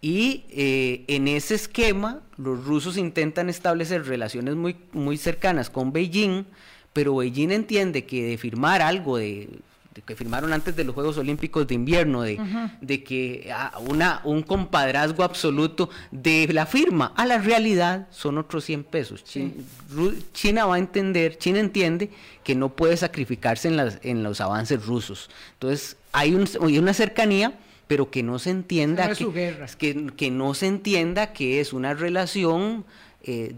Y 0.04 0.44
eh, 0.50 1.02
en 1.06 1.28
ese 1.28 1.54
esquema, 1.54 2.20
los 2.36 2.62
rusos 2.66 2.98
intentan 2.98 3.48
establecer 3.48 4.04
relaciones 4.04 4.54
muy, 4.54 4.76
muy 4.92 5.16
cercanas 5.16 5.70
con 5.70 5.94
Beijing, 5.94 6.44
pero 6.92 7.16
Beijing 7.16 7.50
entiende 7.52 8.04
que 8.04 8.22
de 8.22 8.36
firmar 8.36 8.82
algo 8.82 9.16
de, 9.16 9.48
que 10.04 10.14
firmaron 10.14 10.52
antes 10.52 10.76
de 10.76 10.84
los 10.84 10.94
Juegos 10.94 11.16
Olímpicos 11.16 11.66
de 11.66 11.74
invierno, 11.74 12.20
de, 12.20 12.34
uh 12.34 12.42
-huh. 12.42 12.78
de 12.82 13.02
que 13.02 13.50
ah, 13.50 13.78
una, 13.88 14.20
un 14.24 14.42
compadrazgo 14.42 15.24
absoluto 15.24 15.88
de 16.10 16.48
la 16.52 16.66
firma 16.66 17.14
a 17.16 17.24
la 17.24 17.38
realidad 17.38 18.06
son 18.10 18.36
otros 18.36 18.64
100 18.64 18.84
pesos. 18.84 19.22
Sí. 19.24 19.54
China, 19.88 20.12
China, 20.34 20.66
va 20.66 20.74
a 20.74 20.78
entender, 20.80 21.38
China 21.38 21.60
entiende 21.60 22.10
que 22.42 22.54
no 22.54 22.68
puede 22.68 22.98
sacrificarse 22.98 23.68
en, 23.68 23.78
las, 23.78 24.00
en 24.02 24.22
los 24.22 24.42
avances 24.42 24.84
rusos. 24.84 25.30
Entonces 25.54 25.96
hay, 26.12 26.34
un, 26.34 26.46
hay 26.60 26.78
una 26.78 26.92
cercanía 26.92 27.54
pero 27.86 28.10
que 28.10 28.22
no 28.22 28.38
se 28.38 28.50
entienda 28.50 29.08
no 29.08 29.14
que, 29.14 29.56
que, 29.78 30.06
que, 30.16 30.30
no 30.30 30.54
se 30.54 30.66
entienda 30.66 31.32
que 31.32 31.60
es 31.60 31.72
una 31.72 31.94
relación 31.94 32.84
eh, 33.22 33.54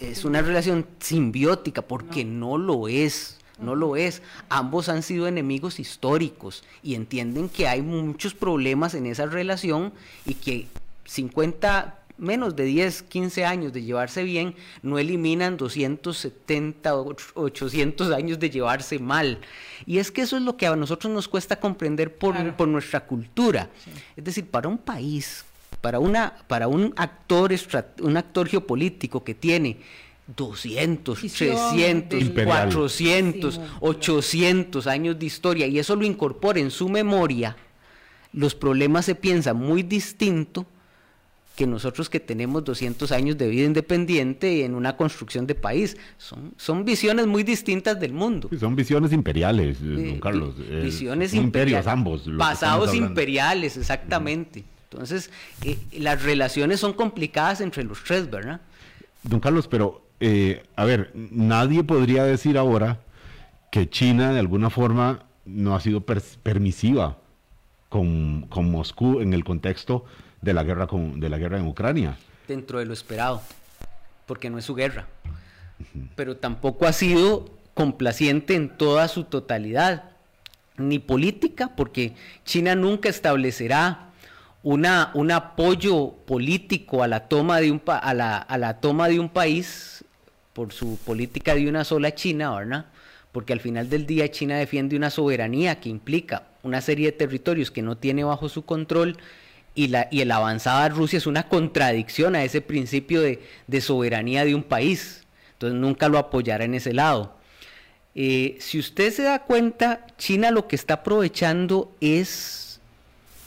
es 0.00 0.24
una 0.24 0.42
relación 0.42 0.86
simbiótica 0.98 1.82
porque 1.82 2.24
no, 2.24 2.58
no 2.58 2.58
lo 2.58 2.88
es 2.88 3.40
no 3.60 3.74
lo 3.74 3.96
es. 3.96 4.22
Ambos 4.48 4.88
han 4.88 5.02
sido 5.02 5.28
enemigos 5.28 5.80
históricos 5.80 6.64
y 6.82 6.94
entienden 6.94 7.48
que 7.48 7.68
hay 7.68 7.82
muchos 7.82 8.34
problemas 8.34 8.94
en 8.94 9.06
esa 9.06 9.26
relación 9.26 9.92
y 10.24 10.34
que 10.34 10.66
50 11.04 11.99
menos 12.20 12.54
de 12.54 12.64
10, 12.64 13.02
15 13.02 13.44
años 13.44 13.72
de 13.72 13.82
llevarse 13.82 14.22
bien 14.22 14.54
no 14.82 14.98
eliminan 14.98 15.56
270 15.56 16.94
o 16.94 17.16
800 17.34 18.12
años 18.12 18.38
de 18.38 18.50
llevarse 18.50 18.98
mal. 18.98 19.38
Y 19.86 19.98
es 19.98 20.10
que 20.10 20.22
eso 20.22 20.36
es 20.36 20.42
lo 20.42 20.56
que 20.56 20.66
a 20.66 20.76
nosotros 20.76 21.12
nos 21.12 21.26
cuesta 21.26 21.58
comprender 21.58 22.14
por, 22.14 22.34
claro. 22.34 22.56
por 22.56 22.68
nuestra 22.68 23.00
cultura. 23.00 23.70
Sí. 23.84 23.90
Es 24.16 24.24
decir, 24.24 24.46
para 24.46 24.68
un 24.68 24.78
país, 24.78 25.44
para, 25.80 25.98
una, 25.98 26.34
para 26.46 26.68
un, 26.68 26.92
actor, 26.96 27.52
un 28.02 28.16
actor 28.16 28.48
geopolítico 28.48 29.24
que 29.24 29.34
tiene 29.34 29.78
200, 30.36 31.18
300, 31.18 32.20
Imperial. 32.20 32.68
400, 32.68 33.54
sí, 33.54 33.60
800 33.80 34.86
años 34.86 35.18
de 35.18 35.26
historia 35.26 35.66
y 35.66 35.78
eso 35.78 35.96
lo 35.96 36.04
incorpora 36.04 36.60
en 36.60 36.70
su 36.70 36.88
memoria, 36.88 37.56
los 38.32 38.54
problemas 38.54 39.06
se 39.06 39.14
piensan 39.16 39.56
muy 39.56 39.82
distinto 39.82 40.66
que 41.60 41.66
nosotros 41.66 42.08
que 42.08 42.20
tenemos 42.20 42.64
200 42.64 43.12
años 43.12 43.36
de 43.36 43.46
vida 43.50 43.66
independiente 43.66 44.64
en 44.64 44.74
una 44.74 44.96
construcción 44.96 45.46
de 45.46 45.54
país. 45.54 45.94
Son, 46.16 46.54
son 46.56 46.86
visiones 46.86 47.26
muy 47.26 47.42
distintas 47.42 48.00
del 48.00 48.14
mundo. 48.14 48.48
Sí, 48.50 48.58
son 48.58 48.74
visiones 48.74 49.12
imperiales, 49.12 49.76
eh, 49.82 50.06
don 50.08 50.20
Carlos. 50.20 50.54
Eh, 50.58 50.80
visiones 50.82 51.34
imperiales. 51.34 51.86
ambos. 51.86 52.22
Pasados 52.38 52.94
imperiales, 52.94 53.76
exactamente. 53.76 54.64
Entonces, 54.90 55.30
eh, 55.62 55.76
las 55.98 56.22
relaciones 56.22 56.80
son 56.80 56.94
complicadas 56.94 57.60
entre 57.60 57.84
los 57.84 58.02
tres, 58.04 58.30
¿verdad? 58.30 58.62
Don 59.22 59.38
Carlos, 59.38 59.68
pero, 59.68 60.00
eh, 60.18 60.62
a 60.76 60.86
ver, 60.86 61.12
nadie 61.14 61.84
podría 61.84 62.24
decir 62.24 62.56
ahora 62.56 63.00
que 63.70 63.86
China 63.86 64.32
de 64.32 64.38
alguna 64.38 64.70
forma 64.70 65.24
no 65.44 65.76
ha 65.76 65.80
sido 65.80 66.00
per 66.00 66.22
permisiva 66.42 67.18
con, 67.90 68.46
con 68.48 68.70
Moscú 68.70 69.20
en 69.20 69.34
el 69.34 69.44
contexto 69.44 70.06
de 70.40 70.52
la 70.52 70.62
guerra 70.62 70.86
con, 70.86 71.20
de 71.20 71.28
la 71.28 71.38
guerra 71.38 71.58
en 71.58 71.66
Ucrania. 71.66 72.16
Dentro 72.48 72.78
de 72.78 72.86
lo 72.86 72.92
esperado, 72.92 73.42
porque 74.26 74.50
no 74.50 74.58
es 74.58 74.64
su 74.64 74.74
guerra. 74.74 75.06
Uh 75.24 75.98
-huh. 75.98 76.08
Pero 76.16 76.36
tampoco 76.36 76.86
ha 76.86 76.92
sido 76.92 77.50
complaciente 77.74 78.54
en 78.54 78.76
toda 78.76 79.08
su 79.08 79.24
totalidad, 79.24 80.04
ni 80.76 80.98
política, 80.98 81.72
porque 81.76 82.14
China 82.44 82.74
nunca 82.74 83.08
establecerá 83.08 84.10
una, 84.62 85.10
un 85.14 85.30
apoyo 85.30 86.12
político 86.26 87.02
a 87.02 87.08
la 87.08 87.28
toma 87.28 87.60
de 87.60 87.70
un 87.70 87.82
a 87.86 88.14
la, 88.14 88.38
a 88.38 88.58
la 88.58 88.80
toma 88.80 89.08
de 89.08 89.18
un 89.18 89.28
país 89.28 90.04
por 90.52 90.72
su 90.72 90.98
política 91.04 91.54
de 91.54 91.68
una 91.68 91.84
sola 91.84 92.14
China, 92.14 92.54
¿verdad? 92.54 92.86
Porque 93.32 93.52
al 93.52 93.60
final 93.60 93.88
del 93.88 94.06
día 94.06 94.30
China 94.30 94.56
defiende 94.56 94.96
una 94.96 95.10
soberanía 95.10 95.80
que 95.80 95.88
implica 95.88 96.44
una 96.62 96.80
serie 96.80 97.06
de 97.06 97.12
territorios 97.12 97.70
que 97.70 97.82
no 97.82 97.96
tiene 97.96 98.24
bajo 98.24 98.48
su 98.48 98.64
control 98.64 99.16
y 99.74 99.88
la 99.88 100.36
avanzada 100.36 100.88
Rusia 100.88 101.16
es 101.16 101.26
una 101.26 101.48
contradicción 101.48 102.34
a 102.34 102.44
ese 102.44 102.60
principio 102.60 103.22
de, 103.22 103.40
de, 103.66 103.80
soberanía 103.80 104.44
de 104.44 104.54
un 104.54 104.62
país. 104.62 105.24
Entonces 105.52 105.78
nunca 105.78 106.08
lo 106.08 106.18
apoyará 106.18 106.64
en 106.64 106.74
ese 106.74 106.92
lado. 106.92 107.36
Eh, 108.14 108.56
si 108.60 108.78
usted 108.78 109.12
se 109.12 109.22
da 109.22 109.44
cuenta, 109.44 110.06
China 110.18 110.50
lo 110.50 110.66
que 110.66 110.76
está 110.76 110.94
aprovechando 110.94 111.94
es 112.00 112.80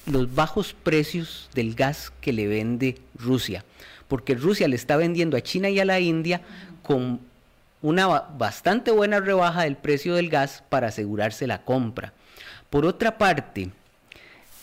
los 0.06 0.34
bajos 0.34 0.74
precios 0.74 1.50
del 1.54 1.76
gas 1.76 2.12
que 2.22 2.34
le 2.34 2.48
vende 2.48 3.00
Rusia. 3.16 3.66
Porque 4.08 4.36
Rusia 4.36 4.68
le 4.68 4.76
está 4.76 4.96
vendiendo 4.96 5.38
a 5.38 5.42
China 5.42 5.70
y 5.70 5.80
a 5.80 5.86
la 5.86 6.00
India 6.00 6.42
con 6.82 7.20
una 7.82 8.08
bastante 8.08 8.92
buena 8.92 9.20
rebaja 9.20 9.64
del 9.64 9.76
precio 9.76 10.16
del 10.16 10.30
gas 10.30 10.64
para 10.70 10.88
asegurarse 10.88 11.48
la 11.48 11.64
compra 11.64 12.14
Por 12.70 12.86
otra 12.86 13.18
parte, 13.18 13.70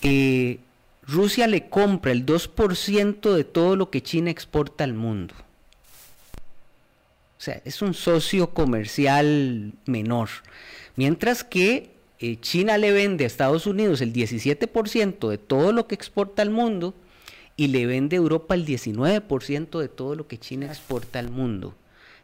eh, 0.03 0.59
Rusia 1.03 1.47
le 1.47 1.69
compra 1.69 2.13
el 2.13 2.25
2% 2.27 3.35
de 3.35 3.45
todo 3.45 3.77
lo 3.77 3.91
que 3.91 4.03
China 4.03 4.31
exporta 4.31 4.85
al 4.85 4.95
mundo. 4.95 5.35
O 7.39 7.43
sea, 7.43 7.63
es 7.65 7.81
un 7.81 7.95
socio 7.95 8.51
comercial 8.51 9.73
menor. 9.87 10.29
Mientras 10.97 11.43
que 11.43 11.91
eh, 12.19 12.39
China 12.39 12.77
le 12.77 12.93
vende 12.93 13.25
a 13.25 13.27
Estados 13.27 13.67
Unidos 13.67 14.03
el 14.03 14.13
17% 14.13 15.29
de 15.29 15.39
todo 15.39 15.73
lo 15.73 15.87
que 15.87 15.95
exporta 15.95 16.43
al 16.43 16.51
mundo 16.51 16.95
y 17.57 17.69
le 17.69 17.87
vende 17.87 18.17
a 18.17 18.19
Europa 18.19 18.55
el 18.55 18.67
19% 18.67 19.81
de 19.81 19.89
todo 19.89 20.15
lo 20.15 20.29
que 20.29 20.39
China 20.39 20.67
exporta 20.67 21.19
al 21.19 21.31
mundo. 21.31 21.75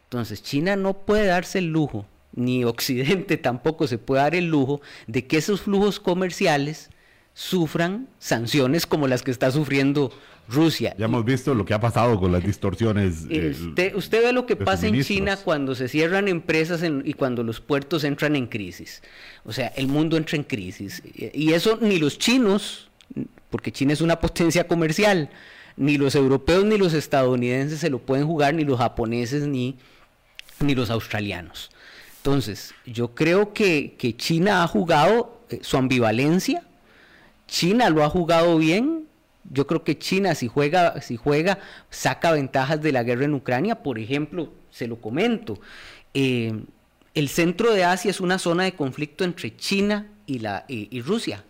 Entonces, 0.03 0.43
China 0.43 0.75
no 0.75 0.93
puede 0.93 1.25
darse 1.25 1.59
el 1.59 1.65
lujo, 1.65 2.05
ni 2.33 2.63
Occidente 2.63 3.37
tampoco 3.37 3.87
se 3.87 3.97
puede 3.97 4.21
dar 4.21 4.35
el 4.35 4.45
lujo 4.45 4.81
de 5.07 5.25
que 5.25 5.37
esos 5.37 5.61
flujos 5.61 5.99
comerciales 5.99 6.91
sufran 7.37 8.07
sanciones 8.17 8.87
como 8.87 9.07
las 9.07 9.21
que 9.21 9.29
está 9.29 9.51
sufriendo 9.51 10.11
Rusia. 10.49 10.95
Ya 10.97 11.05
hemos 11.05 11.23
visto 11.23 11.53
lo 11.53 11.65
que 11.65 11.75
ha 11.75 11.79
pasado 11.79 12.19
con 12.19 12.31
las 12.31 12.43
distorsiones. 12.43 13.27
Eh, 13.29 13.53
usted, 13.93 14.23
ve 14.23 14.33
lo 14.33 14.47
que 14.47 14.55
pasa 14.55 14.87
en 14.87 15.03
China 15.03 15.37
cuando 15.37 15.75
se 15.75 15.87
cierran 15.87 16.27
empresas 16.27 16.81
y 17.03 17.13
cuando 17.13 17.43
los 17.43 17.61
puertos 17.61 18.03
entran 18.05 18.35
en 18.35 18.47
crisis. 18.47 19.03
O 19.45 19.53
sea, 19.53 19.67
el 19.67 19.87
mundo 19.87 20.17
entra 20.17 20.35
en 20.35 20.45
crisis. 20.45 21.03
Y 21.13 21.53
eso 21.53 21.77
ni 21.79 21.99
los 21.99 22.17
chinos, 22.17 22.89
porque 23.51 23.71
China 23.71 23.93
es 23.93 24.01
una 24.01 24.19
potencia 24.19 24.65
comercial, 24.65 25.29
ni 25.75 25.99
los 25.99 26.15
europeos 26.15 26.65
ni 26.65 26.79
los 26.79 26.95
estadounidenses 26.95 27.79
se 27.79 27.91
lo 27.91 27.99
pueden 27.99 28.25
jugar, 28.25 28.55
ni 28.55 28.63
los 28.63 28.79
japoneses 28.79 29.45
ni, 29.45 29.77
ni 30.59 30.73
los 30.73 30.89
australianos. 30.89 31.69
Entonces, 32.17 32.73
yo 32.87 33.13
creo 33.13 33.53
que, 33.53 33.93
que 33.95 34.17
China 34.17 34.63
ha 34.63 34.67
jugado 34.67 35.43
eh, 35.51 35.59
su 35.61 35.77
ambivalencia 35.77 36.63
China 37.47 37.89
lo 37.89 38.03
ha 38.03 38.09
jugado 38.09 38.57
bien. 38.57 39.07
Yo 39.49 39.65
creo 39.65 39.83
que 39.83 39.97
China 39.97 40.35
si 40.35 40.47
juega, 40.47 41.01
si 41.01 41.15
juega, 41.15 41.59
saca 41.89 42.31
ventajas 42.31 42.81
de 42.81 42.91
la 42.91 43.03
guerra 43.03 43.25
en 43.25 43.33
Ucrania. 43.33 43.81
Por 43.81 43.97
ejemplo, 43.97 44.51
se 44.71 44.87
lo 44.87 44.97
comento. 44.97 45.59
Eh, 46.13 46.53
el 47.13 47.29
centro 47.29 47.73
de 47.73 47.83
Asia 47.83 48.11
es 48.11 48.19
una 48.19 48.37
zona 48.37 48.63
de 48.63 48.73
conflicto 48.73 49.23
entre 49.23 49.55
China 49.55 50.07
y, 50.25 50.39
la, 50.39 50.65
y, 50.67 51.01
Rusia. 51.01 51.43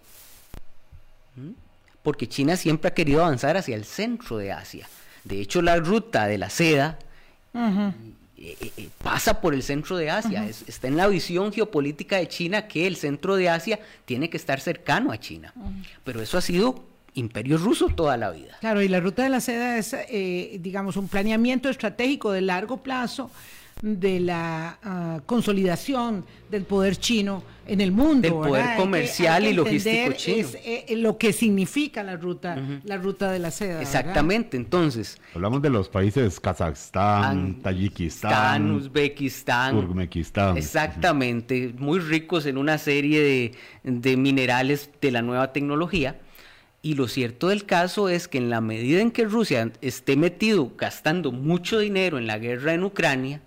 ¿Mm? 1.35 1.51
Porque 2.03 2.27
China 2.27 2.55
siempre 2.55 2.89
ha 2.89 2.93
querido 2.93 3.23
avanzar 3.23 3.57
hacia 3.57 3.75
el 3.75 3.83
centro 3.83 4.37
de 4.37 4.51
Asia. 4.51 4.87
De 5.23 5.41
hecho, 5.41 5.61
la 5.61 5.75
ruta 5.77 6.27
de 6.27 6.37
la 6.37 6.49
seda 6.49 6.99
eh, 7.53 7.91
eh, 8.37 8.89
pasa 9.03 9.41
por 9.41 9.53
el 9.53 9.63
centro 9.63 9.97
de 9.97 10.09
Asia. 10.09 10.47
está 10.47 10.87
en 10.87 10.97
la 10.97 11.07
visión 11.07 11.51
geopolítica 11.51 12.17
de 12.17 12.27
China 12.27 12.67
que 12.67 12.85
el 12.85 12.95
centro 12.95 13.35
de 13.35 13.49
Asia 13.49 13.79
tiene 14.05 14.29
que 14.29 14.37
estar 14.37 14.59
cercano 14.59 15.11
a 15.11 15.19
China. 15.19 15.53
Pero 16.03 16.21
eso 16.21 16.37
ha 16.37 16.41
sido 16.41 16.83
imperio 17.15 17.57
ruso 17.57 17.87
toda 17.87 18.15
la 18.15 18.29
vida. 18.31 18.57
Claro, 18.59 18.81
y 18.81 18.87
la 18.87 18.99
ruta 18.99 19.23
de 19.23 19.29
la 19.29 19.41
seda 19.41 19.77
es, 19.77 19.93
eh, 19.93 20.57
digamos, 20.61 20.97
un 20.97 21.07
planeamiento 21.07 21.69
estratégico 21.69 22.31
de 22.31 22.41
largo 22.41 22.77
plazo 22.77 23.31
de 23.81 24.19
la 24.19 24.77
ah, 24.83 25.21
consolidación 25.25 26.25
del 26.49 26.63
poder 26.63 26.97
chino 26.97 27.43
en 27.67 27.81
el 27.81 27.91
mundo. 27.91 28.21
Del 28.21 28.33
poder 28.33 28.75
comercial 28.77 29.45
y 29.45 29.53
logístico 29.53 30.13
chino. 30.13 30.47
Eh, 30.63 30.95
lo 30.97 31.17
que 31.17 31.33
significa 31.33 32.03
la 32.03 32.15
ruta, 32.15 32.57
la 32.83 32.97
ruta 32.97 33.31
de 33.31 33.39
la 33.39 33.51
seda. 33.51 33.81
Exactamente, 33.81 34.57
entonces. 34.57 35.19
Hablamos 35.33 35.61
de 35.61 35.69
los 35.69 35.89
países 35.89 36.39
Kazajstán, 36.39 37.61
Tayikistán, 37.61 38.71
Uzbekistán, 38.71 39.75
Turkmenistán. 39.75 40.57
Exactamente, 40.57 41.73
muy 41.77 41.99
ricos 41.99 42.45
en 42.45 42.57
una 42.57 42.77
serie 42.77 43.21
de, 43.21 43.51
de 43.83 44.17
minerales 44.17 44.89
de 45.01 45.11
la 45.11 45.21
nueva 45.21 45.53
tecnología. 45.53 46.19
Y 46.81 46.93
lo 46.93 47.07
cierto 47.07 47.49
del 47.49 47.65
caso 47.65 48.07
es 48.07 48.27
que 48.27 48.37
en 48.37 48.49
la 48.49 48.61
medida 48.61 49.01
en 49.01 49.11
que 49.11 49.25
Rusia 49.25 49.71
esté 49.81 50.15
metido 50.15 50.71
gastando 50.77 51.31
mucho 51.31 51.79
dinero 51.79 52.17
en 52.17 52.27
la 52.27 52.37
guerra 52.37 52.73
en 52.73 52.83
Ucrania, 52.83 53.41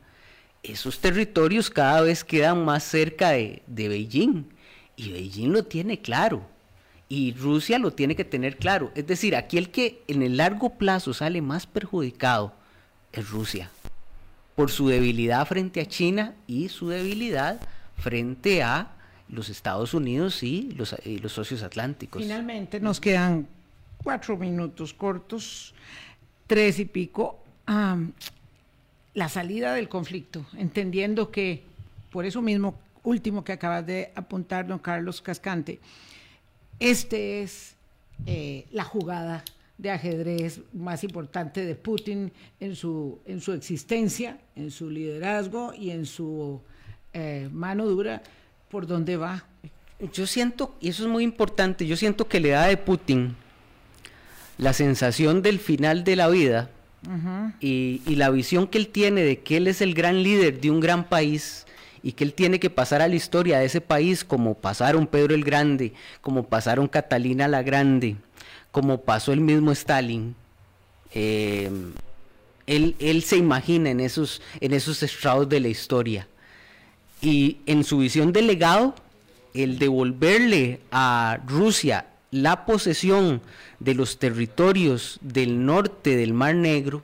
esos 0.62 0.98
territorios 0.98 1.70
cada 1.70 2.02
vez 2.02 2.24
quedan 2.24 2.64
más 2.64 2.84
cerca 2.84 3.30
de, 3.30 3.62
Beijing. 3.66 4.44
Y 4.96 5.12
Beijing 5.12 5.52
lo 5.52 5.64
tiene 5.64 6.00
claro. 6.00 6.42
Y 7.08 7.32
Rusia 7.34 7.78
lo 7.78 7.92
tiene 7.92 8.14
que 8.14 8.24
tener 8.24 8.56
claro. 8.58 8.92
Es 8.94 9.06
decir, 9.06 9.34
aquí 9.34 9.58
el 9.58 9.70
que 9.70 10.02
en 10.06 10.22
el 10.22 10.36
largo 10.36 10.74
plazo 10.78 11.12
sale 11.12 11.42
más 11.42 11.66
perjudicado 11.66 12.54
es 13.12 13.28
Rusia. 13.30 13.70
Por 14.54 14.70
su 14.70 14.88
debilidad 14.88 15.46
frente 15.46 15.80
a 15.80 15.86
China 15.86 16.34
y 16.46 16.68
su 16.68 16.88
debilidad 16.88 17.61
frente 17.96 18.62
a 18.62 18.92
los 19.28 19.48
Estados 19.48 19.94
Unidos 19.94 20.42
y 20.42 20.72
los, 20.72 20.94
los 21.04 21.32
socios 21.32 21.62
atlánticos. 21.62 22.22
Finalmente 22.22 22.78
nos 22.80 23.00
quedan 23.00 23.48
cuatro 24.02 24.36
minutos 24.36 24.92
cortos, 24.92 25.74
tres 26.46 26.78
y 26.78 26.84
pico 26.84 27.42
la 29.14 29.28
salida 29.28 29.74
del 29.74 29.88
conflicto, 29.88 30.46
entendiendo 30.56 31.30
que, 31.30 31.64
por 32.11 32.24
eso 32.24 32.42
mismo 32.42 32.78
último 33.02 33.44
que 33.44 33.52
acabas 33.52 33.86
de 33.86 34.12
apuntar, 34.14 34.66
don 34.66 34.78
Carlos 34.78 35.20
Cascante, 35.20 35.80
este 36.78 37.42
es 37.42 37.74
eh, 38.26 38.66
la 38.72 38.84
jugada 38.84 39.44
de 39.78 39.90
ajedrez 39.90 40.61
más 40.72 41.04
importante 41.04 41.64
de 41.64 41.74
Putin 41.74 42.32
en 42.61 42.76
su, 42.76 43.18
en 43.24 43.40
su 43.40 43.52
existencia, 43.52 44.38
en 44.54 44.70
su 44.70 44.90
liderazgo 44.90 45.72
y 45.74 45.90
en 45.90 46.04
su 46.04 46.61
eh, 47.12 47.48
mano 47.50 47.86
dura, 47.86 48.22
por 48.70 48.86
dónde 48.86 49.16
va. 49.16 49.44
Yo 50.12 50.26
siento, 50.26 50.74
y 50.80 50.88
eso 50.90 51.04
es 51.04 51.08
muy 51.08 51.24
importante, 51.24 51.86
yo 51.86 51.96
siento 51.96 52.28
que 52.28 52.40
le 52.40 52.50
da 52.50 52.66
de 52.66 52.76
Putin 52.76 53.36
la 54.58 54.72
sensación 54.72 55.42
del 55.42 55.58
final 55.58 56.04
de 56.04 56.16
la 56.16 56.28
vida, 56.28 56.70
y, 57.61 58.03
la 58.07 58.30
visión 58.30 58.66
que 58.66 58.78
él 58.78 58.88
tiene 58.88 59.22
de 59.22 59.40
que 59.40 59.57
él 59.57 59.66
es 59.66 59.80
el 59.80 59.94
gran 59.94 60.22
líder 60.22 60.61
de 60.61 60.70
un 60.70 60.80
gran 60.80 61.05
país 61.05 61.66
y 62.03 62.12
que 62.12 62.24
él 62.24 62.34
tiene 62.34 62.61
que 62.61 62.70
pasar 62.70 63.03
a 63.03 63.09
la 63.09 63.14
historia 63.14 63.59
de 63.59 63.66
ese 63.66 63.80
país 63.80 64.24
como 64.24 64.55
pasaron 64.55 65.07
Pedro 65.07 65.34
el 65.34 65.44
Grande, 65.44 65.92
como 66.20 66.44
pasaron 66.44 66.88
Catalina 66.88 67.48
la 67.48 67.62
Grande, 67.62 68.16
como 68.70 69.01
pasó 69.01 69.32
el 69.32 69.40
mismo 69.40 69.72
Stalin. 69.72 70.34
Eh, 71.12 71.70
él, 72.66 73.22
se 73.24 73.36
imagina 73.36 73.90
en 73.90 74.01
esos, 74.01 74.40
en 74.61 74.72
esos 74.72 75.03
estrados 75.03 75.48
de 75.48 75.61
la 75.61 75.68
historia. 75.68 76.28
Y 77.20 77.59
en 77.66 77.84
su 77.84 77.98
visión 77.98 78.32
de 78.32 78.42
legado, 78.42 78.94
el 79.53 79.78
devolverle 79.78 80.80
a 80.92 81.40
Rusia 81.46 82.07
la 82.31 82.64
posesión 82.64 83.41
de 83.78 83.95
los 83.95 84.18
territorios 84.18 85.18
del 85.20 85.64
norte 85.64 86.16
del 86.16 86.33
Mar 86.33 86.55
Negro, 86.55 87.03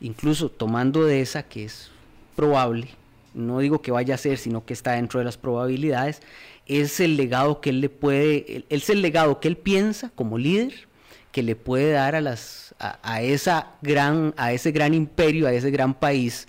incluso 0.00 0.50
tomando 0.50 1.04
de 1.04 1.20
esa 1.22 1.42
que 1.42 1.64
es 1.64 1.90
probable, 2.36 2.88
no 3.34 3.60
digo 3.60 3.80
que 3.80 3.90
vaya 3.90 4.14
a 4.14 4.18
ser, 4.18 4.38
sino 4.38 4.64
que 4.64 4.74
está 4.74 4.92
dentro 4.92 5.18
de 5.18 5.24
las 5.24 5.38
probabilidades, 5.38 6.20
es 6.66 7.00
el 7.00 7.16
legado 7.16 7.60
que 7.60 7.70
él 7.70 7.80
le 7.80 7.88
puede, 7.88 8.64
es 8.68 8.90
el 8.90 9.02
legado 9.02 9.40
que 9.40 9.48
él 9.48 9.56
piensa 9.56 10.10
como 10.14 10.38
líder 10.38 10.88
que 11.32 11.42
le 11.42 11.56
puede 11.56 11.92
dar 11.92 12.14
a 12.14 12.20
las 12.20 12.74
a, 12.78 13.22
esa 13.22 13.72
gran 13.80 14.34
a 14.36 14.52
ese 14.52 14.70
gran 14.70 14.92
imperio, 14.92 15.46
a 15.46 15.52
ese 15.52 15.70
gran 15.70 15.94
país 15.94 16.46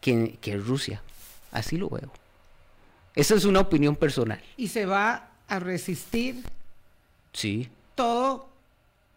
que, 0.00 0.38
que 0.40 0.52
es 0.52 0.64
Rusia. 0.64 1.02
Así 1.50 1.76
lo 1.76 1.88
veo. 1.88 2.12
Esa 3.16 3.34
es 3.34 3.44
una 3.44 3.60
opinión 3.60 3.96
personal. 3.96 4.40
Y 4.56 4.68
se 4.68 4.86
va 4.86 5.30
a 5.48 5.58
resistir 5.58 6.44
Sí. 7.32 7.68
Todo 7.94 8.48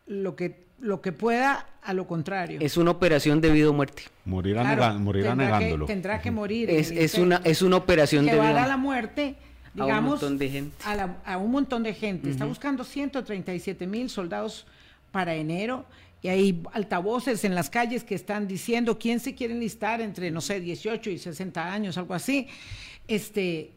lo 0.08 0.36
que, 0.36 0.64
lo 0.80 1.02
que 1.02 1.12
pueda 1.12 1.68
a 1.82 1.94
lo 1.94 2.08
contrario. 2.08 2.60
Es 2.62 2.78
una 2.78 2.92
operación 2.92 3.42
de 3.42 3.52
vida 3.52 3.70
o 3.70 3.74
muerte. 3.74 4.04
Morirá, 4.26 4.64
negándolo. 4.64 5.86
tendrá 5.86 6.22
que 6.22 6.32
morir. 6.32 6.70
Es, 6.70 6.92
es 6.92 7.16
una, 7.16 7.42
es 7.44 7.62
una 7.62 7.78
operación 7.78 8.26
de 8.26 8.34
vida. 8.34 8.64
a 8.64 8.68
la 8.68 8.78
muerte, 8.78 9.36
digamos, 9.74 9.96
a 9.96 10.00
un 10.00 10.06
montón 10.06 10.38
de 10.38 10.50
gente. 10.50 10.86
A, 11.26 11.38
un 11.38 11.52
montón 11.52 11.84
de 11.84 11.94
gente. 11.94 12.30
Está 12.30 12.46
buscando 12.46 12.84
137 12.84 13.86
mil 13.88 14.10
soldados 14.10 14.66
para 15.12 15.36
enero 15.36 15.86
y 16.22 16.30
hay 16.30 16.64
altavoces 16.72 17.44
en 17.44 17.54
las 17.54 17.70
calles 17.70 18.04
que 18.06 18.16
están 18.16 18.48
diciendo 18.48 18.98
quién 18.98 19.20
se 19.20 19.36
quiere 19.36 19.54
enlistar 19.54 20.00
entre, 20.00 20.32
no 20.32 20.40
sé, 20.40 20.62
18 20.62 21.10
y 21.10 21.18
60 21.18 21.72
años, 21.72 21.98
algo 21.98 22.14
así. 22.14 22.48
Este, 23.10 23.72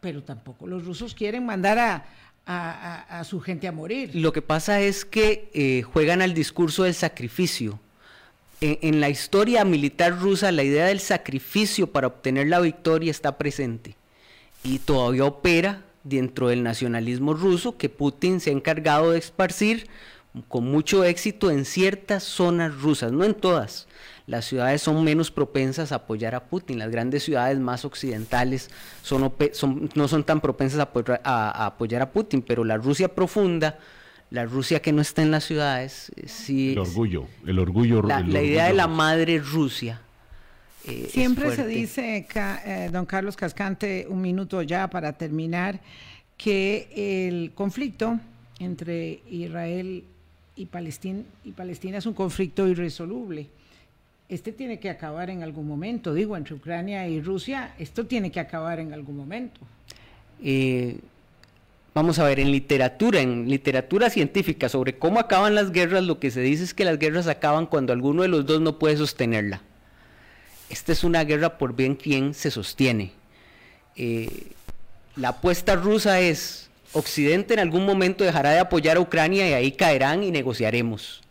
pero 0.00 0.22
tampoco 0.22 0.68
los 0.68 0.84
rusos 0.84 1.14
quieren 1.14 1.44
mandar 1.44 1.78
a, 1.78 2.04
a, 2.50 3.24
su 3.24 3.40
gente 3.40 3.68
a 3.68 3.72
morir. 3.72 4.10
Lo 4.14 4.32
que 4.32 4.42
pasa 4.42 4.80
es 4.80 5.04
que 5.04 5.48
eh, 5.54 5.82
juegan 5.82 6.22
al 6.22 6.34
discurso 6.34 6.84
del 6.84 6.94
sacrificio. 6.94 7.78
En, 8.62 9.00
la 9.00 9.08
historia 9.08 9.64
militar 9.64 10.18
rusa 10.18 10.52
la 10.52 10.62
idea 10.62 10.86
del 10.86 11.00
sacrificio 11.00 11.86
para 11.86 12.08
obtener 12.08 12.48
la 12.48 12.60
victoria 12.60 13.10
está 13.10 13.38
presente 13.38 13.96
y 14.62 14.80
todavía 14.80 15.24
opera 15.24 15.82
dentro 16.04 16.48
del 16.48 16.62
nacionalismo 16.62 17.32
ruso 17.32 17.78
que 17.78 17.88
Putin 17.88 18.38
se 18.38 18.50
ha 18.50 18.52
encargado 18.52 19.12
de 19.12 19.18
esparcir 19.18 19.86
con 20.48 20.64
mucho 20.70 21.04
éxito 21.04 21.50
en 21.50 21.64
ciertas 21.64 22.22
zonas 22.22 22.80
rusas, 22.80 23.12
no 23.12 23.24
en 23.24 23.34
todas. 23.34 23.88
Las 24.26 24.44
ciudades 24.44 24.80
son 24.80 25.02
menos 25.02 25.30
propensas 25.30 25.90
a 25.90 25.96
apoyar 25.96 26.36
a 26.36 26.44
Putin, 26.44 26.78
las 26.78 26.90
grandes 26.90 27.24
ciudades 27.24 27.58
más 27.58 27.84
occidentales 27.84 28.70
son, 29.02 29.32
no 29.94 30.08
son 30.08 30.24
tan 30.24 30.40
propensas 30.40 30.86
a, 31.24 31.66
apoyar 31.66 32.02
a 32.02 32.12
Putin, 32.12 32.42
pero 32.42 32.62
la 32.62 32.76
Rusia 32.76 33.12
profunda, 33.12 33.78
la 34.30 34.44
Rusia 34.44 34.80
que 34.80 34.92
no 34.92 35.02
está 35.02 35.22
en 35.22 35.32
las 35.32 35.44
ciudades, 35.44 36.12
eh, 36.14 36.28
sí. 36.28 36.72
El 36.72 36.78
orgullo, 36.78 37.26
el 37.44 37.58
orgullo. 37.58 38.02
La, 38.02 38.20
la 38.20 38.42
idea 38.42 38.66
de 38.66 38.74
la 38.74 38.86
madre 38.86 39.40
Rusia. 39.40 40.00
Eh, 40.84 41.08
Siempre 41.10 41.54
se 41.56 41.66
dice, 41.66 42.26
eh, 42.34 42.88
don 42.92 43.06
Carlos 43.06 43.36
Cascante, 43.36 44.06
un 44.08 44.22
minuto 44.22 44.62
ya 44.62 44.88
para 44.88 45.12
terminar, 45.14 45.80
que 46.36 46.88
el 46.94 47.52
conflicto 47.52 48.18
entre 48.60 49.22
Israel 49.28 50.04
y 50.06 50.19
Palestina, 50.66 51.22
y 51.44 51.52
Palestina 51.52 51.98
es 51.98 52.06
un 52.06 52.14
conflicto 52.14 52.66
irresoluble. 52.66 53.48
Este 54.28 54.52
tiene 54.52 54.78
que 54.78 54.90
acabar 54.90 55.28
en 55.30 55.42
algún 55.42 55.66
momento, 55.66 56.14
digo, 56.14 56.36
entre 56.36 56.54
Ucrania 56.54 57.08
y 57.08 57.20
Rusia, 57.20 57.74
esto 57.78 58.06
tiene 58.06 58.30
que 58.30 58.38
acabar 58.38 58.78
en 58.78 58.92
algún 58.92 59.16
momento. 59.16 59.60
Eh, 60.42 61.00
vamos 61.94 62.18
a 62.20 62.24
ver, 62.24 62.38
en 62.38 62.52
literatura, 62.52 63.20
en 63.20 63.48
literatura 63.48 64.08
científica 64.08 64.68
sobre 64.68 64.96
cómo 64.96 65.18
acaban 65.18 65.56
las 65.56 65.72
guerras, 65.72 66.04
lo 66.04 66.20
que 66.20 66.30
se 66.30 66.40
dice 66.40 66.62
es 66.62 66.74
que 66.74 66.84
las 66.84 66.98
guerras 66.98 67.26
acaban 67.26 67.66
cuando 67.66 67.92
alguno 67.92 68.22
de 68.22 68.28
los 68.28 68.46
dos 68.46 68.60
no 68.60 68.78
puede 68.78 68.96
sostenerla. 68.96 69.62
Esta 70.68 70.92
es 70.92 71.02
una 71.02 71.24
guerra 71.24 71.58
por 71.58 71.74
bien 71.74 71.96
quien 71.96 72.32
se 72.32 72.52
sostiene. 72.52 73.10
Eh, 73.96 74.52
la 75.16 75.30
apuesta 75.30 75.74
rusa 75.74 76.20
es 76.20 76.69
Occidente 76.92 77.54
en 77.54 77.60
algún 77.60 77.86
momento 77.86 78.24
dejará 78.24 78.50
de 78.50 78.58
apoyar 78.58 78.96
a 78.96 79.00
Ucrania 79.00 79.48
y 79.48 79.52
ahí 79.52 79.72
caerán 79.72 80.24
y 80.24 80.30
negociaremos. 80.30 81.22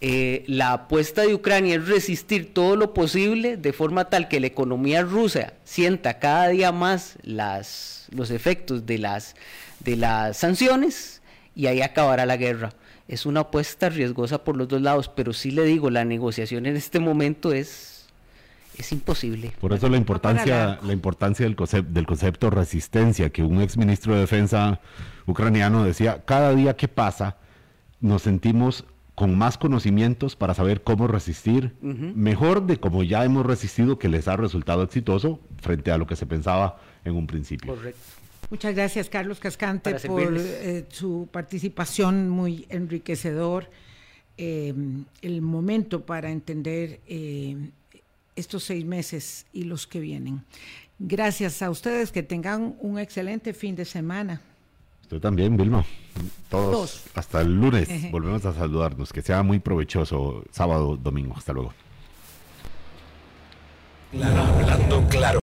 Eh, 0.00 0.42
la 0.48 0.72
apuesta 0.72 1.22
de 1.22 1.32
Ucrania 1.32 1.76
es 1.76 1.86
resistir 1.86 2.52
todo 2.52 2.74
lo 2.74 2.92
posible 2.92 3.56
de 3.56 3.72
forma 3.72 4.10
tal 4.10 4.26
que 4.26 4.40
la 4.40 4.48
economía 4.48 5.02
rusa 5.02 5.52
sienta 5.62 6.18
cada 6.18 6.48
día 6.48 6.72
más 6.72 7.18
los 7.22 8.30
efectos 8.30 8.84
de 8.84 8.98
las, 8.98 9.36
de 9.78 9.94
las 9.94 10.38
sanciones 10.38 11.22
y 11.54 11.66
ahí 11.66 11.82
acabará 11.82 12.26
la 12.26 12.36
guerra. 12.36 12.72
Es 13.06 13.26
una 13.26 13.40
apuesta 13.40 13.90
riesgosa 13.90 14.42
por 14.42 14.56
los 14.56 14.66
dos 14.66 14.80
lados, 14.80 15.08
pero 15.08 15.32
sí 15.32 15.50
le 15.52 15.64
digo, 15.64 15.90
la 15.90 16.04
negociación 16.04 16.66
en 16.66 16.76
este 16.76 16.98
momento 16.98 17.52
es 17.52 17.91
es 18.78 18.92
imposible. 18.92 19.52
Por 19.60 19.72
eso 19.72 19.88
la 19.88 19.96
importancia, 19.96 20.78
la 20.82 20.92
importancia 20.92 21.44
del, 21.44 21.56
concepto, 21.56 21.92
del 21.92 22.06
concepto 22.06 22.50
resistencia, 22.50 23.30
que 23.30 23.42
un 23.42 23.60
ex 23.60 23.76
ministro 23.76 24.14
de 24.14 24.20
defensa 24.20 24.80
ucraniano 25.26 25.84
decía, 25.84 26.22
cada 26.24 26.54
día 26.54 26.76
que 26.76 26.88
pasa 26.88 27.36
nos 28.00 28.22
sentimos 28.22 28.84
con 29.14 29.36
más 29.36 29.58
conocimientos 29.58 30.36
para 30.36 30.54
saber 30.54 30.82
cómo 30.82 31.06
resistir, 31.06 31.76
mejor 31.80 32.66
de 32.66 32.78
como 32.78 33.02
ya 33.02 33.24
hemos 33.24 33.44
resistido, 33.44 33.98
que 33.98 34.08
les 34.08 34.26
ha 34.26 34.36
resultado 34.36 34.82
exitoso 34.82 35.38
frente 35.60 35.90
a 35.90 35.98
lo 35.98 36.06
que 36.06 36.16
se 36.16 36.26
pensaba 36.26 36.78
en 37.04 37.14
un 37.14 37.26
principio. 37.26 37.74
Correcto. 37.74 38.00
Muchas 38.50 38.74
gracias, 38.74 39.08
Carlos 39.08 39.38
Cascante, 39.38 39.94
por 40.06 40.34
eh, 40.36 40.84
su 40.90 41.28
participación 41.30 42.28
muy 42.28 42.66
enriquecedor. 42.68 43.70
Eh, 44.38 44.74
el 45.20 45.42
momento 45.42 46.04
para 46.04 46.30
entender 46.30 47.00
eh, 47.06 47.70
estos 48.36 48.64
seis 48.64 48.84
meses 48.84 49.46
y 49.52 49.64
los 49.64 49.86
que 49.86 50.00
vienen. 50.00 50.44
Gracias 50.98 51.62
a 51.62 51.70
ustedes, 51.70 52.12
que 52.12 52.22
tengan 52.22 52.76
un 52.80 52.98
excelente 52.98 53.54
fin 53.54 53.74
de 53.74 53.84
semana. 53.84 54.40
Usted 55.02 55.20
también, 55.20 55.56
Vilma. 55.56 55.84
Todos, 56.48 57.04
hasta 57.14 57.40
el 57.40 57.54
lunes 57.54 57.88
volvemos 58.10 58.44
a 58.44 58.52
saludarnos. 58.52 59.12
Que 59.12 59.22
sea 59.22 59.42
muy 59.42 59.58
provechoso 59.58 60.44
sábado, 60.50 60.96
domingo. 60.96 61.34
Hasta 61.36 61.52
luego. 61.52 61.72
Claro, 64.12 64.42
hablando 64.42 65.08
claro. 65.08 65.40